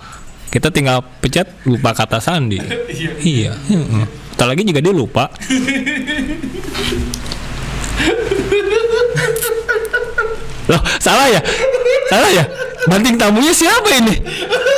kita 0.53 0.69
tinggal 0.69 1.01
pencet 1.17 1.49
lupa 1.65 1.97
kata 1.97 2.21
sandi. 2.21 2.61
Iya. 2.61 3.11
Iya. 3.17 3.51
heeh. 3.73 4.05
Ntar 4.37 4.45
lagi 4.53 4.61
juga 4.61 4.85
dia 4.85 4.93
lupa. 4.93 5.25
Loh, 10.63 10.81
salah 11.01 11.27
ya? 11.27 11.41
Salah 12.07 12.29
ya? 12.31 12.43
Banting 12.85 13.15
tamunya 13.17 13.51
siapa 13.51 13.89
ini? 13.97 14.15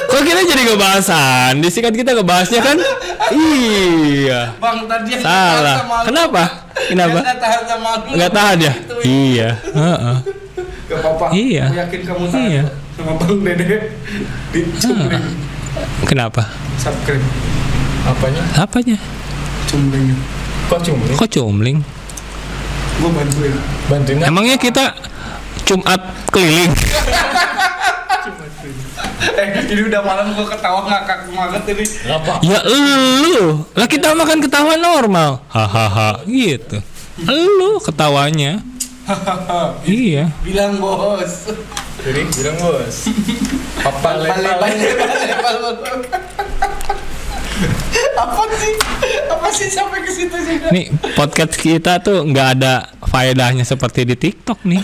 Kok 0.06 0.22
kita 0.22 0.42
jadi 0.46 0.62
ngebahas 0.72 1.04
Sandi 1.04 1.68
sih 1.70 1.82
kan 1.82 1.94
kita 1.94 2.14
ngebahasnya 2.14 2.62
kan? 2.62 2.78
Iya. 3.34 4.54
Bang 4.58 4.86
tadi 4.86 5.18
Salah. 5.20 5.78
sama. 5.82 5.98
Kenapa? 6.06 6.44
Kenapa? 6.88 7.20
Tahan 7.22 7.62
sama. 7.68 7.92
Nggak 8.14 8.32
tahan 8.32 8.58
ya? 8.62 8.74
Iya. 9.04 9.50
Heeh. 9.62 10.18
Gak 10.86 11.00
apa-apa. 11.02 11.26
Iya. 11.34 11.66
Aku 11.70 11.76
yakin 11.82 12.02
kamu 12.06 12.24
tahan 12.30 12.46
Iya. 12.50 12.64
sama 12.94 13.12
Bang 13.18 13.38
Dede. 13.42 13.78
Dicumling. 14.54 15.26
Kenapa? 16.06 16.48
Subscribe. 16.80 17.24
Apanya? 18.06 18.44
Apanya? 18.56 18.98
Cumling. 19.66 20.14
Kok 20.70 20.80
cuma 20.82 21.04
Kok 21.14 21.30
comling? 21.30 21.78
Gue 22.96 23.10
bantuin. 23.12 23.54
bantuin? 23.92 24.18
Emangnya 24.24 24.56
kita 24.56 24.94
Jumat 25.66 26.00
keliling? 26.32 26.72
Eh, 29.36 29.48
ini 29.74 29.82
udah 29.90 30.02
malam 30.06 30.32
gue 30.38 30.46
ketawa 30.48 30.86
ngakak 30.86 31.28
banget 31.34 31.64
ini. 31.76 31.86
Apa? 32.08 32.34
Ya 32.46 32.60
elu 32.62 33.66
Lah 33.74 33.88
kita 33.90 34.14
makan 34.14 34.38
ketawa 34.40 34.78
normal 34.78 35.42
Hahaha 35.50 36.22
Gitu 36.30 36.78
Elu 37.26 37.82
ketawanya 37.82 38.62
Iya 39.86 40.34
Bilang 40.42 40.82
bos. 40.82 41.54
Jadi 42.02 42.22
bilang 42.34 42.58
bos. 42.62 43.06
Papa 43.86 44.18
lebar. 44.18 44.66
Apa 48.24 48.44
sih? 48.56 48.74
Apa 49.32 49.48
sih 49.52 49.68
sampai 49.72 50.00
ke 50.04 50.12
situ 50.12 50.36
juga? 50.36 50.68
Nih 50.72 50.92
podcast 51.16 51.56
kita 51.56 52.04
tuh 52.04 52.24
nggak 52.28 52.48
ada 52.60 52.92
faedahnya 53.08 53.64
seperti 53.64 54.04
di 54.04 54.16
TikTok 54.16 54.64
nih 54.68 54.82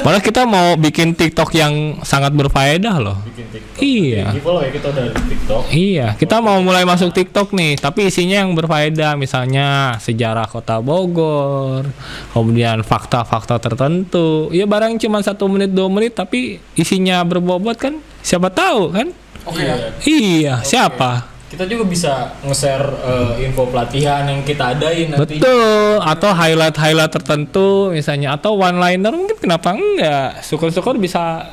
Padahal 0.00 0.24
kita 0.24 0.48
mau 0.48 0.80
bikin 0.80 1.12
TikTok 1.12 1.52
yang 1.52 2.00
sangat 2.06 2.32
berfaedah 2.32 2.96
loh 3.02 3.20
Bikin 3.26 3.46
TikTok. 3.52 3.80
Iya 3.84 4.26
follow 4.40 4.62
ya 4.66 4.70
kita 4.74 4.86
udah 4.90 5.04
di 5.06 5.22
TikTok. 5.30 5.62
Iya, 5.70 6.06
kita 6.18 6.36
mau 6.42 6.58
mulai 6.64 6.82
masuk 6.82 7.14
TikTok 7.14 7.54
nih, 7.54 7.78
tapi 7.78 8.10
isinya 8.10 8.42
yang 8.42 8.52
berfaedah, 8.58 9.14
misalnya 9.14 9.96
sejarah 10.02 10.50
kota 10.50 10.82
Bogor, 10.82 11.86
kemudian 12.34 12.82
fakta-fakta 12.82 13.62
tertentu. 13.62 14.50
Ya 14.50 14.66
barang 14.66 14.98
cuma 14.98 15.22
satu 15.22 15.46
menit 15.46 15.70
dua 15.70 15.86
menit, 15.86 16.18
tapi 16.18 16.58
isinya 16.74 17.22
berbobot 17.22 17.78
kan? 17.78 17.94
Siapa 18.26 18.50
tahu 18.50 18.90
kan? 18.90 19.08
Oke 19.46 19.62
ya. 19.64 19.74
Iya, 20.04 20.54
siapa? 20.66 21.39
Kita 21.50 21.66
juga 21.66 21.82
bisa 21.82 22.30
nge-share 22.46 22.86
eh, 23.02 23.50
info 23.50 23.66
pelatihan 23.66 24.22
yang 24.22 24.46
kita 24.46 24.70
adain 24.78 25.10
nanti. 25.10 25.42
Betul. 25.42 25.98
Atau 25.98 26.30
highlight-highlight 26.30 27.10
tertentu, 27.10 27.90
misalnya, 27.90 28.38
atau 28.38 28.54
one 28.54 28.78
liner 28.78 29.10
mungkin 29.10 29.34
kenapa 29.34 29.74
enggak? 29.74 30.46
Syukur-syukur 30.46 30.94
bisa 31.02 31.50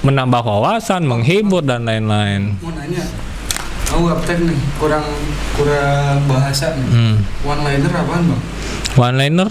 menambah 0.00 0.40
wawasan, 0.40 1.04
menghibur 1.04 1.60
dan 1.60 1.84
lain-lain. 1.84 2.56
Mau 2.64 2.72
nanya. 2.72 3.04
Aku 3.88 4.08
nih, 4.08 4.58
kurang 4.80 5.04
kurang 5.52 6.24
bahasa 6.24 6.72
nih. 6.72 6.88
Hmm. 6.88 7.16
One 7.44 7.62
liner 7.68 7.92
apaan 7.92 8.22
bang? 8.32 8.42
One 8.96 9.16
liner. 9.20 9.48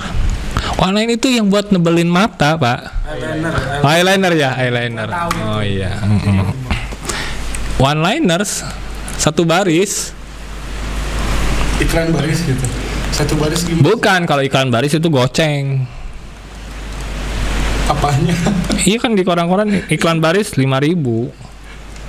One 0.82 0.94
liner 0.98 1.14
itu 1.22 1.30
yang 1.30 1.54
buat 1.54 1.70
nebelin 1.70 2.10
mata, 2.10 2.58
Pak. 2.58 2.80
Eyeliner. 3.14 3.54
Eyeliner 3.86 4.34
ya, 4.34 4.50
eyeliner. 4.58 5.10
Tahu 5.10 5.30
itu. 5.30 5.42
Oh 5.46 5.62
iya. 5.62 5.92
One 7.78 8.02
liners 8.02 8.66
satu 9.28 9.44
baris. 9.44 10.16
Iklan 11.84 12.16
baris 12.16 12.48
gitu. 12.48 12.64
Satu 13.12 13.36
baris 13.36 13.68
gimana? 13.68 13.84
Bukan 13.84 14.24
kalau 14.24 14.40
iklan 14.40 14.72
baris 14.72 14.96
itu 14.96 15.12
goceng. 15.12 15.84
Apanya? 17.92 18.32
Iya 18.88 19.04
kan 19.04 19.20
di 19.20 19.28
koran-koran 19.28 19.84
iklan 19.92 20.24
baris 20.24 20.56
5000 20.56 20.96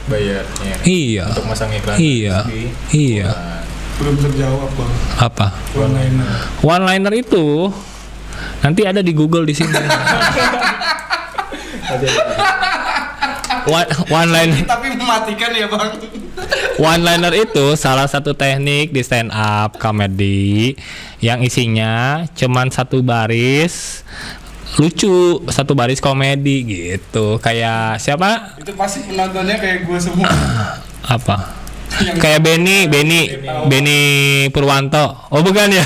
Bayarnya. 0.07 0.75
Iya. 0.87 1.27
Untuk 1.35 1.51
masang 1.51 1.75
iklan. 1.75 1.99
Iya. 1.99 2.47
Tapi, 2.47 2.71
Iya. 2.95 3.35
Belum 3.99 4.15
terjawab 4.15 4.71
bang. 4.79 4.93
Apa? 5.19 5.47
One 5.75 5.99
liner. 5.99 6.31
One 6.63 6.85
liner 6.87 7.13
itu 7.19 7.67
nanti 8.63 8.87
ada 8.87 9.03
di 9.03 9.11
Google 9.11 9.43
di 9.43 9.59
sini. 9.59 9.75
One, 13.69 13.89
one 14.09 14.31
liner 14.33 14.65
Tapi 14.65 14.87
mematikan 14.95 15.51
ya 15.51 15.67
bang. 15.67 15.89
One 16.79 17.03
liner 17.03 17.35
itu 17.35 17.75
salah 17.75 18.07
satu 18.07 18.33
teknik 18.33 18.95
di 18.95 19.03
stand 19.03 19.35
up 19.35 19.77
comedy 19.77 20.79
yang 21.19 21.43
isinya 21.43 22.25
cuman 22.39 22.71
satu 22.71 23.03
baris 23.03 24.07
lucu 24.79 25.43
satu 25.51 25.75
baris 25.75 25.99
komedi 25.99 26.63
gitu. 26.65 27.43
Kayak 27.43 27.99
siapa? 27.99 28.55
Itu 28.61 28.73
pasti 28.79 29.05
penontonnya 29.09 29.59
kayak 29.59 29.85
gue 29.85 29.99
semua. 29.99 30.29
apa? 31.17 31.37
Yang 32.05 32.17
kayak 32.21 32.41
Benny 32.45 32.87
Benny. 32.87 33.23
Benny 33.67 34.01
Purwanto. 34.55 35.29
Oh 35.35 35.43
bukan 35.43 35.73
ya. 35.73 35.85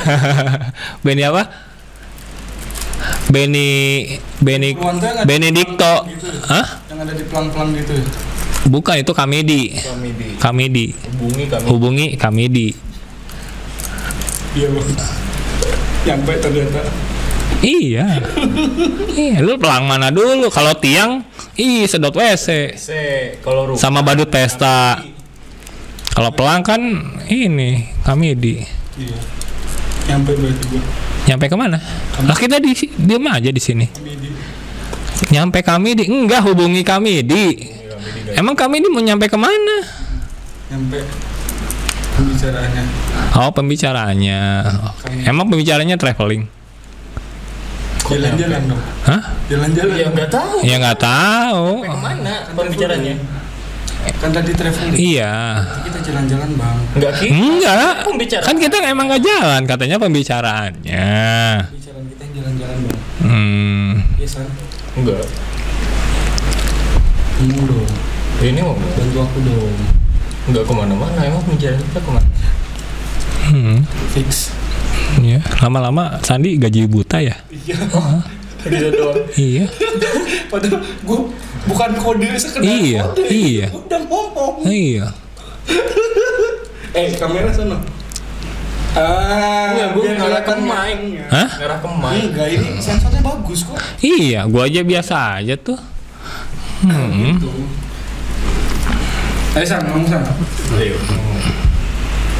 Benny 1.06 1.22
apa? 1.24 1.72
Benny 3.32 3.68
Benny 4.38 4.76
Benedicto 5.24 6.04
gitu. 6.10 6.28
Hah? 6.52 6.84
Yang 6.90 6.98
ada 7.08 7.12
di 7.16 7.24
pelang-pelang 7.26 7.70
gitu. 7.80 7.96
Bukan 8.68 9.02
itu 9.02 9.12
komedi 9.14 9.74
komedi. 9.82 10.26
komedi 10.38 10.86
Hubungi 11.18 11.44
kami. 11.50 11.64
hubungi 11.66 12.06
komedi 12.16 12.68
Iya 14.52 14.68
bang. 14.68 14.88
Nyampe 16.04 16.32
ternyata. 16.36 16.80
Iya. 17.64 18.20
iya, 19.16 19.40
lu 19.40 19.56
pelang 19.56 19.88
mana 19.88 20.12
dulu? 20.12 20.52
Kalau 20.52 20.76
tiang, 20.76 21.24
ih 21.56 21.88
sedot 21.88 22.12
WC 22.12 22.76
kalau 23.40 23.72
rumah. 23.72 23.80
sama 23.80 24.04
badut 24.04 24.28
pesta. 24.28 25.00
Kalau 26.12 26.36
pelang 26.36 26.60
kan 26.60 26.84
ini 27.32 27.88
kami 28.04 28.36
di 28.36 28.60
Iya. 29.00 29.16
Nyampe 30.12 30.36
berarti 30.36 30.64
gue. 30.68 30.82
nyampe 31.24 31.44
ke 31.48 31.56
mana? 31.56 31.80
Lah 32.28 32.36
kita 32.36 32.60
di 32.60 32.76
diam 32.76 33.24
aja 33.32 33.48
di 33.48 33.62
sini. 33.62 33.88
Midi. 34.04 34.28
Nyampe 35.32 35.64
kami 35.64 35.96
di 35.96 36.04
enggak 36.12 36.44
hubungi 36.44 36.84
kami 36.84 37.24
di. 37.24 37.44
Emang 38.36 38.54
kami 38.56 38.80
di 38.80 38.88
mau 38.88 39.02
nyampe 39.02 39.28
ke 39.28 39.38
mana? 39.38 39.76
Nyampe 40.72 41.04
pembicaraannya. 42.12 42.84
Oh 43.36 43.50
pembicaraannya. 43.52 44.40
Oke. 44.88 45.10
Emang 45.24 45.48
pembicaranya 45.48 45.96
traveling. 45.96 46.44
Jalan-jalan 48.02 48.60
dong. 48.68 48.82
Hah? 49.08 49.22
Jalan-jalan. 49.48 49.94
Ya 49.96 50.06
nggak 50.12 50.28
tahu. 50.28 50.56
Ya 50.60 50.76
nggak 50.76 50.98
tahu. 51.00 51.66
Ke 51.80 51.96
mana 51.96 52.34
pembicaranya? 52.52 53.14
Kan 54.20 54.30
tadi 54.34 54.50
traveling. 54.52 54.92
Iya. 54.98 55.34
Kita 55.88 55.98
jalan-jalan 56.12 56.48
bang. 56.58 56.76
Nggak 56.98 57.12
gitu. 57.22 57.32
Enggak. 57.32 57.94
Pembicaraan. 58.04 58.46
Kan 58.46 58.56
kita 58.60 58.76
emang 58.84 59.06
nggak 59.08 59.24
jalan 59.24 59.62
katanya 59.64 59.96
pembicaraannya. 59.96 61.08
Bicaraan 61.72 62.04
kita 62.10 62.22
yang 62.26 62.34
jalan-jalan 62.36 62.76
bang. 62.84 62.98
Hmm. 63.22 63.90
Iya 64.20 64.28
san. 64.28 64.46
Enggak. 64.98 65.24
Ngomong 67.40 67.64
dong. 67.66 68.11
Ini 68.42 68.60
mau 68.60 68.74
Bantu 68.74 69.18
aku 69.20 69.38
dong. 69.40 69.74
nggak 70.42 70.64
ke 70.66 70.72
mana-mana. 70.74 71.20
Emang 71.22 71.38
pembicaraan 71.40 71.78
kita 71.80 72.00
ke 72.00 72.10
mana? 72.10 72.28
Hmm. 73.44 73.78
Fix. 74.10 74.50
Ya, 75.20 75.38
lama-lama 75.60 76.18
Sandi 76.20 76.56
gaji 76.56 76.88
buta 76.88 77.22
ya? 77.22 77.36
Iya. 77.46 77.76
Gitu 78.62 78.88
doang. 78.90 79.22
Iya. 79.32 79.64
Padahal 80.50 80.78
gue 80.82 81.18
bukan 81.64 81.90
kode 81.96 82.28
sekedar 82.34 82.62
Iya, 82.64 83.00
kode. 83.06 83.22
iya. 83.28 83.66
Udah 83.70 84.00
ngomong. 84.02 84.54
Iya. 84.64 85.06
Eh 86.92 87.08
kamera 87.16 87.48
sana. 87.48 87.80
Ah, 88.92 89.72
Enggak, 89.72 89.88
gue 89.96 90.04
ngarah 90.12 90.42
ke 90.42 90.52
mic. 90.52 90.68
matangnya. 90.68 91.24
Hah? 91.26 91.48
Ngarah 91.56 91.78
ke 91.80 91.88
mic. 91.88 92.20
Enggak, 92.28 92.48
ini 92.50 92.68
sensornya 92.76 93.20
bagus 93.22 93.64
kok. 93.64 93.80
Iya, 93.98 94.44
gua 94.44 94.68
aja 94.68 94.84
biasa 94.84 95.14
aja 95.40 95.54
tuh. 95.56 95.80
Hmm. 96.84 97.40
Tuh. 97.40 97.64
Ayo 99.52 99.66
san, 99.68 99.84
ngomong 99.84 100.08
san. 100.08 100.24
Ayo. 100.80 100.96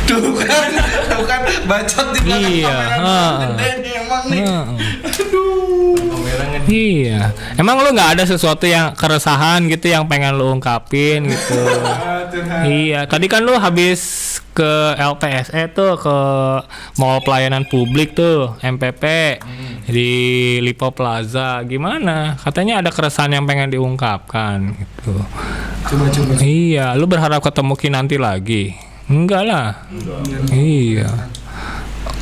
Tuh 0.08 0.32
kan, 0.32 0.72
tuh 1.12 1.24
kan 1.28 1.40
bacot 1.68 2.06
di 2.16 2.20
belakang 2.24 2.52
Iya, 2.52 2.72
kamera. 2.72 3.20
Gede 3.52 3.70
nih 3.84 3.92
emang 4.00 4.24
nih. 4.32 4.42
Aduh. 5.06 6.01
Iya. 6.62 7.34
Emang 7.58 7.82
lu 7.82 7.90
nggak 7.90 8.18
ada 8.18 8.24
sesuatu 8.24 8.64
yang 8.64 8.94
keresahan 8.94 9.66
gitu 9.66 9.90
yang 9.90 10.06
pengen 10.06 10.38
lu 10.38 10.52
ungkapin 10.52 11.26
gitu? 11.28 11.60
Ah, 12.32 12.64
iya. 12.64 13.04
Tadi 13.04 13.28
kan 13.28 13.44
lu 13.44 13.52
habis 13.52 14.00
ke 14.56 14.96
LPSE 14.96 15.68
tuh 15.76 16.00
ke 16.00 16.16
Mall 16.96 17.20
Pelayanan 17.20 17.68
Publik 17.68 18.16
tuh 18.16 18.56
MPP 18.64 19.04
di 19.84 20.10
Lipo 20.64 20.88
Plaza. 20.96 21.60
Gimana? 21.68 22.40
Katanya 22.40 22.80
ada 22.80 22.88
keresahan 22.88 23.36
yang 23.36 23.44
pengen 23.44 23.68
diungkapkan 23.68 24.64
gitu. 24.80 25.12
Coba 25.92 26.04
coba. 26.08 26.32
Iya. 26.40 26.96
Lu 26.96 27.04
berharap 27.04 27.44
ketemu 27.44 27.72
Kinanti 27.76 28.16
lagi? 28.16 28.72
Enggak 29.12 29.42
lah. 29.44 29.84
Iya. 30.48 31.12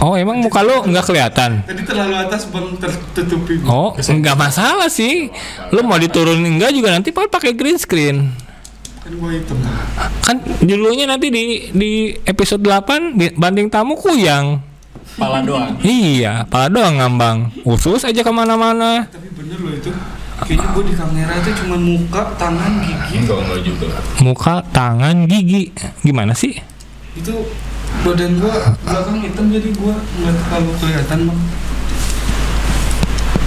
Oh 0.01 0.17
emang 0.17 0.41
muka 0.41 0.65
lu 0.65 0.81
nggak 0.89 1.05
kelihatan? 1.05 1.61
Tadi 1.69 1.83
terlalu 1.85 2.17
atas 2.17 2.49
bang 2.49 2.73
tertutupi. 2.81 3.61
Oh, 3.69 3.93
nggak 3.93 4.33
masalah 4.33 4.89
sih. 4.89 5.29
Lu 5.77 5.85
mau 5.85 6.01
diturunin 6.01 6.57
enggak 6.57 6.73
juga 6.73 6.89
nanti 6.97 7.13
pakai 7.13 7.53
green 7.53 7.77
screen. 7.77 8.33
Kan 9.05 9.13
gua 9.21 9.37
hitam. 9.37 9.61
Kan 10.25 10.41
dulunya 10.65 11.05
nanti 11.05 11.29
di 11.29 11.69
di 11.69 11.93
episode 12.25 12.65
8 12.65 13.13
di- 13.13 13.35
banding 13.37 13.69
tamu 13.69 13.93
kuyang. 13.93 14.65
Pala 15.21 15.45
doang. 15.45 15.77
Iya, 15.85 16.49
pala 16.49 16.73
doang 16.73 16.97
ngambang. 16.97 17.39
Usus 17.69 18.01
aja 18.01 18.25
ke 18.25 18.33
mana-mana. 18.33 19.05
Tapi 19.05 19.29
bener 19.37 19.61
loh 19.61 19.75
itu. 19.77 19.93
Kayaknya 20.41 20.69
gua 20.73 20.85
di 20.89 20.95
kamera 20.97 21.33
itu 21.37 21.51
cuma 21.61 21.77
muka, 21.77 22.23
tangan, 22.41 22.73
gigi. 22.81 23.21
Enggak, 23.21 23.39
enggak 23.45 23.61
juga. 23.61 23.87
Muka, 24.25 24.55
tangan, 24.73 25.29
gigi. 25.29 25.69
Gimana 26.01 26.33
sih? 26.33 26.57
Itu 27.13 27.45
badan 28.01 28.41
gua 28.41 28.75
belakang 28.87 29.19
hitam 29.21 29.47
jadi 29.53 29.69
gua 29.77 29.95
nggak 29.99 30.35
terlalu 30.35 30.71
kelihatan 30.81 31.19
bang. 31.29 31.41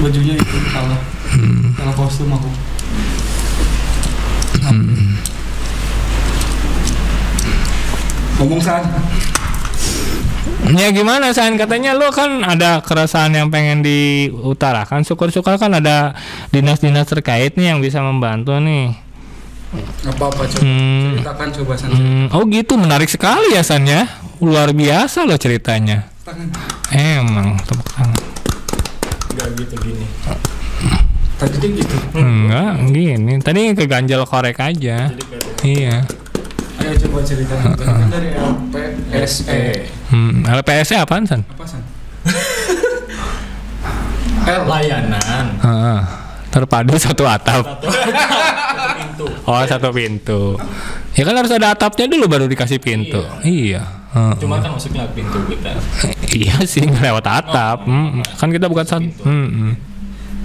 Bajunya 0.04 0.34
itu 0.36 0.58
salah. 0.74 1.00
Salah 1.78 1.96
kostum 1.96 2.30
aku. 2.34 2.50
Ngomong 8.42 8.62
san. 8.62 8.84
Ya 10.64 10.90
gimana 10.96 11.36
San? 11.36 11.60
Katanya 11.60 11.92
lu 11.92 12.08
kan 12.16 12.40
ada 12.40 12.80
keresahan 12.80 13.36
yang 13.36 13.52
pengen 13.52 13.84
diutarakan. 13.84 15.04
Syukur-syukur 15.04 15.60
kan 15.60 15.76
ada 15.76 16.16
dinas-dinas 16.56 17.04
terkait 17.04 17.60
nih 17.60 17.76
yang 17.76 17.80
bisa 17.84 18.00
membantu 18.00 18.56
nih. 18.64 18.96
Apa-apa 20.08 20.48
coba. 20.48 20.64
Hmm. 20.64 21.20
Ceritakan 21.20 21.48
coba 21.52 21.74
san. 21.76 21.90
Hmm, 21.92 22.26
oh 22.32 22.48
gitu 22.48 22.80
menarik 22.80 23.12
sekali 23.12 23.58
ya 23.58 23.64
San 23.66 23.84
ya. 23.84 24.08
Luar 24.44 24.76
biasa 24.76 25.24
loh 25.24 25.40
ceritanya. 25.40 26.04
Tangan. 26.28 26.52
Emang 26.92 27.56
tepuk 27.64 27.88
tangan. 27.96 28.20
Enggak 29.32 29.48
gitu 29.56 29.76
gini. 29.80 30.04
Tadi 31.40 31.56
dia 31.64 31.70
gitu. 31.80 31.96
Enggak, 32.12 32.72
gini. 32.92 33.40
Tadi 33.40 33.72
keganjal 33.72 34.28
korek 34.28 34.60
aja. 34.60 35.16
Iya. 35.64 36.04
Ayo 36.84 36.94
coba. 37.08 37.24
Tadi 37.24 37.44
kan 37.48 38.12
dari 38.12 38.36
LPSE. 38.36 39.64
Hmm, 40.12 40.44
LPS-nya 40.44 41.08
apaan 41.08 41.24
San? 41.24 41.48
Apa 41.48 41.64
san? 41.64 41.80
Layanan. 44.68 45.48
Heeh. 45.64 46.00
terpadu 46.54 46.94
satu 47.02 47.26
atap. 47.26 47.66
Satu 47.66 47.90
satu 47.90 48.86
pintu. 48.94 49.26
Oh 49.50 49.64
satu 49.66 49.90
pintu. 49.90 50.42
Ya 51.18 51.26
kan 51.26 51.34
harus 51.34 51.50
ada 51.50 51.74
atapnya 51.74 52.06
dulu 52.06 52.30
baru 52.30 52.46
dikasih 52.46 52.78
pintu. 52.78 53.26
Iya. 53.42 54.03
Cuma 54.14 54.62
kan 54.62 54.78
masuknya 54.78 55.10
pintu 55.18 55.42
kita. 55.50 55.74
iya 56.38 56.62
sih 56.70 56.86
lewat 56.86 57.26
atap. 57.26 57.90
Mm, 57.90 58.22
Kan 58.38 58.54
kita 58.54 58.70
bukan 58.70 58.86
satu. 58.86 59.10
Mm, 59.26 59.50
mm. 59.50 59.74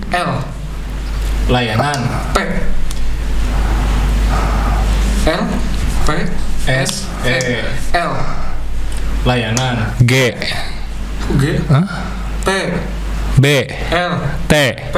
L. 0.09 0.31
Layanan. 1.53 2.01
P. 2.33 2.37
L. 5.29 5.43
P. 6.09 6.09
S. 6.65 7.05
E. 7.29 7.37
L. 7.93 8.13
Layanan. 9.29 9.93
G, 10.01 10.33
G. 11.37 11.45
Hah? 11.69 11.85
T. 12.45 12.49
B, 13.37 13.45
L. 13.93 14.13
T. 14.49 14.55
P. 14.89 14.97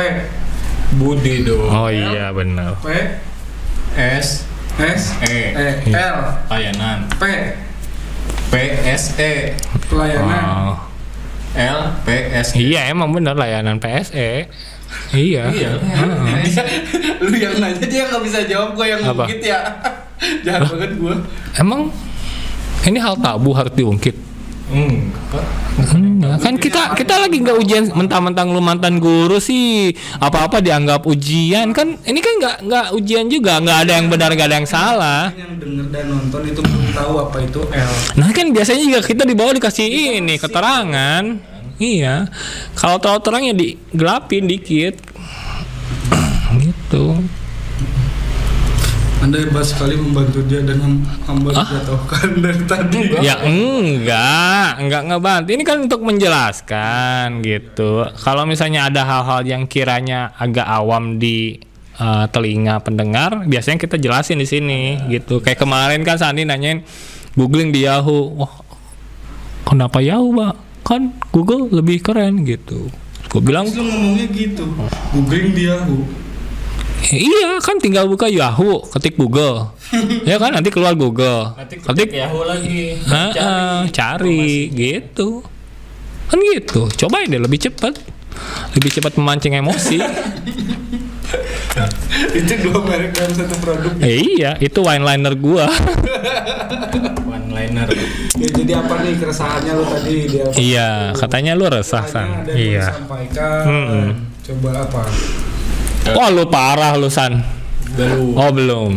Budi 0.94 1.42
dong. 1.42 1.70
Oh 1.70 1.90
iya 1.90 2.30
benar. 2.30 2.78
P. 2.78 2.86
S. 3.98 4.46
S. 4.78 5.18
E. 5.26 5.54
E 5.58 5.66
L. 5.90 6.18
Layanan. 6.46 7.10
P 7.18 7.22
P 8.51 8.55
S 8.84 9.14
E 9.16 9.55
pelayanan 9.86 10.42
Oh. 10.42 10.76
L 11.55 11.78
P 12.03 12.09
S 12.30 12.55
E. 12.55 12.62
Iya 12.70 12.90
emang 12.90 13.11
benar 13.11 13.34
layanan 13.34 13.82
PSE. 13.82 14.46
Iya. 15.14 15.51
Iya. 15.51 15.70
lu 17.22 17.30
yang 17.34 17.59
nanya 17.59 17.86
dia 17.86 18.07
nggak 18.11 18.22
bisa 18.22 18.42
jawab 18.46 18.74
gue 18.74 18.86
yang 18.86 19.01
Apa? 19.03 19.26
ngungkit 19.26 19.40
ya 19.42 19.59
jahat 20.46 20.66
banget 20.66 20.90
gue 20.98 21.14
Emang 21.59 21.90
ini 22.86 22.98
hal 22.98 23.14
tabu 23.18 23.51
harus 23.55 23.70
diungkit. 23.74 24.14
Enggak. 24.70 25.44
Enggak, 25.90 26.36
kan 26.38 26.54
kita 26.54 26.82
kita 26.94 27.14
lagi 27.18 27.42
nggak 27.42 27.58
ujian 27.58 27.84
mentang-mentang 27.90 28.54
lu 28.54 28.62
mantan 28.62 29.02
guru 29.02 29.42
sih. 29.42 29.90
Apa-apa 30.22 30.62
dianggap 30.62 31.02
ujian. 31.10 31.74
Kan 31.74 31.98
ini 32.06 32.22
kan 32.22 32.34
nggak 32.38 32.56
nggak 32.70 32.86
ujian 32.94 33.26
juga. 33.26 33.58
Nggak 33.58 33.78
ada 33.86 33.92
yang 33.98 34.06
benar 34.06 34.30
nggak 34.30 34.48
ada 34.48 34.56
yang 34.62 34.70
salah. 34.70 35.34
Yang 35.34 35.54
denger 35.58 35.86
dan 35.90 36.04
nonton 36.06 36.42
itu 36.46 36.60
belum 36.62 36.86
tahu 36.94 37.12
apa 37.18 37.36
itu 37.42 37.60
L. 37.66 37.92
Nah 38.14 38.28
kan 38.30 38.46
biasanya 38.54 38.82
juga 38.86 38.98
kita 39.02 39.22
di 39.26 39.34
bawah 39.34 39.52
dikasih 39.58 39.86
ini 40.22 40.34
keterangan. 40.38 41.24
Iya. 41.80 42.30
Kalau 42.78 42.96
terlalu 43.02 43.20
terang 43.26 43.42
ya 43.42 43.54
digelapin 43.56 44.44
dikit. 44.46 44.94
Gitu 46.62 47.39
anda 49.20 49.36
hebat 49.36 49.68
sekali 49.68 50.00
membantu 50.00 50.40
dia 50.48 50.64
dan 50.64 50.80
ham- 50.80 51.04
hamba 51.28 51.52
dijatuhkan 51.52 52.40
dari 52.40 52.62
tadi 52.64 52.98
ya 53.20 53.36
enggak. 53.44 54.80
Enggak 54.80 55.02
ngebantu. 55.12 55.48
Ini 55.52 55.62
kan 55.62 55.76
untuk 55.84 56.00
menjelaskan 56.00 57.44
gitu. 57.44 58.08
Kalau 58.16 58.48
misalnya 58.48 58.88
ada 58.88 59.04
hal-hal 59.04 59.44
yang 59.44 59.68
kiranya 59.68 60.32
agak 60.40 60.64
awam 60.64 61.20
di 61.20 61.60
eh, 62.00 62.24
telinga 62.32 62.80
pendengar 62.80 63.44
biasanya 63.44 63.76
kita 63.76 64.00
jelasin 64.00 64.40
di 64.40 64.48
sini 64.48 64.80
gitu. 65.12 65.44
Kayak 65.44 65.68
kemarin 65.68 66.00
kan 66.00 66.16
Sandi 66.16 66.48
nanyain 66.48 66.80
googling 67.36 67.76
di 67.76 67.84
Yahoo. 67.84 68.40
Wah 68.40 68.52
kenapa 69.68 70.00
Yahoo 70.00 70.32
pak 70.32 70.54
kan 70.80 71.12
Google 71.28 71.68
lebih 71.68 72.00
keren 72.00 72.40
gitu. 72.48 72.88
Gue 73.28 73.42
bilang 73.44 73.68
lu 73.68 73.84
ngomongnya 73.84 74.26
gitu. 74.32 74.64
Googling 75.12 75.52
dia 75.52 75.76
Yahoo 75.76 76.08
iya 77.09 77.57
kan 77.64 77.80
tinggal 77.80 78.05
buka 78.07 78.28
Yahoo 78.28 78.84
ketik 78.92 79.16
Google. 79.16 79.72
Ya 80.28 80.38
kan 80.38 80.55
nanti 80.55 80.70
keluar 80.70 80.94
Google. 80.94 81.51
Nanti 81.59 81.82
ketik 81.82 82.14
ketik 82.14 82.22
Yahoo 82.22 82.46
lagi. 82.46 82.94
Ah, 83.11 83.30
ah, 83.34 83.80
cari 83.90 84.70
gitu. 84.70 85.42
Kan 86.30 86.38
gitu. 86.38 86.86
Cobain 86.94 87.26
deh 87.26 87.42
lebih 87.42 87.59
cepat. 87.59 87.98
Lebih 88.78 88.90
cepat 88.94 89.18
memancing 89.18 89.59
emosi. 89.59 89.98
Itu 92.34 92.53
dua 92.66 92.78
merek 92.82 93.14
dalam 93.14 93.32
satu 93.34 93.55
produk 93.62 93.92
eh, 94.03 94.18
iya 94.18 94.59
itu 94.59 94.82
wine 94.82 95.07
liner 95.07 95.34
gua. 95.38 95.70
One 97.30 97.48
liner. 97.55 97.86
ya 98.34 98.48
jadi 98.51 98.72
apa 98.82 98.94
nih 99.07 99.14
keresahannya 99.18 99.72
lu 99.78 99.84
tadi 99.86 100.14
dia 100.26 100.44
iya 100.59 100.90
katanya 101.14 101.55
lu 101.55 101.70
resah 101.70 102.03
san 102.07 102.46
iya. 102.51 102.90
disampaikan 102.90 103.62
Mm-mm. 103.66 104.07
Coba 104.42 104.70
apa? 104.82 105.03
Wah 106.16 106.28
lu 106.32 106.44
parah 106.50 106.98
lu 106.98 107.11
San. 107.11 107.42
Baru 107.94 108.34
Oh 108.34 108.50
belum. 108.50 108.92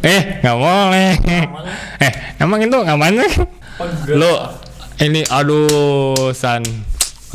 Eh 0.00 0.20
nggak 0.40 0.56
boleh. 0.56 1.10
Eh 2.00 2.12
emang 2.40 2.60
itu 2.60 2.76
ngapain 2.76 3.16
sih? 3.16 3.32
Lu 4.12 4.32
ini 5.00 5.24
aduh 5.28 6.32
San. 6.36 6.64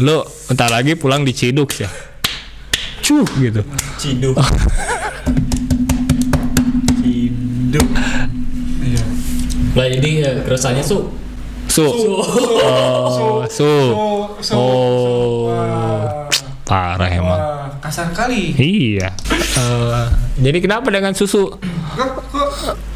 Lu 0.02 0.22
bentar 0.50 0.70
lagi 0.70 0.94
pulang 0.94 1.26
diciduk 1.26 1.74
ya. 1.78 1.90
Cuh 3.06 3.26
gitu. 3.38 3.62
Ciduk. 4.02 4.34
Ciduk. 7.02 7.88
Iya. 8.82 9.04
Lah 9.76 9.88
jadi 9.92 10.10
ya, 10.26 10.32
keresahannya 10.42 10.82
su 11.76 11.84
Su. 11.84 12.08
Oh, 12.64 13.44
su. 13.52 13.68
So, 13.68 14.00
so, 14.40 14.56
Oh. 14.56 15.52
Parah 16.64 17.12
emang. 17.12 17.40
Kasar 17.84 18.10
kali. 18.16 18.56
Iya. 18.58 19.12
Eh, 19.60 20.06
jadi 20.42 20.58
kenapa 20.58 20.90
dengan 20.90 21.12
susu? 21.14 21.52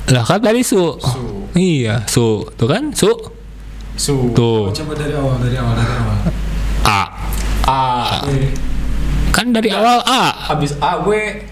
Lah 0.09 0.23
kan 0.25 0.41
tadi 0.41 0.65
su. 0.65 0.97
Iya, 1.53 2.07
su. 2.09 2.47
Tuh 2.57 2.65
kan, 2.65 2.89
su. 2.95 3.11
su 3.93 4.31
Tuh. 4.31 4.71
coba 4.71 4.93
dari 4.95 5.11
awal, 5.11 5.37
dari 5.43 5.59
awal, 5.59 5.75
dari 5.75 5.93
awal. 5.93 6.17
A. 6.87 7.01
a 7.67 7.81
Kan 9.29 9.51
dari 9.51 9.69
awal 9.69 9.99
A. 10.01 10.49
habis 10.49 10.73
a 10.79 11.03
w 11.03 11.11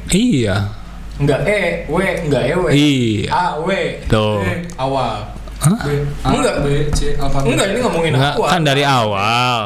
Iya. 0.09 0.73
enggak 1.19 1.43
e 1.43 1.59
w 1.91 1.95
enggak 2.23 2.43
e 2.47 2.53
w 2.55 2.63
Iya. 2.71 3.30
a 3.30 3.43
w 3.61 3.69
Tuh. 4.07 4.41
Eh. 4.41 4.63
awal 4.80 5.37
B, 5.76 5.88
A, 6.22 6.30
Enggak. 6.30 6.55
B, 6.59 6.68
C, 6.91 6.99
alfabet. 7.15 7.47
enggak 7.49 7.68
ini 7.68 7.80
ngomongin 7.80 8.11
Enggak, 8.13 8.34
aku 8.34 8.41
kan 8.43 8.61
dari 8.61 8.84
awal. 8.84 9.59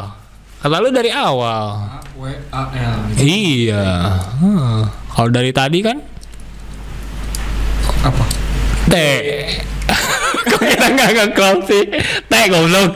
Kata 0.57 0.75
lu 0.77 0.89
dari 0.89 1.09
awal. 1.09 1.65
A, 1.79 1.97
W, 2.13 2.23
A, 2.49 2.61
L. 2.71 2.97
Iya. 3.15 3.85
Hmm. 4.37 4.85
Kalau 5.07 5.29
dari 5.29 5.51
tadi 5.51 5.79
kan 5.79 5.97
Apa? 8.01 8.23
T. 8.87 8.95
Kok 10.49 10.61
kita 10.63 10.85
nggak 10.87 11.09
ngeklop 11.13 11.57
sih? 11.63 11.83
T 12.23 12.33
goblok. 12.47 12.91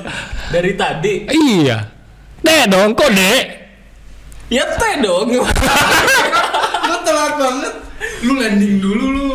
dari 0.48 0.72
tadi 0.74 1.14
Iya. 1.28 1.78
T 2.40 2.48
dong, 2.68 2.94
kok 2.94 3.10
D? 3.10 3.22
ya 4.46 4.62
teh 4.62 5.02
dong 5.02 5.34
Lu 6.88 6.96
telat 7.02 7.34
banget. 7.36 7.74
Lu 8.22 8.34
landing 8.36 8.78
dulu 8.78 9.06
lu. 9.10 9.26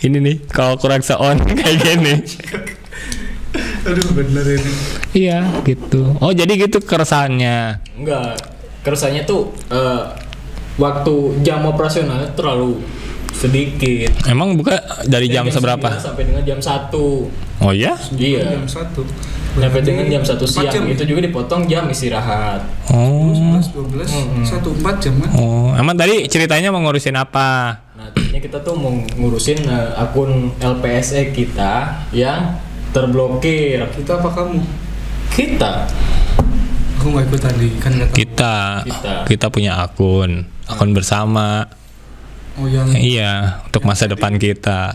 Ini 0.00 0.18
nih, 0.18 0.36
kalau 0.48 0.74
kurang 0.74 0.98
seon 0.98 1.36
kayak 1.58 1.76
gini. 1.78 2.14
Aduh, 3.82 4.08
bener 4.12 4.44
ini. 4.48 4.72
Iya, 5.12 5.38
gitu. 5.62 6.14
Oh, 6.16 6.30
jadi 6.30 6.54
gitu 6.56 6.78
keresahannya. 6.78 7.82
enggak 7.94 8.38
keresahannya 8.80 9.22
tuh 9.22 9.50
eh, 9.68 10.02
waktu 10.74 11.14
jam 11.40 11.62
operasionalnya 11.64 12.30
terlalu 12.32 12.82
sedikit 13.32 14.10
Emang 14.24 14.54
buka 14.54 14.74
dari 15.04 15.26
jam 15.26 15.46
Dari 15.46 15.54
seberapa? 15.54 15.88
9 15.88 16.02
sampai 16.02 16.22
dengan 16.24 16.42
jam 16.42 16.58
1 16.58 16.92
Oh 17.60 17.72
ya? 17.72 17.94
iya 18.12 18.42
Jam 18.52 18.66
1. 18.66 18.92
sampai 19.54 19.80
dengan 19.80 20.04
jam 20.08 20.22
1 20.22 20.34
Empat 20.34 20.48
siang 20.48 20.68
jam. 20.68 20.84
itu 20.88 21.02
juga 21.06 21.20
dipotong 21.22 21.62
jam 21.64 21.86
istirahat 21.86 22.60
Oh. 22.90 23.30
11, 23.30 23.70
12, 23.70 24.10
1, 24.44 24.82
4 24.82 24.98
jam 24.98 25.14
kan? 25.16 25.30
Oh, 25.34 25.70
emang 25.72 25.94
tadi 25.94 26.26
ceritanya 26.26 26.68
mau 26.68 26.82
ngurusin 26.82 27.14
apa? 27.14 27.78
Nah, 27.94 28.10
tadinya 28.10 28.40
kita 28.40 28.58
tuh 28.60 28.74
mau 28.74 28.90
ngurusin 28.92 29.62
eh, 29.62 29.90
akun 29.96 30.52
LPSE 30.58 31.30
kita 31.30 31.72
yang 32.10 32.58
terblokir. 32.92 33.88
Kita 33.96 34.20
apa 34.20 34.28
kamu? 34.30 34.60
Kita 35.32 35.88
Aku 37.02 37.10
nggak 37.10 37.34
ikut 37.34 37.42
tadi, 37.42 37.68
kan. 37.82 37.92
Kita, 38.14 38.86
Kita. 38.86 39.14
kita 39.26 39.46
punya 39.50 39.74
akun, 39.82 40.46
akun 40.70 40.94
bersama. 40.94 41.66
Oh 42.54 42.70
yang 42.70 42.86
Iya, 42.94 43.58
untuk 43.66 43.82
masa 43.82 44.06
depan 44.06 44.38
kita. 44.38 44.94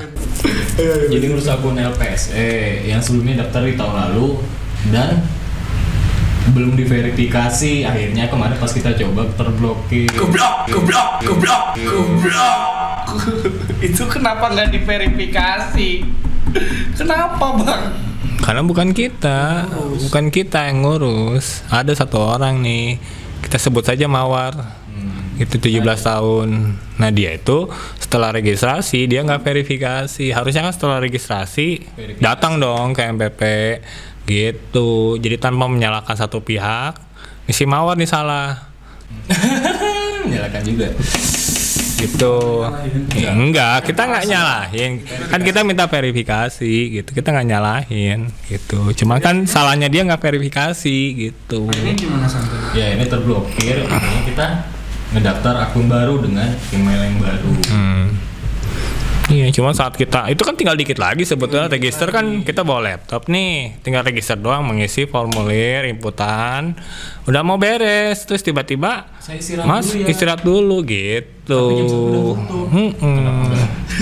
jadi 1.12 1.26
ngurus 1.28 1.52
akun 1.52 1.76
LPSE 1.76 2.88
yang 2.88 3.04
sebelumnya 3.04 3.44
daftar 3.44 3.68
di 3.68 3.76
tahun 3.76 3.96
lalu 4.08 4.40
dan 4.88 5.20
belum 6.56 6.80
diverifikasi. 6.80 7.84
Akhirnya 7.84 8.32
kemarin 8.32 8.56
pas 8.56 8.72
kita 8.72 8.96
coba 8.96 9.28
terblokir. 9.36 10.08
Goblok, 10.16 10.72
goblok, 10.72 11.10
goblok, 11.28 11.64
goblok. 11.76 12.60
Itu 13.92 14.08
kenapa 14.08 14.48
nggak 14.48 14.80
diverifikasi? 14.80 15.90
Kenapa 16.96 17.46
bang? 17.60 17.84
Karena 18.38 18.62
bukan 18.64 18.94
kita, 18.94 19.68
bukan 20.08 20.30
kita 20.30 20.70
yang 20.70 20.86
ngurus. 20.86 21.66
Ada 21.68 21.94
satu 21.98 22.22
orang 22.22 22.62
nih, 22.62 22.96
kita 23.44 23.58
sebut 23.58 23.84
saja 23.84 24.08
Mawar. 24.08 24.56
Itu 25.38 25.62
17 25.62 25.84
tahun. 26.02 26.50
Nah 26.98 27.10
dia 27.14 27.38
itu 27.38 27.70
setelah 28.02 28.34
registrasi 28.34 29.06
dia 29.06 29.22
nggak 29.22 29.46
verifikasi. 29.46 30.34
Harusnya 30.34 30.66
kan 30.66 30.74
setelah 30.74 30.98
registrasi 30.98 31.86
Verifikasi. 31.86 32.24
datang 32.26 32.58
dong 32.58 32.98
ke 32.98 33.06
MPP 33.06 33.42
gitu. 34.26 35.22
Jadi 35.22 35.38
tanpa 35.38 35.70
menyalahkan 35.70 36.18
satu 36.18 36.42
pihak, 36.42 36.98
ini 37.46 37.54
si 37.54 37.70
Mawar 37.70 38.02
nih 38.02 38.10
salah. 38.10 38.66
Nyalakan 40.32 40.62
juga. 40.66 40.90
Gitu. 42.08 42.64
Ya, 43.14 43.36
enggak 43.36 43.84
kita 43.84 44.08
nggak 44.08 44.26
nyalahin. 44.32 44.92
Kan 45.28 45.42
kita 45.44 45.68
minta 45.68 45.86
verifikasi 45.92 46.74
gitu. 47.00 47.10
Kita 47.12 47.36
nggak 47.36 47.48
nyalahin 47.52 48.32
gitu. 48.48 48.96
Cuma 49.04 49.20
kan 49.20 49.44
salahnya 49.44 49.92
dia 49.92 50.08
nggak 50.08 50.24
verifikasi 50.24 50.98
gitu. 51.14 51.68
Ini? 51.68 51.94
Ya 52.74 52.96
ini 52.96 53.06
terblokir. 53.06 53.84
Akhirnya 53.86 54.22
kita 54.24 54.48
ngedaftar 55.12 55.54
akun 55.68 55.88
baru 55.88 56.20
dengan 56.24 56.52
email 56.72 57.02
yang 57.04 57.18
baru. 57.20 57.52
hmm. 57.72 58.06
Iya, 59.28 59.52
cuma 59.52 59.76
saat 59.76 59.92
kita 60.00 60.32
itu 60.32 60.40
kan 60.40 60.56
tinggal 60.56 60.80
dikit 60.80 61.04
lagi 61.04 61.28
sebetulnya. 61.28 61.68
Register 61.68 62.08
kan 62.16 62.48
kita 62.48 62.64
bawa 62.64 62.96
laptop 62.96 63.28
nih, 63.28 63.76
tinggal 63.84 64.08
register 64.08 64.40
doang 64.40 64.64
mengisi 64.64 65.04
formulir 65.04 65.84
inputan, 65.84 66.80
udah 67.28 67.42
mau 67.44 67.60
beres, 67.60 68.24
terus 68.24 68.40
tiba-tiba 68.40 69.17
Saya 69.28 69.44
istirahat 69.44 69.68
Mas 69.68 69.92
dulu 69.92 70.00
ya. 70.00 70.08
istirahat 70.08 70.42
dulu 70.48 70.78
gitu. 70.88 71.64
Tutup. 71.84 72.36
Mm-mm. 72.72 73.52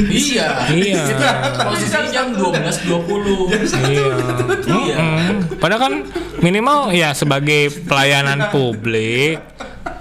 Iya. 0.06 0.70
Iya. 0.70 1.04
Posisi 1.66 1.98
jam 2.14 2.30
12.20. 2.38 3.90
Iya. 3.90 4.06
Iya. 4.70 4.98
Padahal 5.58 5.82
kan 5.82 5.94
minimal 6.46 6.94
ya 6.94 7.18
sebagai 7.18 7.74
pelayanan 7.90 8.54
publik 8.54 9.42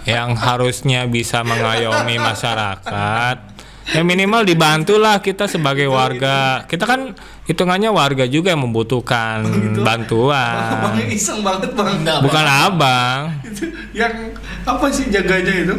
yang 0.05 0.37
harusnya 0.37 1.09
bisa 1.09 1.41
mengayomi 1.41 2.21
masyarakat. 2.21 3.54
Ya 3.85 4.01
minimal 4.01 4.49
dibantulah 4.49 5.21
kita 5.21 5.45
sebagai 5.45 5.85
warga. 5.87 6.65
Kita 6.65 6.89
kan 6.89 7.13
hitungannya 7.45 7.93
warga 7.93 8.25
juga 8.25 8.57
yang 8.57 8.65
membutuhkan 8.65 9.45
bantuan. 9.77 10.81
Bang 10.81 10.97
iseng 11.05 11.45
banget 11.45 11.69
bang. 11.77 12.01
Enggak, 12.01 12.19
Bukan 12.25 12.45
abang, 12.49 13.21
Itu 13.45 13.69
yang 13.93 14.33
apa 14.65 14.87
sih 14.89 15.13
jaganya 15.13 15.53
itu? 15.69 15.77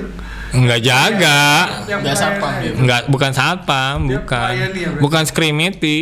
nggak 0.56 0.82
jaga, 0.82 1.42
Yang 1.84 2.00
Nggak 2.06 2.16
satpam 2.16 2.40
pelayanan 2.40 2.62
dia. 2.62 2.70
itu. 2.72 2.84
nggak 2.86 3.02
bukan 3.10 3.32
satpam, 3.34 3.96
bukan, 4.08 4.50
ya, 4.56 4.90
bukan 5.02 5.24
security. 5.26 6.00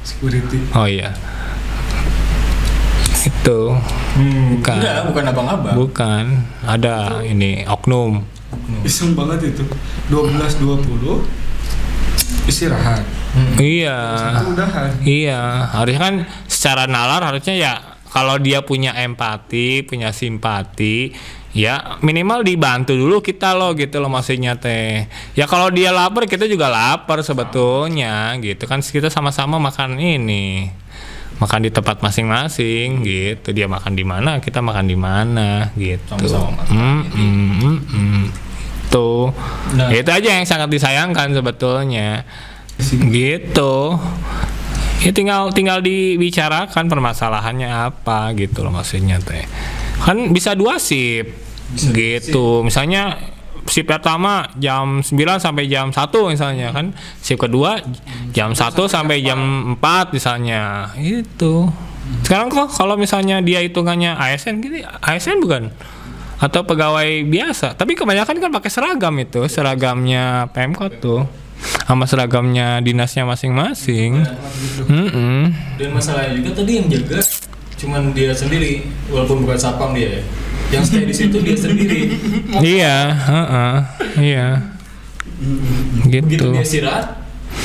Security. 0.00 0.58
Oh 0.72 0.86
iya, 0.88 1.12
itu 3.20 3.60
bukan. 4.48 4.76
Enggak, 4.80 4.96
bukan 5.08 5.24
abang-abang. 5.26 5.74
Bukan, 5.76 6.24
ada 6.62 7.20
ini 7.20 7.64
oknum. 7.64 8.24
Iseng 8.86 9.14
banget 9.18 9.54
itu. 9.54 9.64
12 10.08 10.60
20 10.60 11.44
istirahat. 12.46 13.02
Iya. 13.58 13.98
Itu 14.38 14.44
udahan. 14.54 14.90
Iya, 15.02 15.42
harusnya 15.74 16.00
kan 16.00 16.14
secara 16.46 16.84
nalar 16.86 17.24
harusnya 17.24 17.54
ya 17.56 17.72
kalau 18.14 18.38
dia 18.38 18.62
punya 18.62 18.94
empati, 18.94 19.82
punya 19.82 20.14
simpati, 20.14 21.10
ya 21.50 21.98
minimal 21.98 22.46
dibantu 22.46 22.94
dulu 22.94 23.18
kita 23.18 23.58
loh 23.58 23.74
gitu 23.74 23.98
loh 23.98 24.06
maksudnya 24.06 24.54
teh. 24.54 25.10
Ya 25.34 25.50
kalau 25.50 25.74
dia 25.74 25.90
lapar 25.90 26.30
kita 26.30 26.46
juga 26.46 26.70
lapar 26.70 27.26
sebetulnya 27.26 28.38
gitu 28.38 28.70
kan 28.70 28.78
kita 28.86 29.10
sama-sama 29.10 29.58
makan 29.58 29.98
ini. 29.98 30.70
Makan 31.34 31.66
di 31.66 31.70
tempat 31.74 31.98
masing-masing 31.98 33.02
gitu. 33.02 33.50
Dia 33.50 33.66
makan 33.66 33.98
di 33.98 34.06
mana, 34.06 34.38
kita 34.38 34.62
makan 34.62 34.86
di 34.86 34.94
mana 34.94 35.74
gitu. 35.74 36.14
Sama-sama 36.14 36.62
makan. 36.62 36.70
Mm, 36.70 37.02
mm, 37.10 37.50
mm, 37.58 37.78
mm. 37.90 38.24
Tuh. 38.94 39.34
Nah. 39.74 39.90
Itu 39.90 40.14
aja 40.14 40.38
yang 40.38 40.46
sangat 40.46 40.70
disayangkan 40.70 41.34
sebetulnya. 41.34 42.22
Gitu. 43.10 43.74
Ya 45.02 45.10
tinggal 45.10 45.50
tinggal 45.50 45.82
dibicarakan 45.82 46.86
permasalahannya 46.86 47.68
apa 47.68 48.30
gitu 48.38 48.62
loh 48.62 48.70
maksudnya 48.70 49.18
teh. 49.18 49.42
Kan 49.98 50.30
bisa 50.30 50.54
dua 50.54 50.78
sip 50.78 51.26
gitu. 51.74 52.62
misalnya 52.62 53.18
sip 53.66 53.88
pertama 53.88 54.46
jam 54.60 55.00
9 55.02 55.10
sampai 55.42 55.66
jam 55.66 55.90
1 55.90 56.06
misalnya 56.30 56.70
kan. 56.70 56.94
Sip 57.18 57.36
kedua 57.36 57.82
jam 58.30 58.54
1 58.54 58.62
sampai 58.86 59.26
jam 59.26 59.74
4 59.76 60.14
misalnya. 60.14 60.94
Itu 60.94 61.66
Sekarang 62.22 62.52
kok 62.52 62.68
kalau 62.68 63.00
misalnya 63.00 63.40
dia 63.40 63.64
hitungannya 63.64 64.12
ASN 64.12 64.60
gitu, 64.60 64.84
ASN 65.00 65.40
bukan? 65.40 65.72
Atau 66.38 66.62
pegawai 66.62 67.24
biasa. 67.24 67.74
Tapi 67.74 67.94
kebanyakan 67.94 68.36
kan 68.38 68.50
pakai 68.52 68.70
seragam 68.70 69.14
itu, 69.18 69.46
seragamnya 69.46 70.50
Pemkot 70.50 70.98
tuh. 70.98 71.22
Sama 71.84 72.04
seragamnya 72.04 72.80
dinasnya 72.80 73.24
masing-masing. 73.24 74.20
Mm-mm. 74.84 75.52
Dan 75.80 75.88
masalahnya 75.92 76.36
juga 76.36 76.60
tadi 76.60 76.72
yang 76.76 76.88
jaga 76.92 77.20
cuman 77.74 78.14
dia 78.14 78.30
sendiri 78.32 78.86
walaupun 79.08 79.44
bukan 79.44 79.58
sapam 79.58 79.92
dia 79.92 80.20
ya. 80.20 80.22
Yang 80.72 80.84
stay 80.92 81.04
di 81.04 81.14
situ 81.14 81.36
dia 81.40 81.56
sendiri. 81.56 82.00
Iya, 82.60 82.96
heeh, 83.12 83.74
iya. 84.20 84.48
Begitu 86.04 86.26
Gitu. 86.28 86.46
dia 86.52 86.64
istirahat. 86.64 87.06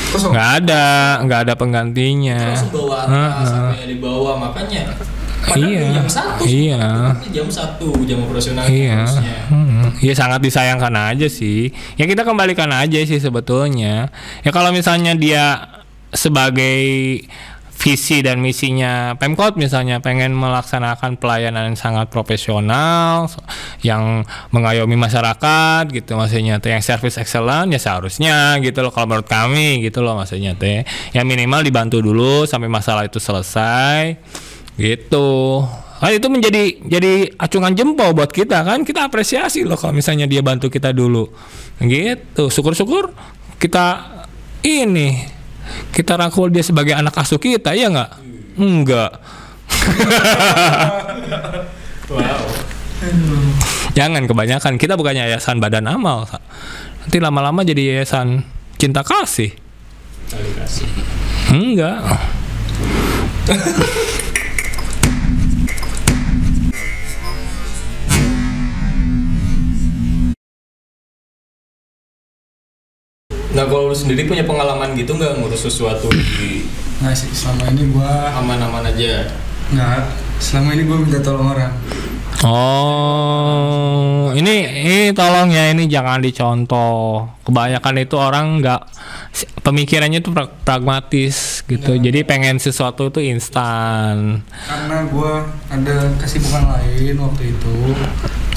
Nggak 0.10 0.50
ada, 0.64 0.86
nggak 1.24 1.40
ada 1.48 1.54
penggantinya. 1.56 2.56
langsung 2.56 2.74
bawa 2.74 3.06
atas 3.06 3.14
Heeh. 3.14 3.48
sampai 3.52 3.86
di 3.88 3.98
bawah 4.02 4.36
makanya 4.38 4.90
padahal 5.50 5.70
Iya, 5.74 5.82
jam 5.98 6.08
satu 6.08 6.44
iya. 6.46 6.82
jam 7.34 7.48
satu 7.50 7.90
jam 8.06 8.22
operasional 8.22 8.70
Iya, 8.70 9.10
hmm, 9.50 10.00
ya 10.06 10.14
sangat 10.14 10.46
disayangkan 10.46 10.94
aja 10.94 11.26
sih. 11.26 11.74
Ya 11.98 12.06
kita 12.06 12.22
kembalikan 12.22 12.70
aja 12.70 13.02
sih 13.02 13.18
sebetulnya. 13.18 14.14
Ya 14.46 14.52
kalau 14.54 14.70
misalnya 14.70 15.18
dia 15.18 15.66
sebagai 16.14 16.78
visi 17.80 18.20
dan 18.20 18.44
misinya 18.44 19.16
Pemkot 19.16 19.56
misalnya 19.56 20.04
pengen 20.04 20.36
melaksanakan 20.36 21.16
pelayanan 21.16 21.72
yang 21.72 21.80
sangat 21.80 22.12
profesional, 22.12 23.32
yang 23.88 24.28
mengayomi 24.52 25.00
masyarakat 25.00 25.88
gitu 25.88 26.20
maksudnya 26.20 26.60
teh 26.60 26.76
yang 26.76 26.84
service 26.84 27.16
excellent 27.16 27.72
ya 27.72 27.80
seharusnya 27.80 28.60
gitu 28.60 28.84
loh 28.84 28.92
kalau 28.92 29.16
menurut 29.16 29.32
kami 29.32 29.80
gitu 29.80 30.04
loh 30.04 30.20
maksudnya 30.20 30.60
teh. 30.60 30.84
Ya 31.16 31.24
minimal 31.24 31.64
dibantu 31.64 32.04
dulu 32.04 32.44
sampai 32.44 32.68
masalah 32.68 33.08
itu 33.08 33.18
selesai 33.18 34.20
gitu. 34.80 35.28
Kan 36.00 36.16
itu 36.16 36.28
menjadi 36.32 36.64
jadi 36.88 37.36
acungan 37.36 37.76
jempol 37.76 38.16
buat 38.16 38.32
kita 38.32 38.64
kan? 38.64 38.88
Kita 38.88 39.12
apresiasi 39.12 39.68
loh 39.68 39.76
kalau 39.76 39.92
misalnya 39.92 40.26
dia 40.26 40.40
bantu 40.40 40.72
kita 40.72 40.96
dulu. 40.96 41.28
Gitu. 41.84 42.48
Syukur-syukur 42.48 43.12
kita 43.60 44.16
ini 44.64 45.20
kita 45.92 46.16
rangkul 46.16 46.48
dia 46.48 46.64
sebagai 46.64 46.96
anak 46.96 47.14
asuh 47.20 47.38
kita 47.38 47.76
ya 47.76 47.92
nggak? 47.92 48.12
Enggak 48.60 49.12
wow. 52.12 52.44
Jangan 53.96 54.28
kebanyakan 54.28 54.76
kita 54.76 55.00
bukan 55.00 55.16
yayasan 55.16 55.64
badan 55.64 55.88
amal 55.88 56.28
nanti 57.04 57.18
lama-lama 57.20 57.64
jadi 57.64 57.96
yayasan 57.96 58.44
cinta 58.76 59.04
kasih. 59.04 59.56
Kali 60.30 60.52
kasih. 60.60 60.90
Enggak 61.50 62.00
nah 73.60 73.68
kalau 73.68 73.92
lu 73.92 73.98
sendiri 73.98 74.24
punya 74.24 74.48
pengalaman 74.48 74.96
gitu 74.96 75.20
nggak 75.20 75.36
ngurus 75.36 75.68
sesuatu 75.68 76.08
di 76.08 76.64
Nggak 77.00 77.16
sih, 77.16 77.32
selama 77.32 77.64
ini 77.76 77.96
gua 77.96 78.32
aman-aman 78.40 78.84
aja 78.92 79.28
nggak. 79.72 80.04
Selama 80.40 80.76
ini 80.76 80.84
gua 80.84 81.00
minta 81.00 81.20
tolong 81.24 81.48
orang. 81.52 81.72
Oh, 82.44 84.32
ini 84.36 84.84
ini 84.84 85.16
tolong 85.16 85.48
ya 85.48 85.72
ini 85.72 85.88
jangan 85.88 86.20
dicontoh. 86.20 87.28
Kebanyakan 87.48 88.04
itu 88.04 88.16
orang 88.20 88.60
nggak 88.60 88.82
pemikirannya 89.64 90.20
itu 90.20 90.32
pra- 90.36 90.52
pragmatis 90.52 91.64
gitu. 91.68 91.96
Jadi 91.96 92.28
pengen 92.28 92.60
sesuatu 92.60 93.08
itu 93.08 93.24
instan. 93.24 94.44
Karena 94.68 95.08
gua 95.08 95.48
ada 95.72 96.12
kesibukan 96.20 96.68
lain 96.80 97.16
waktu 97.16 97.56
itu. 97.56 97.76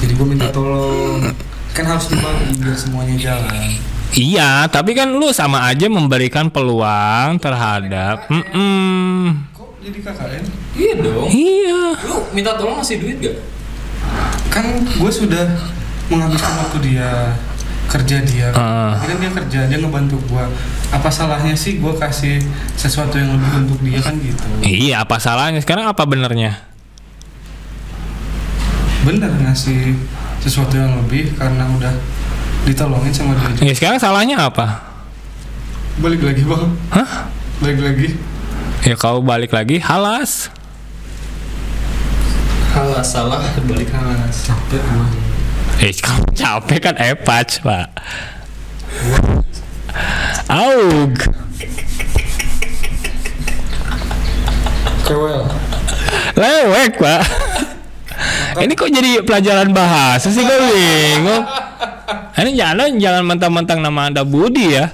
Jadi 0.03 0.11
gua 0.19 0.27
minta 0.27 0.47
tolong. 0.51 1.31
Kan 1.71 1.87
harus 1.87 2.11
dibagi 2.11 2.59
biar 2.59 2.75
semuanya 2.75 3.15
jalan. 3.15 3.71
Iya, 4.13 4.69
tapi 4.69 4.93
kan 4.93 5.09
lu 5.09 5.33
sama 5.33 5.65
aja 5.65 5.89
memberikan 5.89 6.45
peluang 6.53 7.41
terhadap. 7.41 8.29
Mm-mm. 8.29 9.41
Kok 9.51 9.81
jadi 9.81 9.99
KKN? 9.99 10.43
iya 10.73 10.93
dong 10.97 11.29
Iya. 11.29 11.81
lu 12.09 12.17
minta 12.33 12.57
tolong 12.57 12.81
ngasih 12.81 12.97
duit 12.97 13.21
gak 13.21 13.37
Kan 14.49 14.65
gue 14.85 15.11
sudah 15.13 15.45
menghabiskan 16.09 16.53
waktu 16.61 16.77
dia 16.93 17.33
kerja 17.89 18.17
dia. 18.25 18.47
Tapi 18.49 19.05
kan 19.05 19.17
dia 19.21 19.31
kerja, 19.33 19.59
dia 19.69 19.77
ngebantu 19.77 20.17
gua. 20.25 20.49
Apa 20.89 21.09
salahnya 21.13 21.53
sih 21.53 21.77
gua 21.77 21.93
kasih 21.93 22.41
sesuatu 22.73 23.17
yang 23.21 23.37
lebih 23.37 23.49
untuk 23.65 23.79
dia 23.85 23.99
kan 24.01 24.17
gitu. 24.17 24.45
Iya, 24.65 25.05
apa 25.05 25.21
salahnya? 25.21 25.61
Sekarang 25.61 25.85
apa 25.85 26.01
benernya? 26.05 26.57
Bener 29.03 29.29
ngasih 29.29 29.93
sesuatu 30.41 30.73
yang 30.79 30.95
lebih 31.03 31.35
karena 31.35 31.67
udah 31.69 31.93
ditolongin 32.63 33.13
sama 33.13 33.35
dia. 33.35 33.49
juga. 33.51 33.63
Ya 33.67 33.73
sekarang 33.75 33.99
salahnya 33.99 34.35
apa? 34.39 34.81
Balik 35.99 36.23
lagi 36.23 36.41
bang. 36.47 36.71
Hah? 36.89 37.27
Balik 37.59 37.79
lagi. 37.83 38.07
Ya 38.83 38.95
kau 38.99 39.23
balik 39.23 39.51
lagi 39.55 39.79
halas. 39.79 40.51
halas 42.73 43.05
salah 43.05 43.53
balik 43.69 43.93
halas 43.93 44.49
Capek 44.49 44.81
gua. 44.81 45.05
Eh, 45.77 45.93
kamu 45.93 46.25
capek 46.33 46.79
kan 46.81 46.95
epach, 46.97 47.61
Pak. 47.61 47.87
Aug. 50.49 51.13
Kewel. 55.03 55.43
Lewek, 56.33 56.91
Pak. 56.97 57.21
Ini 58.63 58.73
kok 58.77 58.89
jadi 58.93 59.11
pelajaran 59.25 59.69
bahasa 59.73 60.29
sih 60.29 60.45
gue 60.45 60.59
bingung. 60.71 61.43
Ini 62.33 62.51
jangan 62.57 62.89
jangan 62.99 63.23
mentang-mentang 63.23 63.79
nama 63.79 64.09
Anda 64.11 64.23
Budi 64.27 64.75
ya. 64.75 64.91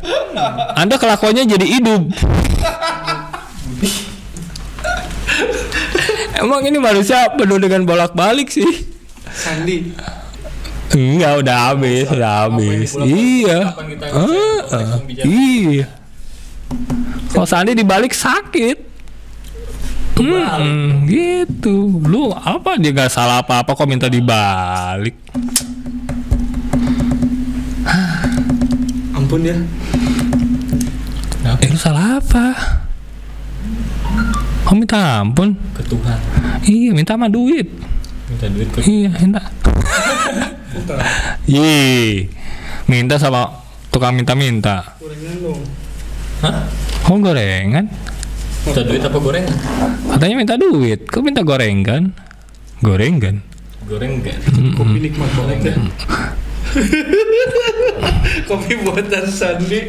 Anda 0.77 0.95
kelakuannya 0.99 1.47
jadi 1.49 1.65
hidup. 1.65 2.03
Emang 6.39 6.63
ini 6.63 6.79
manusia 6.79 7.27
penuh 7.35 7.59
dengan 7.59 7.83
bolak-balik 7.83 8.47
sih. 8.47 8.63
Sandi. 9.27 9.91
Enggak, 10.89 11.45
udah 11.45 11.57
habis, 11.69 12.05
udah 12.09 12.33
habis. 12.47 12.89
Iya. 12.97 13.59
Ah, 14.09 14.61
ah? 14.73 14.99
Iya. 15.05 15.85
Kalau 17.29 17.47
Sandi 17.47 17.75
dibalik 17.75 18.15
sakit. 18.15 18.89
Hmm, 20.19 21.07
gitu. 21.07 22.03
Lu 22.03 22.35
apa 22.35 22.75
dia 22.75 22.91
gak 22.91 23.07
salah 23.07 23.39
apa-apa 23.39 23.71
kok 23.71 23.87
minta 23.87 24.11
dibalik? 24.11 25.15
Ampun 29.29 29.45
ya. 29.45 29.53
Eh 31.61 31.69
lu 31.69 31.77
salah 31.77 32.17
apa? 32.17 32.49
Oh 34.65 34.73
minta 34.73 35.21
ampun? 35.21 35.53
ke 35.77 35.85
Tuhan 35.85 36.17
Iya 36.65 36.97
minta 36.97 37.13
sama 37.13 37.29
duit. 37.29 37.69
minta 38.25 38.49
duit 38.49 38.65
ke 38.73 38.81
Iya 38.81 39.13
minta. 39.21 39.37
Iya. 41.45 42.25
Minta 42.89 43.21
sama 43.21 43.53
tukang 43.93 44.17
minta-minta. 44.17 44.97
Gorengan 44.97 45.37
dong. 45.45 45.61
Hah? 46.41 46.65
Oh 47.05 47.21
gorengan? 47.21 47.85
minta 48.65 48.81
duit 48.81 49.01
apa 49.05 49.17
gorengan 49.21 49.57
Katanya 50.09 50.35
minta 50.41 50.55
duit, 50.57 51.05
kok 51.05 51.21
minta 51.21 51.45
gorengan? 51.45 52.17
Gorengan? 52.81 53.45
goreng 53.85 54.25
enggak 54.25 54.41
Kopi 54.73 54.97
nikmat 55.05 55.29
banget 55.37 55.69
ya. 55.69 55.73
Kopi 58.49 58.71
buatan 58.85 59.25
Sandi. 59.29 59.81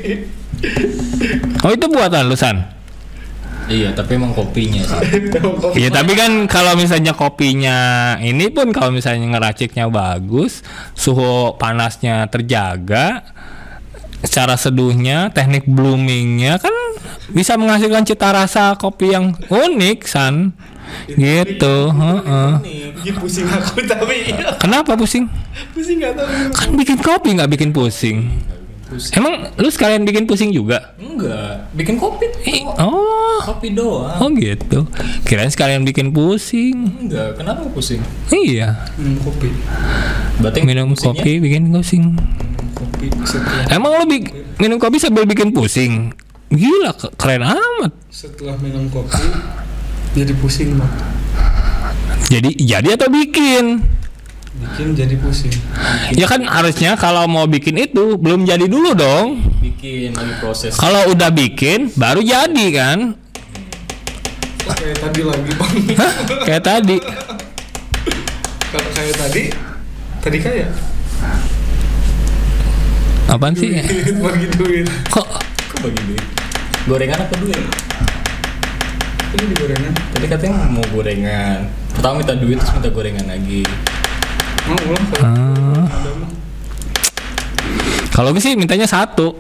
Oh 1.64 1.72
itu 1.72 1.86
buatan 1.88 2.28
lu 2.28 2.36
San? 2.36 2.80
iya 3.70 3.94
tapi 3.94 4.18
emang 4.18 4.34
kopinya 4.34 4.82
sih 4.82 4.98
Iya 5.80 5.94
tapi 5.94 6.18
kan 6.18 6.50
kalau 6.50 6.74
misalnya 6.74 7.14
kopinya 7.14 7.78
ini 8.18 8.50
pun 8.50 8.74
kalau 8.74 8.90
misalnya 8.90 9.30
ngeraciknya 9.30 9.86
bagus, 9.86 10.66
suhu 10.98 11.54
panasnya 11.54 12.26
terjaga, 12.26 13.30
cara 14.26 14.58
seduhnya, 14.58 15.30
teknik 15.30 15.70
bloomingnya 15.70 16.58
kan 16.58 16.74
bisa 17.30 17.54
menghasilkan 17.54 18.02
cita 18.02 18.34
rasa 18.34 18.74
kopi 18.74 19.14
yang 19.14 19.38
unik 19.48 19.98
San. 20.04 20.52
Gitu. 21.06 21.76
heeh. 21.90 22.50
Bikin 22.96 23.14
pusing 23.16 23.46
aku 23.46 23.80
tapi 23.82 24.30
Kenapa 24.56 24.94
pusing? 24.94 25.24
pusing 25.72 25.98
nggak 25.98 26.14
tahu. 26.14 26.28
Kan 26.52 26.68
bikin 26.74 26.98
kopi 26.98 27.28
nggak 27.34 27.50
bikin 27.50 27.70
pusing. 27.70 28.28
Emang 29.12 29.46
lu 29.54 29.68
sekalian 29.68 30.02
bikin 30.02 30.26
pusing 30.26 30.50
juga? 30.50 30.98
enggak 30.98 31.68
bikin 31.72 31.94
kopi 31.94 32.26
Oh, 32.74 33.38
kopi 33.40 33.70
doang 33.70 34.18
oh 34.18 34.28
gitu. 34.32 34.82
Kirain 35.22 35.46
sekalian 35.46 35.84
bikin 35.84 36.10
pusing. 36.10 36.90
enggak 36.98 37.36
kenapa 37.36 37.62
pusing 37.70 38.02
Iya, 38.28 38.74
Minum 38.96 39.22
kopi. 39.22 39.46
berarti 40.38 40.58
minum 40.60 40.90
pusingnya 40.90 41.12
kopi 41.14 41.32
bikin 41.38 41.62
pusing. 41.68 42.04
Kopi 42.72 43.06
setelah 43.22 43.68
Emang 43.70 43.92
lu 43.94 44.04
bik- 44.06 44.32
minum 44.56 44.76
kopi 44.76 44.96
sambil 44.96 45.22
bikin 45.22 45.52
pusing? 45.52 46.10
Gila, 46.48 46.90
ke- 46.92 47.14
keren 47.14 47.46
amat. 47.46 47.92
setelah 48.10 48.58
minum 48.58 48.90
kopi 48.90 49.22
Jadi 50.10 50.32
pusing 50.38 50.74
bang. 50.74 50.92
Jadi 52.30 52.50
jadi 52.58 52.88
atau 52.98 53.08
bikin? 53.10 53.82
Bikin 54.60 54.86
jadi 54.98 55.14
pusing. 55.18 55.54
Ya 56.14 56.26
kan 56.26 56.42
harusnya 56.46 56.98
kalau 56.98 57.30
mau 57.30 57.46
bikin 57.46 57.78
itu 57.78 58.18
belum 58.18 58.46
jadi 58.46 58.66
dulu 58.66 58.94
dong. 58.94 59.38
bikin 59.60 60.16
lagi 60.16 60.34
proses 60.40 60.72
Kalau 60.76 61.12
udah 61.12 61.30
bikin 61.30 61.92
baru 61.94 62.20
jadi 62.20 62.66
kan? 62.74 62.98
Kayak 64.70 64.98
tadi 65.02 65.20
lagi 65.26 65.50
bang. 65.54 65.74
Hah? 65.98 66.12
Kayak 66.46 66.62
tadi. 66.64 66.96
Kalau 68.70 68.90
kayak 68.94 69.14
tadi, 69.18 69.42
tadi 70.22 70.38
kayak 70.38 70.70
Apaan 73.30 73.54
sih? 73.54 73.70
bagi 74.18 74.46
duit. 74.58 74.86
Kok 75.10 75.26
Kok 75.70 75.78
bagi 75.86 76.02
duit 76.06 76.40
gorengan 76.88 77.20
apa 77.20 77.34
duit 77.36 77.60
Ini 79.30 79.44
di 79.46 79.54
gorengan. 79.54 79.92
tadi 80.10 80.26
katanya 80.26 80.66
mau 80.66 80.82
gorengan 80.90 81.58
pertama 81.90 82.18
minta 82.18 82.34
duit 82.34 82.58
terus 82.58 82.72
minta 82.72 82.90
gorengan 82.90 83.26
lagi 83.26 83.62
Mau 84.60 84.76
ulang 84.86 85.06
Ah. 85.18 85.86
mah. 86.20 86.30
Kalau 88.10 88.30
gue 88.30 88.38
sih 88.38 88.52
mintanya 88.52 88.84
satu. 88.84 89.32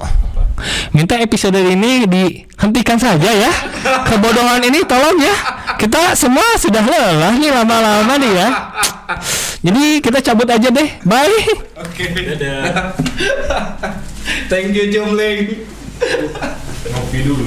Minta 0.90 1.14
episode 1.16 1.54
ini 1.54 2.08
dihentikan 2.08 2.96
saja 2.96 3.28
ya. 3.28 3.52
Kebodohan 4.08 4.64
ini 4.64 4.80
tolong 4.82 5.20
ya. 5.20 5.34
Kita 5.76 6.16
semua 6.16 6.56
sudah 6.56 6.80
lelah 6.80 7.36
nih 7.36 7.52
lama-lama 7.52 8.16
nih 8.16 8.32
ya. 8.32 8.48
Jadi 9.60 10.00
kita 10.00 10.24
cabut 10.24 10.48
aja 10.48 10.72
deh. 10.72 10.88
Bye. 11.04 11.36
Oke. 11.76 12.04
dadah 12.08 12.96
Thank 14.48 14.72
you 14.72 14.88
Jomling. 14.88 15.68
ngopi 16.90 17.18
dulu 17.20 17.44